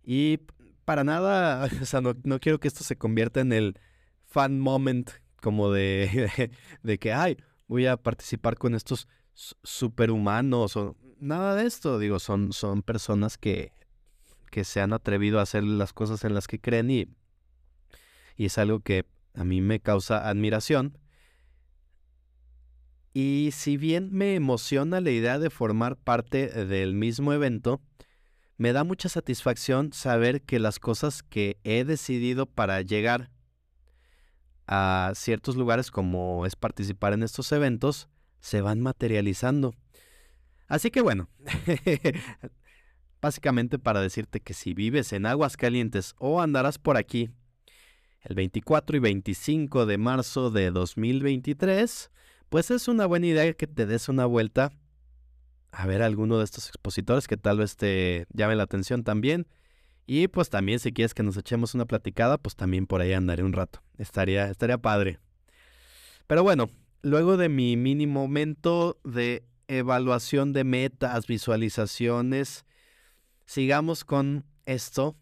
Y 0.03 0.41
para 0.85 1.03
nada, 1.03 1.67
o 1.81 1.85
sea, 1.85 1.99
no, 1.99 2.39
quiero 2.39 2.59
que 2.59 2.67
esto 2.67 2.83
se 2.83 2.97
convierta 2.97 3.41
en 3.41 3.51
el 3.51 3.79
fan 4.25 4.59
moment, 4.59 5.09
como 5.41 5.71
de, 5.71 6.51
de, 6.83 6.99
que, 6.99 7.13
ay, 7.13 7.37
voy 7.67 7.87
a 7.87 7.97
participar 7.97 8.57
con 8.57 8.75
estos 8.75 9.07
superhumanos 9.33 10.77
o 10.77 10.95
nada 11.19 11.55
de 11.55 11.65
esto. 11.65 11.97
Digo, 11.97 12.19
son, 12.19 12.53
son 12.53 12.83
personas 12.83 13.39
que, 13.39 13.73
que 14.51 14.63
se 14.63 14.81
han 14.81 14.93
atrevido 14.93 15.39
a 15.39 15.43
hacer 15.43 15.63
las 15.63 15.93
cosas 15.93 16.23
en 16.25 16.35
las 16.35 16.47
que 16.47 16.59
creen 16.59 16.91
y, 16.91 17.07
y 18.35 18.45
es 18.45 18.57
algo 18.59 18.81
que 18.81 19.05
a 19.33 19.43
mí 19.43 19.61
me 19.61 19.79
causa 19.79 20.29
admiración. 20.29 20.97
Y 23.13 23.49
si 23.53 23.77
bien 23.77 24.09
me 24.11 24.35
emociona 24.35 25.01
la 25.01 25.11
idea 25.11 25.39
de 25.39 25.49
formar 25.49 25.97
parte 25.97 26.65
del 26.65 26.93
mismo 26.93 27.33
evento, 27.33 27.81
me 28.57 28.73
da 28.73 28.83
mucha 28.83 29.09
satisfacción 29.09 29.93
saber 29.93 30.41
que 30.41 30.59
las 30.59 30.79
cosas 30.79 31.23
que 31.23 31.57
he 31.63 31.83
decidido 31.85 32.45
para 32.45 32.81
llegar 32.81 33.31
a 34.67 35.13
ciertos 35.15 35.55
lugares 35.55 35.89
como 35.89 36.45
es 36.45 36.55
participar 36.55 37.13
en 37.13 37.23
estos 37.23 37.51
eventos 37.51 38.09
se 38.39 38.61
van 38.61 38.81
materializando. 38.81 39.73
Así 40.67 40.91
que 40.91 41.01
bueno, 41.01 41.29
básicamente 43.21 43.79
para 43.79 44.01
decirte 44.01 44.39
que 44.39 44.53
si 44.53 44.73
vives 44.73 45.13
en 45.13 45.25
Aguas 45.25 45.57
Calientes 45.57 46.13
o 46.19 46.41
andarás 46.41 46.77
por 46.77 46.97
aquí 46.97 47.31
el 48.21 48.35
24 48.35 48.97
y 48.97 48.99
25 48.99 49.85
de 49.85 49.97
marzo 49.97 50.51
de 50.51 50.69
2023, 50.69 52.11
pues 52.49 52.71
es 52.71 52.87
una 52.87 53.05
buena 53.05 53.27
idea 53.27 53.53
que 53.53 53.67
te 53.67 53.85
des 53.85 54.09
una 54.09 54.25
vuelta 54.25 54.71
a 55.71 55.85
ver 55.85 56.01
a 56.01 56.05
alguno 56.07 56.37
de 56.39 56.43
estos 56.43 56.67
expositores 56.67 57.27
que 57.27 57.37
tal 57.37 57.59
vez 57.59 57.75
te 57.75 58.25
llame 58.33 58.55
la 58.55 58.63
atención 58.63 59.03
también. 59.03 59.47
Y 60.07 60.27
pues 60.27 60.49
también 60.49 60.79
si 60.79 60.91
quieres 60.91 61.13
que 61.13 61.21
nos 61.21 61.37
echemos 61.37 61.75
una 61.75 61.85
platicada, 61.85 62.39
pues 62.39 62.55
también 62.55 62.87
por 62.87 63.01
ahí 63.01 63.13
andaré 63.13 63.43
un 63.43 63.53
rato. 63.53 63.83
Estaría, 63.97 64.49
estaría 64.49 64.79
padre. 64.79 65.19
Pero 66.25 66.41
bueno, 66.41 66.69
luego 67.03 67.37
de 67.37 67.49
mi 67.49 67.77
mini 67.77 68.07
momento 68.07 68.99
de 69.03 69.43
evaluación 69.67 70.51
de 70.51 70.63
metas, 70.63 71.27
visualizaciones, 71.27 72.65
sigamos 73.45 74.03
con 74.03 74.45
esto 74.65 75.15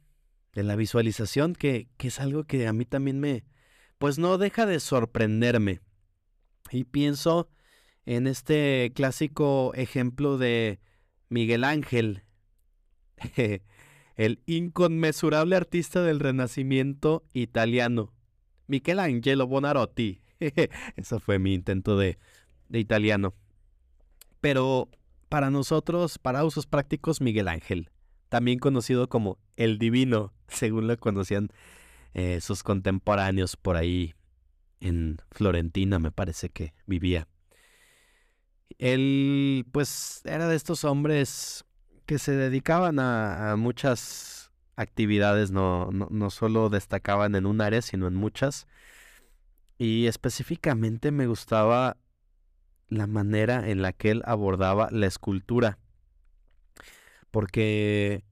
de 0.54 0.64
la 0.64 0.78
visualización, 0.78 1.54
que, 1.54 1.90
que 1.98 2.08
es 2.08 2.22
algo 2.22 2.46
que 2.46 2.66
a 2.66 2.72
mí 2.72 2.86
también 2.86 3.20
me, 3.20 3.44
pues 3.98 4.18
no 4.18 4.38
deja 4.38 4.66
de 4.66 4.80
sorprenderme. 4.80 5.82
Y 6.72 6.84
pienso 6.84 7.50
en 8.06 8.28
este 8.28 8.92
clásico 8.96 9.74
ejemplo 9.76 10.38
de 10.38 10.80
Miguel 11.30 11.64
Ángel, 11.64 12.24
el 14.16 14.42
inconmensurable 14.46 15.56
artista 15.56 16.02
del 16.02 16.20
Renacimiento 16.20 17.26
italiano, 17.34 18.14
Michelangelo 18.68 19.48
Bonarotti. 19.48 20.22
Eso 20.96 21.20
fue 21.20 21.40
mi 21.40 21.54
intento 21.54 21.98
de, 21.98 22.18
de 22.70 22.80
italiano. 22.80 23.34
Pero 24.40 24.90
para 25.30 25.50
nosotros, 25.50 26.20
para 26.20 26.46
usos 26.46 26.66
prácticos, 26.66 27.22
Miguel 27.22 27.48
Ángel, 27.48 27.90
también 28.30 28.60
conocido 28.60 29.10
como 29.10 29.38
el 29.56 29.78
Divino, 29.80 30.34
según 30.48 30.88
lo 30.88 30.98
conocían 30.98 31.50
eh, 32.14 32.40
sus 32.42 32.64
contemporáneos 32.64 33.58
por 33.58 33.76
ahí 33.76 34.14
en 34.80 35.18
Florentina, 35.32 36.00
me 36.00 36.12
parece 36.12 36.50
que 36.50 36.74
vivía. 36.86 37.28
Él, 38.78 39.66
pues, 39.72 40.22
era 40.26 40.48
de 40.48 40.56
estos 40.56 40.84
hombres 40.84 41.66
que 42.06 42.20
se 42.20 42.34
dedicaban 42.34 43.00
a, 43.00 43.56
muchas 43.58 44.52
actividades, 44.76 45.52
no, 45.52 45.90
no, 45.92 46.08
no 46.12 46.30
solo 46.30 46.70
destacaban 46.70 47.36
en 47.36 47.46
un 47.46 47.62
área, 47.62 47.82
sino 47.82 48.08
en 48.08 48.16
muchas. 48.16 48.68
Y 49.78 50.08
específicamente 50.08 51.12
me 51.12 51.28
gustaba 51.28 51.98
la 52.88 53.08
manera 53.08 53.70
en 53.70 53.82
la 53.82 53.94
que 53.94 54.12
él 54.12 54.24
abordaba 54.26 54.90
la 54.92 55.08
escultura. 55.08 55.80
Porque 57.32 58.24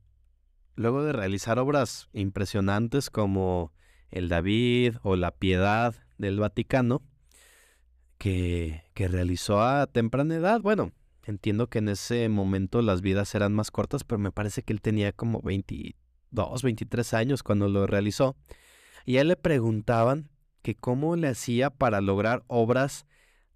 luego 0.75 1.03
de 1.03 1.13
realizar 1.13 1.59
obras 1.59 2.09
impresionantes 2.13 3.09
como 3.09 3.73
el 4.11 4.29
David 4.29 4.97
o 5.03 5.15
la 5.15 5.31
Piedad 5.31 5.95
del 6.17 6.39
Vaticano, 6.39 7.01
que, 8.17 8.83
que 8.93 9.07
realizó 9.07 9.61
a 9.61 9.87
temprana 9.87 10.35
edad. 10.35 10.61
Bueno, 10.61 10.91
entiendo 11.23 11.67
que 11.67 11.79
en 11.79 11.89
ese 11.89 12.29
momento 12.29 12.81
las 12.81 13.01
vidas 13.01 13.33
eran 13.35 13.53
más 13.53 13.71
cortas, 13.71 14.03
pero 14.03 14.19
me 14.19 14.31
parece 14.31 14.63
que 14.63 14.73
él 14.73 14.81
tenía 14.81 15.11
como 15.11 15.41
22, 15.41 16.63
23 16.63 17.13
años 17.13 17.43
cuando 17.43 17.67
lo 17.67 17.87
realizó. 17.87 18.35
Y 19.05 19.17
a 19.17 19.21
él 19.21 19.27
le 19.29 19.35
preguntaban 19.35 20.29
que 20.61 20.75
cómo 20.75 21.15
le 21.15 21.27
hacía 21.27 21.69
para 21.69 22.01
lograr 22.01 22.43
obras 22.47 23.05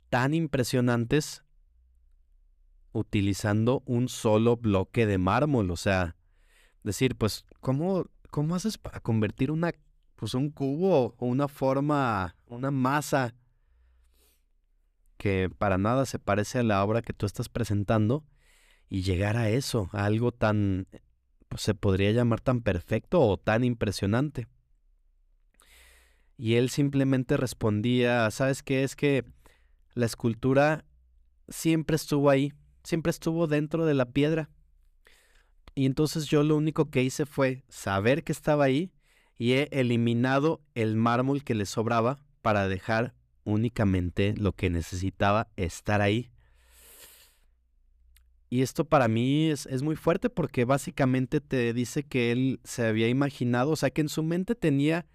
tan 0.10 0.34
impresionantes 0.34 1.44
utilizando 2.92 3.84
un 3.86 4.10
solo 4.10 4.58
bloque 4.58 5.06
de 5.06 5.18
mármol. 5.18 5.72
O 5.72 5.76
sea, 5.76 6.16
decir, 6.84 7.16
pues, 7.16 7.46
¿cómo, 7.60 8.06
cómo 8.30 8.56
haces 8.56 8.78
para 8.78 9.00
convertir 9.00 9.52
una, 9.52 9.72
pues 10.16 10.34
un 10.34 10.50
cubo 10.50 11.16
o 11.18 11.26
una 11.26 11.48
forma, 11.48 12.36
una 12.50 12.72
masa 12.72 13.34
que 15.18 15.50
para 15.50 15.78
nada 15.78 16.06
se 16.06 16.20
parece 16.20 16.60
a 16.60 16.64
la 16.64 16.84
obra 16.84 17.02
que 17.02 17.14
tú 17.14 17.26
estás 17.26 17.50
presentando 17.50 18.26
y 18.90 19.02
llegar 19.04 19.38
a 19.38 19.50
eso, 19.50 19.90
a 19.92 20.06
algo 20.06 20.32
tan, 20.32 20.88
pues 21.48 21.62
se 21.62 21.76
podría 21.76 22.12
llamar 22.12 22.42
tan 22.42 22.62
perfecto 22.62 23.22
o 23.22 23.38
tan 23.38 23.64
impresionante. 23.64 24.48
Y 26.38 26.56
él 26.56 26.70
simplemente 26.70 27.36
respondía, 27.36 28.32
¿sabes 28.32 28.64
qué? 28.64 28.84
Es 28.84 28.96
que 28.96 29.26
la 29.94 30.06
escultura 30.06 30.86
siempre 31.50 31.98
estuvo 31.98 32.30
ahí, 32.30 32.54
siempre 32.84 33.10
estuvo 33.10 33.46
dentro 33.48 33.86
de 33.86 33.94
la 33.94 34.06
piedra. 34.06 34.50
Y 35.76 35.86
entonces 35.86 36.28
yo 36.28 36.44
lo 36.44 36.56
único 36.56 36.90
que 36.90 37.04
hice 37.04 37.26
fue 37.26 37.64
saber 37.68 38.24
que 38.24 38.32
estaba 38.32 38.64
ahí 38.64 38.92
y 39.38 39.54
he 39.54 39.68
eliminado 39.72 40.62
el 40.76 40.96
mármol 40.96 41.44
que 41.44 41.56
le 41.56 41.66
sobraba 41.66 42.20
para 42.42 42.68
dejar 42.68 43.14
únicamente 43.44 44.34
lo 44.38 44.54
que 44.54 44.70
necesitaba 44.70 45.50
estar 45.56 46.02
ahí. 46.02 46.30
Y 48.50 48.62
esto 48.62 48.86
para 48.86 49.08
mí 49.08 49.50
es, 49.50 49.68
es, 49.68 49.84
muy 49.84 49.96
fuerte 49.96 50.30
porque 50.30 50.66
básicamente 50.66 51.40
te 51.40 51.72
dice 51.74 52.04
que 52.04 52.32
él 52.32 52.60
se 52.64 52.88
había 52.88 53.08
imaginado, 53.08 53.72
o 53.72 53.76
sea, 53.76 53.92
que 53.92 54.02
en 54.02 54.10
su 54.10 54.24
mente 54.24 54.56
tenía 54.56 55.06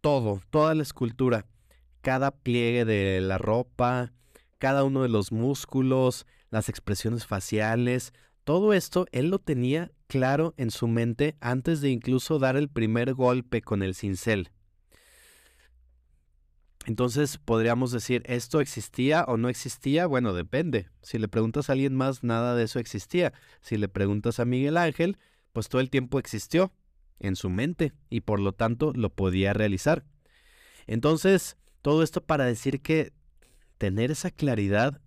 todo, 0.00 0.40
toda 0.50 0.74
la 0.74 0.82
escultura, 0.82 1.46
cada 2.00 2.30
pliegue 2.30 2.84
de 2.84 3.20
la 3.20 3.36
ropa, 3.36 4.12
cada 4.58 4.84
uno 4.84 5.02
de 5.02 5.08
los 5.08 5.30
músculos, 5.30 6.26
las 6.50 6.68
expresiones 6.68 7.26
faciales, 7.26 8.12
todo 8.44 8.72
esto 8.72 9.06
él 9.10 9.28
lo 9.28 9.40
tenía 9.40 9.90
claro 10.06 10.54
en 10.56 10.70
su 10.70 10.86
mente 10.86 11.36
antes 11.40 11.80
de 11.80 11.90
incluso 11.90 12.38
dar 12.38 12.56
el 12.56 12.68
primer 12.68 13.12
golpe 13.12 13.60
con 13.60 13.82
el 13.82 13.94
cincel. 13.94 14.50
Entonces 16.86 17.38
podríamos 17.38 17.90
decir, 17.90 18.22
¿esto 18.26 18.60
existía 18.60 19.24
o 19.24 19.36
no 19.36 19.48
existía? 19.48 20.06
Bueno, 20.06 20.32
depende. 20.32 20.88
Si 21.02 21.18
le 21.18 21.26
preguntas 21.26 21.68
a 21.68 21.72
alguien 21.72 21.96
más, 21.96 22.22
nada 22.22 22.54
de 22.54 22.62
eso 22.62 22.78
existía. 22.78 23.32
Si 23.60 23.76
le 23.76 23.88
preguntas 23.88 24.38
a 24.38 24.44
Miguel 24.44 24.76
Ángel, 24.76 25.18
pues 25.52 25.68
todo 25.68 25.80
el 25.80 25.90
tiempo 25.90 26.20
existió 26.20 26.72
en 27.18 27.34
su 27.34 27.50
mente 27.50 27.92
y 28.08 28.20
por 28.20 28.38
lo 28.38 28.52
tanto 28.52 28.92
lo 28.94 29.10
podía 29.10 29.52
realizar. 29.52 30.04
Entonces, 30.86 31.56
todo 31.82 32.04
esto 32.04 32.20
para 32.20 32.44
decir 32.44 32.80
que 32.80 33.12
tener 33.78 34.12
esa 34.12 34.30
claridad 34.30 35.00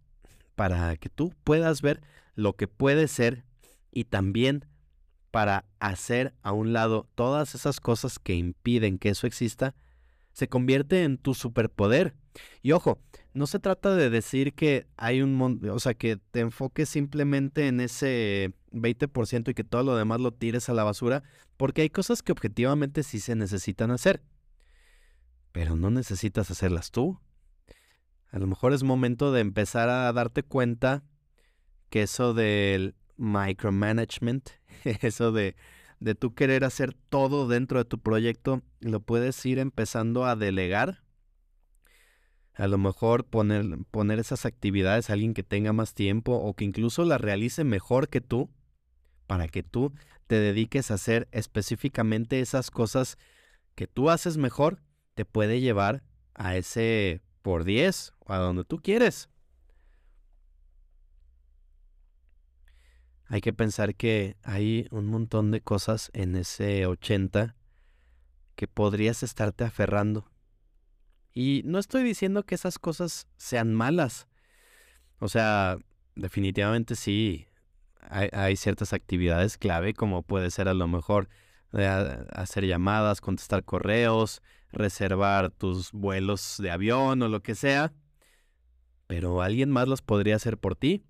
para 0.55 0.97
que 0.97 1.07
tú 1.07 1.33
puedas 1.45 1.81
ver 1.81 2.01
lo 2.35 2.57
que 2.57 2.67
puede 2.67 3.07
ser 3.07 3.45
y 3.89 4.03
también 4.03 4.65
para 5.31 5.63
hacer 5.79 6.33
a 6.41 6.51
un 6.51 6.73
lado 6.73 7.07
todas 7.15 7.55
esas 7.55 7.79
cosas 7.79 8.19
que 8.19 8.33
impiden 8.35 8.97
que 8.97 9.09
eso 9.09 9.27
exista, 9.27 9.75
se 10.39 10.47
convierte 10.47 11.03
en 11.03 11.17
tu 11.17 11.33
superpoder. 11.33 12.15
Y 12.61 12.71
ojo, 12.71 12.99
no 13.33 13.45
se 13.45 13.59
trata 13.59 13.93
de 13.93 14.09
decir 14.09 14.53
que 14.53 14.87
hay 14.95 15.21
un, 15.21 15.69
o 15.69 15.79
sea, 15.79 15.93
que 15.93 16.15
te 16.15 16.39
enfoques 16.39 16.87
simplemente 16.87 17.67
en 17.67 17.81
ese 17.81 18.53
20% 18.71 19.49
y 19.49 19.53
que 19.53 19.65
todo 19.65 19.83
lo 19.83 19.97
demás 19.97 20.21
lo 20.21 20.33
tires 20.33 20.69
a 20.69 20.73
la 20.73 20.85
basura, 20.85 21.23
porque 21.57 21.81
hay 21.81 21.89
cosas 21.89 22.23
que 22.23 22.31
objetivamente 22.31 23.03
sí 23.03 23.19
se 23.19 23.35
necesitan 23.35 23.91
hacer. 23.91 24.21
Pero 25.51 25.75
no 25.75 25.91
necesitas 25.91 26.49
hacerlas 26.49 26.91
tú. 26.91 27.19
A 28.31 28.39
lo 28.39 28.47
mejor 28.47 28.71
es 28.71 28.83
momento 28.83 29.33
de 29.33 29.41
empezar 29.41 29.89
a 29.89 30.13
darte 30.13 30.43
cuenta 30.43 31.03
que 31.89 32.03
eso 32.03 32.33
del 32.33 32.95
micromanagement, 33.17 34.51
eso 35.01 35.33
de 35.33 35.57
de 35.99 36.15
tú 36.15 36.33
querer 36.33 36.63
hacer 36.63 36.93
todo 36.93 37.47
dentro 37.47 37.79
de 37.79 37.85
tu 37.85 37.99
proyecto, 37.99 38.61
lo 38.79 38.99
puedes 39.01 39.45
ir 39.45 39.59
empezando 39.59 40.25
a 40.25 40.35
delegar. 40.35 41.03
A 42.53 42.67
lo 42.67 42.77
mejor 42.77 43.25
poner, 43.25 43.65
poner 43.91 44.19
esas 44.19 44.45
actividades 44.45 45.09
a 45.09 45.13
alguien 45.13 45.33
que 45.33 45.43
tenga 45.43 45.73
más 45.73 45.93
tiempo 45.93 46.33
o 46.33 46.53
que 46.53 46.65
incluso 46.65 47.05
las 47.05 47.21
realice 47.21 47.63
mejor 47.63 48.09
que 48.09 48.21
tú, 48.21 48.49
para 49.27 49.47
que 49.47 49.63
tú 49.63 49.93
te 50.27 50.39
dediques 50.39 50.91
a 50.91 50.95
hacer 50.95 51.27
específicamente 51.31 52.39
esas 52.39 52.71
cosas 52.71 53.17
que 53.75 53.87
tú 53.87 54.09
haces 54.09 54.37
mejor, 54.37 54.81
te 55.15 55.25
puede 55.25 55.61
llevar 55.61 56.03
a 56.33 56.55
ese 56.55 57.21
por 57.41 57.63
10 57.63 58.13
o 58.19 58.33
a 58.33 58.37
donde 58.37 58.63
tú 58.63 58.81
quieres. 58.81 59.29
Hay 63.29 63.41
que 63.41 63.53
pensar 63.53 63.95
que 63.95 64.35
hay 64.43 64.87
un 64.89 65.05
montón 65.05 65.51
de 65.51 65.61
cosas 65.61 66.09
en 66.13 66.35
ese 66.35 66.87
80 66.87 67.55
que 68.55 68.67
podrías 68.67 69.21
estarte 69.21 69.63
aferrando 69.63 70.29
Y 71.31 71.61
no 71.63 71.77
estoy 71.77 72.03
diciendo 72.03 72.43
que 72.43 72.55
esas 72.55 72.79
cosas 72.79 73.27
sean 73.37 73.73
malas. 73.73 74.27
O 75.19 75.29
sea, 75.29 75.77
definitivamente 76.15 76.95
sí, 76.95 77.45
hay, 78.01 78.55
ciertas 78.55 78.93
actividades 78.93 79.57
clave 79.59 79.93
como 79.93 80.23
puede 80.23 80.49
ser 80.49 80.67
a 80.67 80.73
lo 80.73 80.87
mejor 80.87 81.29
eh, 81.73 81.85
hacer 82.31 82.65
llamadas, 82.65 83.21
contestar 83.21 83.63
correos, 83.63 84.41
reservar 84.71 85.51
tus 85.51 85.91
vuelos 85.91 86.55
de 86.57 86.71
avión 86.71 87.21
o 87.21 87.27
lo 87.27 87.43
que 87.43 87.53
sea, 87.53 87.93
pero 89.05 89.43
alguien 89.43 89.69
más 89.69 89.87
los 89.87 90.01
podría 90.01 90.35
hacer 90.35 90.57
por 90.57 90.75
ti. 90.75 91.03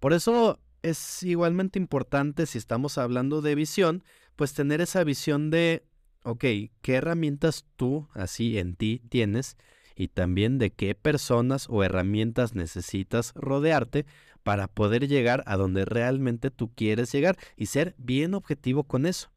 Por 0.00 0.12
eso 0.12 0.60
es 0.82 1.22
igualmente 1.22 1.78
importante 1.78 2.46
si 2.46 2.58
estamos 2.58 2.98
hablando 2.98 3.40
de 3.40 3.54
visión, 3.54 4.04
pues 4.36 4.52
tener 4.52 4.80
esa 4.80 5.02
visión 5.04 5.50
de, 5.50 5.86
ok, 6.24 6.44
¿qué 6.82 6.94
herramientas 6.94 7.64
tú 7.76 8.08
así 8.12 8.58
en 8.58 8.76
ti 8.76 9.02
tienes? 9.08 9.56
Y 9.96 10.08
también 10.08 10.58
de 10.58 10.72
qué 10.72 10.94
personas 10.94 11.66
o 11.70 11.84
herramientas 11.84 12.54
necesitas 12.54 13.32
rodearte 13.34 14.06
para 14.42 14.68
poder 14.68 15.08
llegar 15.08 15.42
a 15.46 15.56
donde 15.56 15.84
realmente 15.84 16.50
tú 16.50 16.72
quieres 16.74 17.10
llegar 17.12 17.38
y 17.56 17.66
ser 17.66 17.94
bien 17.96 18.34
objetivo 18.34 18.84
con 18.84 19.06
eso. 19.06 19.30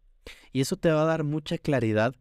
Y 0.52 0.62
eso 0.62 0.76
te 0.76 0.92
va 0.92 1.04
a 1.04 1.06
dar 1.06 1.24
mucha 1.24 1.58
claridad, 1.58 2.16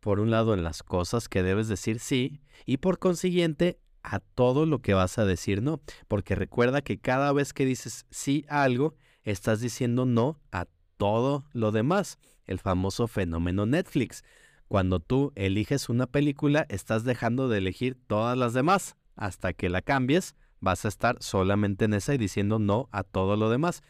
por 0.00 0.20
un 0.20 0.30
lado, 0.30 0.54
en 0.54 0.62
las 0.62 0.82
cosas 0.82 1.28
que 1.28 1.42
debes 1.42 1.68
decir 1.68 1.98
sí 1.98 2.40
y 2.64 2.76
por 2.76 2.98
consiguiente 2.98 3.80
a 4.02 4.20
todo 4.20 4.66
lo 4.66 4.80
que 4.80 4.94
vas 4.94 5.18
a 5.18 5.24
decir 5.24 5.62
no. 5.62 5.80
Porque 6.08 6.34
recuerda 6.34 6.82
que 6.82 6.98
cada 6.98 7.32
vez 7.32 7.52
que 7.52 7.64
dices 7.64 8.06
sí 8.10 8.44
a 8.48 8.62
algo, 8.62 8.94
estás 9.24 9.60
diciendo 9.60 10.04
no 10.06 10.40
a 10.50 10.66
todo 10.96 11.44
lo 11.52 11.72
demás. 11.72 12.18
El 12.46 12.58
famoso 12.58 13.06
fenómeno 13.08 13.66
Netflix. 13.66 14.24
Cuando 14.68 15.00
tú 15.00 15.32
eliges 15.34 15.88
una 15.88 16.06
película, 16.06 16.66
estás 16.68 17.04
dejando 17.04 17.48
de 17.48 17.58
elegir 17.58 17.98
todas 18.06 18.36
las 18.36 18.54
demás. 18.54 18.96
Hasta 19.16 19.52
que 19.52 19.68
la 19.68 19.82
cambies, 19.82 20.34
vas 20.60 20.84
a 20.84 20.88
estar 20.88 21.16
solamente 21.20 21.84
en 21.84 21.94
esa 21.94 22.14
y 22.14 22.18
diciendo 22.18 22.58
no 22.58 22.88
a 22.90 23.02
todo 23.02 23.36
lo 23.36 23.50
demás. 23.50 23.82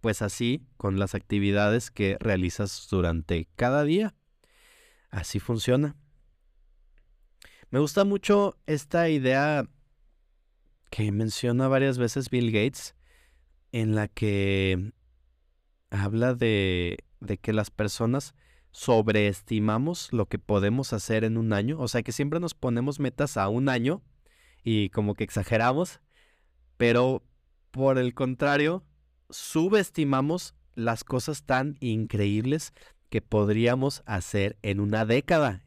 Pues 0.00 0.22
así 0.22 0.62
con 0.76 0.98
las 0.98 1.14
actividades 1.14 1.90
que 1.90 2.16
realizas 2.20 2.86
durante 2.90 3.48
cada 3.56 3.84
día. 3.84 4.14
Así 5.10 5.40
funciona. 5.40 5.96
Me 7.70 7.78
gusta 7.78 8.04
mucho 8.04 8.56
esta 8.66 9.08
idea 9.08 9.68
que 10.90 11.12
menciona 11.12 11.68
varias 11.68 11.98
veces 11.98 12.30
Bill 12.30 12.50
Gates, 12.50 12.94
en 13.72 13.94
la 13.94 14.08
que 14.08 14.92
habla 15.90 16.34
de, 16.34 16.98
de 17.20 17.38
que 17.38 17.52
las 17.52 17.70
personas 17.70 18.34
sobreestimamos 18.70 20.12
lo 20.12 20.26
que 20.26 20.38
podemos 20.38 20.92
hacer 20.92 21.24
en 21.24 21.36
un 21.36 21.52
año. 21.52 21.78
O 21.78 21.88
sea 21.88 22.02
que 22.02 22.12
siempre 22.12 22.40
nos 22.40 22.54
ponemos 22.54 23.00
metas 23.00 23.36
a 23.36 23.48
un 23.48 23.68
año 23.68 24.02
y 24.64 24.88
como 24.90 25.14
que 25.14 25.24
exageramos 25.24 26.00
pero 26.78 27.22
por 27.72 27.98
el 27.98 28.14
contrario, 28.14 28.82
subestimamos 29.28 30.54
las 30.74 31.04
cosas 31.04 31.44
tan 31.44 31.76
increíbles 31.80 32.72
que 33.10 33.20
podríamos 33.20 34.02
hacer 34.06 34.56
en 34.62 34.80
una 34.80 35.04
década. 35.04 35.64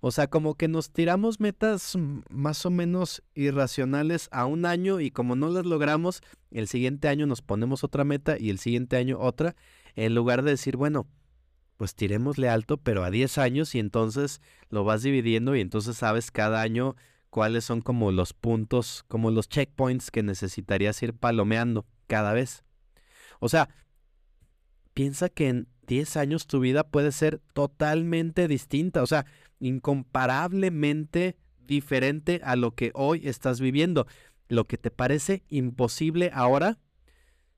O 0.00 0.10
sea, 0.10 0.28
como 0.28 0.54
que 0.54 0.68
nos 0.68 0.90
tiramos 0.90 1.40
metas 1.40 1.96
más 2.30 2.64
o 2.64 2.70
menos 2.70 3.22
irracionales 3.34 4.28
a 4.30 4.46
un 4.46 4.64
año 4.64 5.00
y 5.00 5.10
como 5.10 5.34
no 5.34 5.48
las 5.48 5.66
logramos, 5.66 6.22
el 6.50 6.68
siguiente 6.68 7.08
año 7.08 7.26
nos 7.26 7.42
ponemos 7.42 7.82
otra 7.84 8.04
meta 8.04 8.38
y 8.38 8.50
el 8.50 8.58
siguiente 8.58 8.96
año 8.96 9.18
otra, 9.18 9.56
en 9.96 10.14
lugar 10.14 10.42
de 10.42 10.52
decir, 10.52 10.76
bueno, 10.76 11.08
pues 11.76 11.94
tirémosle 11.94 12.48
alto, 12.48 12.76
pero 12.76 13.04
a 13.04 13.10
10 13.10 13.38
años 13.38 13.74
y 13.74 13.78
entonces 13.78 14.40
lo 14.68 14.84
vas 14.84 15.02
dividiendo 15.02 15.56
y 15.56 15.60
entonces 15.60 15.96
sabes 15.96 16.30
cada 16.30 16.60
año 16.60 16.96
cuáles 17.30 17.64
son 17.64 17.80
como 17.80 18.12
los 18.12 18.32
puntos, 18.32 19.04
como 19.08 19.30
los 19.30 19.48
checkpoints 19.48 20.10
que 20.10 20.22
necesitarías 20.22 21.02
ir 21.02 21.14
palomeando 21.14 21.86
cada 22.06 22.32
vez. 22.32 22.64
O 23.40 23.48
sea, 23.48 23.68
piensa 24.92 25.28
que 25.28 25.48
en 25.48 25.68
10 25.86 26.16
años 26.16 26.46
tu 26.46 26.60
vida 26.60 26.84
puede 26.84 27.12
ser 27.12 27.40
totalmente 27.52 28.48
distinta, 28.48 29.02
o 29.02 29.06
sea, 29.06 29.26
incomparablemente 29.60 31.36
diferente 31.58 32.40
a 32.42 32.56
lo 32.56 32.74
que 32.74 32.90
hoy 32.94 33.28
estás 33.28 33.60
viviendo. 33.60 34.06
Lo 34.48 34.66
que 34.66 34.78
te 34.78 34.90
parece 34.90 35.42
imposible 35.48 36.30
ahora, 36.32 36.78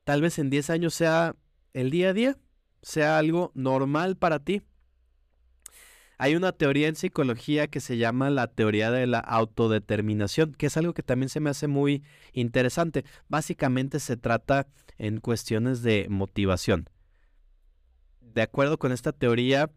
tal 0.04 0.22
vez 0.22 0.38
en 0.38 0.50
10 0.50 0.70
años 0.70 0.94
sea 0.94 1.36
el 1.72 1.90
día 1.90 2.10
a 2.10 2.12
día, 2.12 2.38
sea 2.82 3.18
algo 3.18 3.52
normal 3.54 4.16
para 4.16 4.40
ti. 4.40 4.62
Hay 6.18 6.34
una 6.34 6.52
teoría 6.52 6.88
en 6.88 6.96
psicología 6.96 7.68
que 7.68 7.80
se 7.80 7.96
llama 7.96 8.28
la 8.28 8.48
teoría 8.48 8.90
de 8.90 9.06
la 9.06 9.20
autodeterminación, 9.20 10.52
que 10.52 10.66
es 10.66 10.76
algo 10.76 10.92
que 10.92 11.02
también 11.02 11.30
se 11.30 11.40
me 11.40 11.48
hace 11.48 11.66
muy 11.66 12.02
interesante. 12.34 13.06
Básicamente 13.28 14.00
se 14.00 14.18
trata 14.18 14.66
en 14.98 15.20
cuestiones 15.20 15.80
de 15.82 16.08
motivación. 16.10 16.90
De 18.20 18.42
acuerdo 18.42 18.78
con 18.78 18.92
esta 18.92 19.12
teoría, 19.12 19.70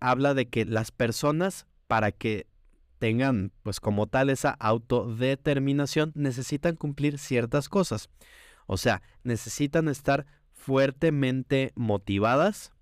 habla 0.00 0.34
de 0.34 0.48
que 0.48 0.64
las 0.64 0.90
personas, 0.90 1.66
para 1.86 2.10
que 2.12 2.46
tengan 2.98 3.52
pues 3.62 3.78
como 3.78 4.06
tal 4.08 4.30
esa 4.30 4.50
autodeterminación, 4.50 6.12
necesitan 6.14 6.74
cumplir 6.74 7.18
ciertas 7.18 7.68
cosas. 7.68 8.10
O 8.66 8.76
sea, 8.76 9.02
necesitan 9.22 9.88
estar 9.88 10.26
fuertemente 10.52 11.72
motivadas, 11.76 12.72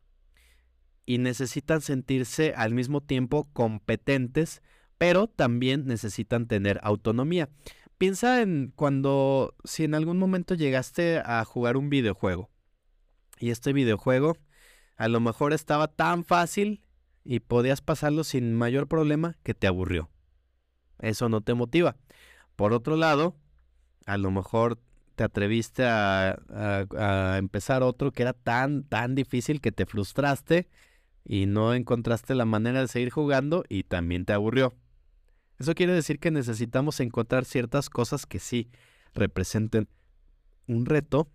y 1.06 1.18
necesitan 1.18 1.80
sentirse 1.80 2.52
al 2.56 2.74
mismo 2.74 3.00
tiempo 3.00 3.48
competentes, 3.52 4.60
pero 4.98 5.28
también 5.28 5.86
necesitan 5.86 6.48
tener 6.48 6.80
autonomía. 6.82 7.48
Piensa 7.96 8.42
en 8.42 8.72
cuando, 8.74 9.54
si 9.64 9.84
en 9.84 9.94
algún 9.94 10.18
momento 10.18 10.54
llegaste 10.54 11.22
a 11.24 11.42
jugar 11.44 11.76
un 11.76 11.88
videojuego 11.88 12.50
y 13.38 13.50
este 13.50 13.72
videojuego 13.72 14.36
a 14.96 15.08
lo 15.08 15.20
mejor 15.20 15.52
estaba 15.52 15.88
tan 15.88 16.24
fácil 16.24 16.82
y 17.26 17.40
podías 17.40 17.80
pasarlo 17.80 18.24
sin 18.24 18.54
mayor 18.54 18.86
problema 18.88 19.36
que 19.42 19.54
te 19.54 19.66
aburrió. 19.66 20.08
Eso 21.00 21.28
no 21.28 21.40
te 21.40 21.54
motiva. 21.54 21.96
Por 22.54 22.72
otro 22.72 22.96
lado, 22.96 23.36
a 24.06 24.16
lo 24.16 24.30
mejor 24.30 24.78
te 25.16 25.24
atreviste 25.24 25.84
a, 25.84 26.38
a 26.96 27.38
empezar 27.38 27.82
otro 27.82 28.12
que 28.12 28.22
era 28.22 28.32
tan, 28.32 28.84
tan 28.84 29.14
difícil 29.14 29.60
que 29.60 29.72
te 29.72 29.86
frustraste 29.86 30.68
y 31.24 31.46
no 31.46 31.74
encontraste 31.74 32.34
la 32.34 32.44
manera 32.44 32.80
de 32.80 32.88
seguir 32.88 33.10
jugando 33.10 33.64
y 33.68 33.82
también 33.82 34.24
te 34.24 34.32
aburrió. 34.32 34.74
Eso 35.58 35.74
quiere 35.74 35.92
decir 35.92 36.18
que 36.18 36.30
necesitamos 36.30 37.00
encontrar 37.00 37.44
ciertas 37.44 37.90
cosas 37.90 38.26
que 38.26 38.38
sí 38.38 38.70
representen 39.14 39.88
un 40.66 40.86
reto, 40.86 41.28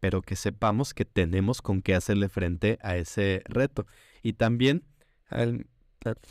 pero 0.00 0.22
que 0.22 0.34
sepamos 0.34 0.94
que 0.94 1.04
tenemos 1.04 1.60
con 1.60 1.82
qué 1.82 1.94
hacerle 1.94 2.28
frente 2.28 2.78
a 2.82 2.96
ese 2.96 3.42
reto. 3.46 3.86
Y 4.22 4.32
también 4.32 4.84
al, 5.30 5.66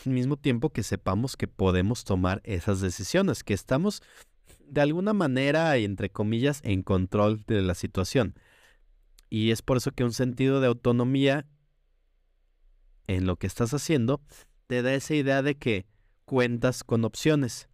mismo 0.06 0.38
tiempo 0.38 0.70
que 0.72 0.84
sepamos 0.84 1.38
que 1.38 1.48
podemos 1.48 2.04
tomar 2.04 2.42
esas 2.44 2.82
decisiones, 2.82 3.44
que 3.44 3.54
estamos 3.54 4.02
de 4.68 4.82
alguna 4.82 5.14
manera, 5.14 5.76
entre 5.78 6.10
comillas, 6.10 6.62
en 6.64 6.84
control 6.84 7.44
de 7.46 7.62
la 7.62 7.76
situación. 7.76 8.36
Y 9.30 9.52
es 9.52 9.62
por 9.62 9.78
eso 9.78 9.92
que 9.92 10.04
un 10.04 10.14
sentido 10.14 10.60
de 10.60 10.68
autonomía 10.68 11.46
en 13.10 13.26
lo 13.26 13.38
que 13.38 13.48
estás 13.48 13.74
haciendo, 13.74 14.22
te 14.68 14.84
da 14.84 14.94
esa 14.94 15.16
idea 15.16 15.42
de 15.42 15.56
que 15.56 15.88
cuentas 16.26 16.84
con 16.84 17.06
opciones 17.06 17.68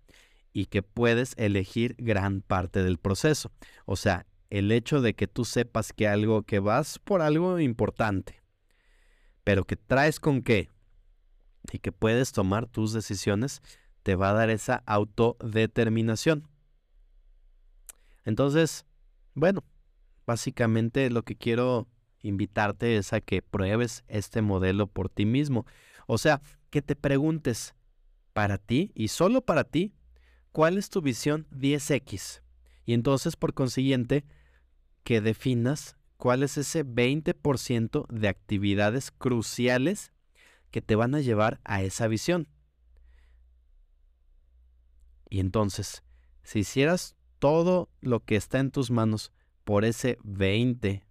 y 0.53 0.67
que 0.67 0.81
puedes 0.81 1.33
elegir 1.35 1.95
gran 1.97 2.41
parte 2.41 2.83
del 2.83 2.97
proceso. 2.97 3.51
O 3.85 3.97
sea, 3.97 4.25
el 4.49 4.71
hecho 4.71 5.01
de 5.01 5.13
que 5.13 5.27
tú 5.27 5.43
sepas 5.43 5.91
que 5.91 6.07
algo 6.07 6.43
que 6.43 6.59
vas 6.59 6.99
por 6.99 7.21
algo 7.21 7.59
importante, 7.59 8.41
pero 9.43 9.65
que 9.65 9.75
traes 9.75 10.21
con 10.21 10.41
qué 10.41 10.69
y 11.71 11.79
que 11.79 11.91
puedes 11.91 12.31
tomar 12.31 12.67
tus 12.67 12.93
decisiones, 12.93 13.61
te 14.03 14.15
va 14.15 14.29
a 14.29 14.33
dar 14.33 14.49
esa 14.49 14.83
autodeterminación. 14.85 16.47
Entonces, 18.23 18.85
bueno, 19.33 19.63
básicamente 20.25 21.09
lo 21.09 21.23
que 21.23 21.35
quiero 21.35 21.87
invitarte 22.21 22.97
es 22.97 23.13
a 23.13 23.21
que 23.21 23.41
pruebes 23.41 24.03
este 24.07 24.41
modelo 24.41 24.87
por 24.87 25.09
ti 25.09 25.25
mismo. 25.25 25.65
O 26.07 26.17
sea, 26.17 26.41
que 26.69 26.81
te 26.81 26.95
preguntes 26.95 27.75
para 28.33 28.57
ti 28.57 28.91
y 28.95 29.09
solo 29.09 29.41
para 29.41 29.63
ti, 29.63 29.93
¿cuál 30.51 30.77
es 30.77 30.89
tu 30.89 31.01
visión 31.01 31.47
10X? 31.51 32.41
Y 32.85 32.93
entonces, 32.93 33.35
por 33.35 33.53
consiguiente, 33.53 34.25
que 35.03 35.21
definas 35.21 35.95
cuál 36.17 36.43
es 36.43 36.57
ese 36.57 36.85
20% 36.85 38.07
de 38.09 38.27
actividades 38.27 39.11
cruciales 39.11 40.11
que 40.75 40.81
te 40.81 40.97
van 40.97 41.15
a 41.15 41.21
llevar 41.21 41.61
a 41.63 41.83
esa 41.83 42.05
visión. 42.09 42.49
Y 45.29 45.39
entonces, 45.39 46.03
si 46.43 46.59
hicieras 46.59 47.15
todo 47.39 47.87
lo 48.01 48.25
que 48.25 48.35
está 48.35 48.59
en 48.59 48.71
tus 48.71 48.91
manos 48.91 49.31
por 49.63 49.85
ese 49.85 50.17
20 50.25 51.07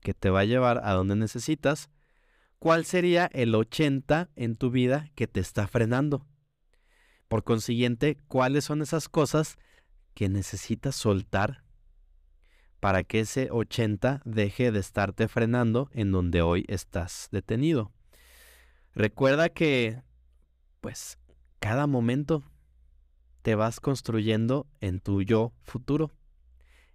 que 0.00 0.12
te 0.12 0.28
va 0.28 0.40
a 0.40 0.44
llevar 0.44 0.82
a 0.84 0.92
donde 0.92 1.16
necesitas, 1.16 1.88
¿cuál 2.58 2.84
sería 2.84 3.30
el 3.32 3.54
80 3.54 4.28
en 4.36 4.54
tu 4.54 4.70
vida 4.70 5.08
que 5.14 5.26
te 5.26 5.40
está 5.40 5.66
frenando? 5.66 6.26
Por 7.26 7.42
consiguiente, 7.42 8.18
¿cuáles 8.28 8.64
son 8.64 8.82
esas 8.82 9.08
cosas 9.08 9.56
que 10.12 10.28
necesitas 10.28 10.94
soltar 10.94 11.64
para 12.80 13.02
que 13.02 13.20
ese 13.20 13.48
80 13.50 14.20
deje 14.26 14.72
de 14.72 14.80
estarte 14.80 15.26
frenando 15.26 15.88
en 15.94 16.12
donde 16.12 16.42
hoy 16.42 16.66
estás 16.68 17.30
detenido? 17.32 17.95
Recuerda 18.96 19.50
que, 19.50 20.00
pues, 20.80 21.18
cada 21.60 21.86
momento 21.86 22.42
te 23.42 23.54
vas 23.54 23.78
construyendo 23.78 24.66
en 24.80 25.00
tu 25.00 25.20
yo 25.20 25.52
futuro. 25.64 26.12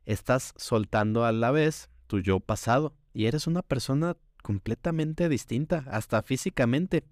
Estás 0.06 0.56
soltando 0.58 1.26
a 1.26 1.32
la 1.32 1.52
vez 1.52 1.92
tu 2.08 2.20
yo 2.20 2.40
pasado 2.40 2.96
y 3.14 3.28
eres 3.28 3.46
una 3.46 3.62
persona 3.62 4.18
completamente 4.42 5.30
distinta, 5.30 5.86
hasta 5.92 6.24
físicamente. 6.24 7.04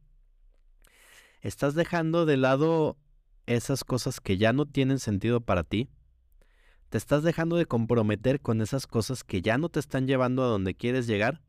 Estás 1.41 1.75
dejando 1.75 2.25
de 2.25 2.37
lado 2.37 2.97
esas 3.45 3.83
cosas 3.83 4.19
que 4.19 4.39
ya 4.39 4.53
no 4.53 4.65
tienen 4.65 4.97
sentido 4.97 5.39
para 5.39 5.63
ti. 5.63 5.87
Te 6.89 6.97
estás 6.97 7.21
dejando 7.21 7.57
de 7.57 7.67
comprometer 7.67 8.41
con 8.41 8.59
esas 8.59 8.87
cosas 8.87 9.23
que 9.23 9.43
ya 9.43 9.59
no 9.59 9.69
te 9.69 9.79
están 9.79 10.07
llevando 10.07 10.43
a 10.43 10.47
donde 10.47 10.73
quieres 10.73 11.05
llegar. 11.05 11.43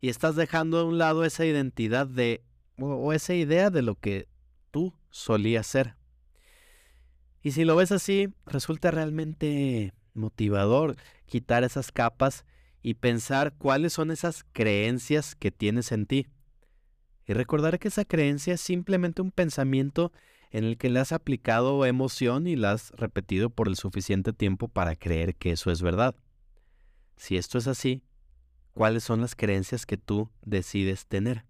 Y 0.00 0.10
estás 0.10 0.36
dejando 0.36 0.78
a 0.78 0.84
un 0.84 0.96
lado 0.96 1.24
esa 1.24 1.44
identidad 1.44 2.06
de 2.06 2.44
o, 2.78 3.12
esa 3.12 3.34
idea 3.34 3.70
de 3.70 3.82
lo 3.82 3.94
que 3.94 4.28
tú 4.70 4.94
solías 5.10 5.66
ser. 5.66 5.96
Y 7.42 7.52
si 7.52 7.64
lo 7.64 7.76
ves 7.76 7.92
así, 7.92 8.28
resulta 8.46 8.90
realmente 8.90 9.92
motivador 10.14 10.96
quitar 11.26 11.64
esas 11.64 11.92
capas 11.92 12.44
y 12.82 12.94
pensar 12.94 13.54
cuáles 13.56 13.92
son 13.92 14.10
esas 14.10 14.44
creencias 14.52 15.34
que 15.34 15.50
tienes 15.50 15.92
en 15.92 16.06
ti. 16.06 16.26
Y 17.26 17.34
recordar 17.34 17.78
que 17.78 17.88
esa 17.88 18.04
creencia 18.04 18.54
es 18.54 18.60
simplemente 18.60 19.22
un 19.22 19.30
pensamiento 19.30 20.12
en 20.50 20.64
el 20.64 20.78
que 20.78 20.88
le 20.88 21.00
has 21.00 21.12
aplicado 21.12 21.84
emoción 21.84 22.46
y 22.46 22.56
la 22.56 22.72
has 22.72 22.90
repetido 22.92 23.50
por 23.50 23.68
el 23.68 23.76
suficiente 23.76 24.32
tiempo 24.32 24.68
para 24.68 24.96
creer 24.96 25.34
que 25.34 25.52
eso 25.52 25.70
es 25.70 25.82
verdad. 25.82 26.14
Si 27.16 27.36
esto 27.36 27.58
es 27.58 27.66
así, 27.66 28.02
¿cuáles 28.72 29.04
son 29.04 29.20
las 29.20 29.34
creencias 29.34 29.84
que 29.84 29.98
tú 29.98 30.30
decides 30.42 31.06
tener? 31.06 31.44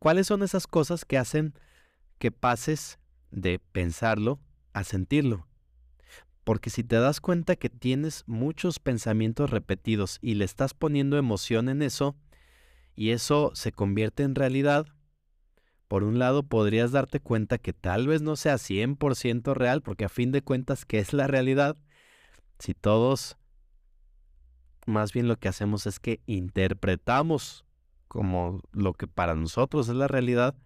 ¿Cuáles 0.00 0.28
son 0.28 0.42
esas 0.42 0.66
cosas 0.66 1.04
que 1.04 1.18
hacen 1.18 1.52
que 2.18 2.32
pases 2.32 2.98
de 3.30 3.58
pensarlo 3.58 4.40
a 4.72 4.82
sentirlo? 4.82 5.46
Porque 6.42 6.70
si 6.70 6.82
te 6.82 6.96
das 6.96 7.20
cuenta 7.20 7.54
que 7.54 7.68
tienes 7.68 8.24
muchos 8.26 8.78
pensamientos 8.78 9.50
repetidos 9.50 10.18
y 10.22 10.36
le 10.36 10.46
estás 10.46 10.72
poniendo 10.72 11.18
emoción 11.18 11.68
en 11.68 11.82
eso, 11.82 12.16
y 12.96 13.10
eso 13.10 13.50
se 13.52 13.72
convierte 13.72 14.22
en 14.22 14.34
realidad, 14.34 14.86
por 15.86 16.02
un 16.02 16.18
lado 16.18 16.44
podrías 16.44 16.92
darte 16.92 17.20
cuenta 17.20 17.58
que 17.58 17.74
tal 17.74 18.06
vez 18.06 18.22
no 18.22 18.36
sea 18.36 18.56
100% 18.56 19.52
real, 19.52 19.82
porque 19.82 20.06
a 20.06 20.08
fin 20.08 20.32
de 20.32 20.40
cuentas, 20.40 20.86
¿qué 20.86 20.98
es 20.98 21.12
la 21.12 21.26
realidad? 21.26 21.76
Si 22.58 22.72
todos, 22.72 23.36
más 24.86 25.12
bien 25.12 25.28
lo 25.28 25.36
que 25.36 25.48
hacemos 25.48 25.86
es 25.86 26.00
que 26.00 26.22
interpretamos 26.24 27.66
como 28.10 28.60
lo 28.72 28.92
que 28.92 29.06
para 29.06 29.36
nosotros 29.36 29.88
es 29.88 29.94
la 29.94 30.08
realidad, 30.08 30.56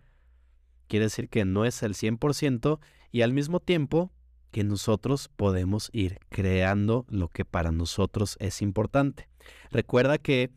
quiere 0.89 1.05
decir 1.05 1.29
que 1.29 1.45
no 1.45 1.67
es 1.67 1.83
el 1.83 1.93
100% 1.93 2.81
y 3.13 3.21
al 3.21 3.35
mismo 3.35 3.61
tiempo 3.61 4.11
que 4.51 4.65
nosotros 4.65 5.29
podemos 5.29 5.91
ir 5.93 6.21
creando 6.31 7.05
lo 7.07 7.29
que 7.29 7.45
para 7.45 7.71
nosotros 7.71 8.39
es 8.41 8.63
importante. 8.63 9.29
Recuerda 9.71 10.17
que 10.17 10.53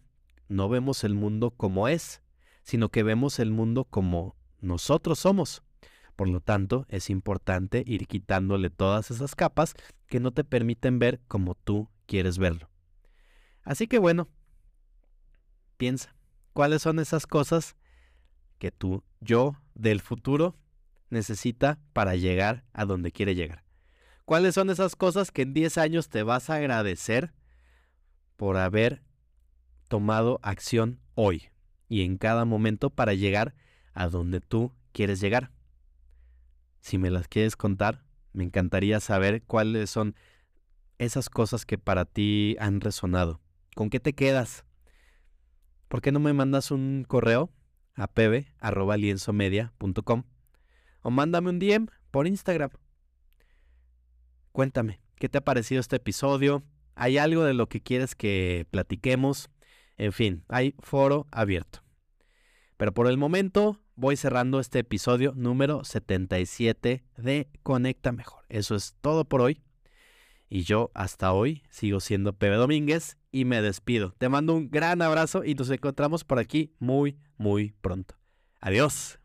no 0.47 0.69
vemos 0.69 1.03
el 1.03 1.13
mundo 1.13 1.51
como 1.51 1.89
es, 1.89 2.21
sino 2.63 2.88
que 2.88 3.03
vemos 3.03 3.39
el 3.39 3.51
mundo 3.51 3.83
como 3.83 4.38
nosotros 4.61 5.19
somos. 5.19 5.63
Por 6.15 6.29
lo 6.29 6.39
tanto, 6.39 6.85
es 6.88 7.09
importante 7.09 7.83
ir 7.85 8.07
quitándole 8.07 8.69
todas 8.69 9.11
esas 9.11 9.35
capas 9.35 9.73
que 10.07 10.21
no 10.21 10.31
te 10.31 10.45
permiten 10.45 10.99
ver 10.99 11.19
como 11.27 11.53
tú 11.53 11.89
quieres 12.05 12.38
verlo. 12.38 12.69
Así 13.63 13.88
que 13.88 13.99
bueno, 13.99 14.29
piensa, 15.75 16.15
¿Cuáles 16.58 16.82
son 16.82 16.97
esas 16.97 17.28
cosas 17.28 17.76
que 18.58 18.72
tú, 18.72 19.03
yo 19.20 19.62
del 19.76 20.01
futuro, 20.01 20.55
necesita 21.12 21.78
para 21.93 22.16
llegar 22.16 22.64
a 22.74 22.86
donde 22.86 23.12
quiere 23.12 23.36
llegar? 23.36 23.64
¿Cuáles 24.26 24.55
son 24.55 24.72
esas 24.72 24.95
cosas 24.95 25.30
que 25.30 25.43
en 25.43 25.53
10 25.53 25.78
años 25.78 26.10
te 26.10 26.24
vas 26.24 26.49
a 26.49 26.55
agradecer 26.55 27.32
por 28.38 28.58
haber 28.58 29.03
tomado 29.88 30.39
acción 30.41 30.99
hoy 31.14 31.51
y 31.89 32.01
en 32.01 32.18
cada 32.18 32.43
momento 32.43 32.89
para 32.89 33.14
llegar 33.14 33.53
a 33.93 34.08
donde 34.08 34.41
tú 34.41 34.74
quieres 34.93 35.20
llegar? 35.20 35.51
Si 36.82 36.97
me 36.97 37.12
las 37.12 37.28
quieres 37.28 37.55
contar, 37.55 38.03
me 38.34 38.43
encantaría 38.43 38.99
saber 38.99 39.43
cuáles 39.43 39.91
son 39.91 40.16
esas 40.97 41.30
cosas 41.30 41.68
que 41.68 41.78
para 41.78 42.05
ti 42.05 42.55
han 42.60 42.82
resonado. 42.82 43.41
¿Con 43.76 43.91
qué 43.91 43.99
te 43.99 44.14
quedas? 44.14 44.66
¿Por 45.88 46.01
qué 46.01 46.11
no 46.11 46.19
me 46.19 46.33
mandas 46.33 46.71
un 46.71 47.05
correo 47.07 47.51
a 47.95 48.07
pb.lienzomedia.com 48.07 50.23
o 51.01 51.11
mándame 51.11 51.49
un 51.49 51.59
DM 51.59 51.88
por 52.11 52.27
Instagram? 52.27 52.71
Cuéntame, 54.51 54.99
¿qué 55.15 55.29
te 55.29 55.38
ha 55.38 55.43
parecido 55.43 55.79
este 55.79 55.95
episodio? 55.97 56.63
¿Hay 56.95 57.17
algo 57.17 57.43
de 57.43 57.53
lo 57.53 57.69
que 57.69 57.81
quieres 57.81 58.15
que 58.15 58.65
platiquemos? 58.71 59.49
En 59.97 60.13
fin, 60.13 60.43
hay 60.47 60.75
foro 60.79 61.27
abierto. 61.31 61.83
Pero 62.77 62.93
por 62.93 63.07
el 63.07 63.17
momento 63.17 63.79
voy 63.95 64.15
cerrando 64.15 64.59
este 64.59 64.79
episodio 64.79 65.33
número 65.35 65.83
77 65.83 67.03
de 67.17 67.49
Conecta 67.63 68.11
Mejor. 68.11 68.45
Eso 68.49 68.75
es 68.75 68.95
todo 69.01 69.25
por 69.25 69.41
hoy. 69.41 69.61
Y 70.49 70.63
yo 70.63 70.91
hasta 70.93 71.33
hoy 71.33 71.63
sigo 71.69 71.99
siendo 71.99 72.33
Pepe 72.33 72.55
Domínguez 72.55 73.17
y 73.38 73.45
me 73.45 73.61
despido. 73.61 74.15
Te 74.17 74.29
mando 74.29 74.55
un 74.55 74.69
gran 74.69 75.01
abrazo 75.01 75.43
y 75.43 75.53
nos 75.53 75.69
encontramos 75.69 76.23
por 76.23 76.39
aquí 76.39 76.73
muy, 76.79 77.17
muy 77.38 77.75
pronto. 77.81 78.15
Adiós. 78.59 79.19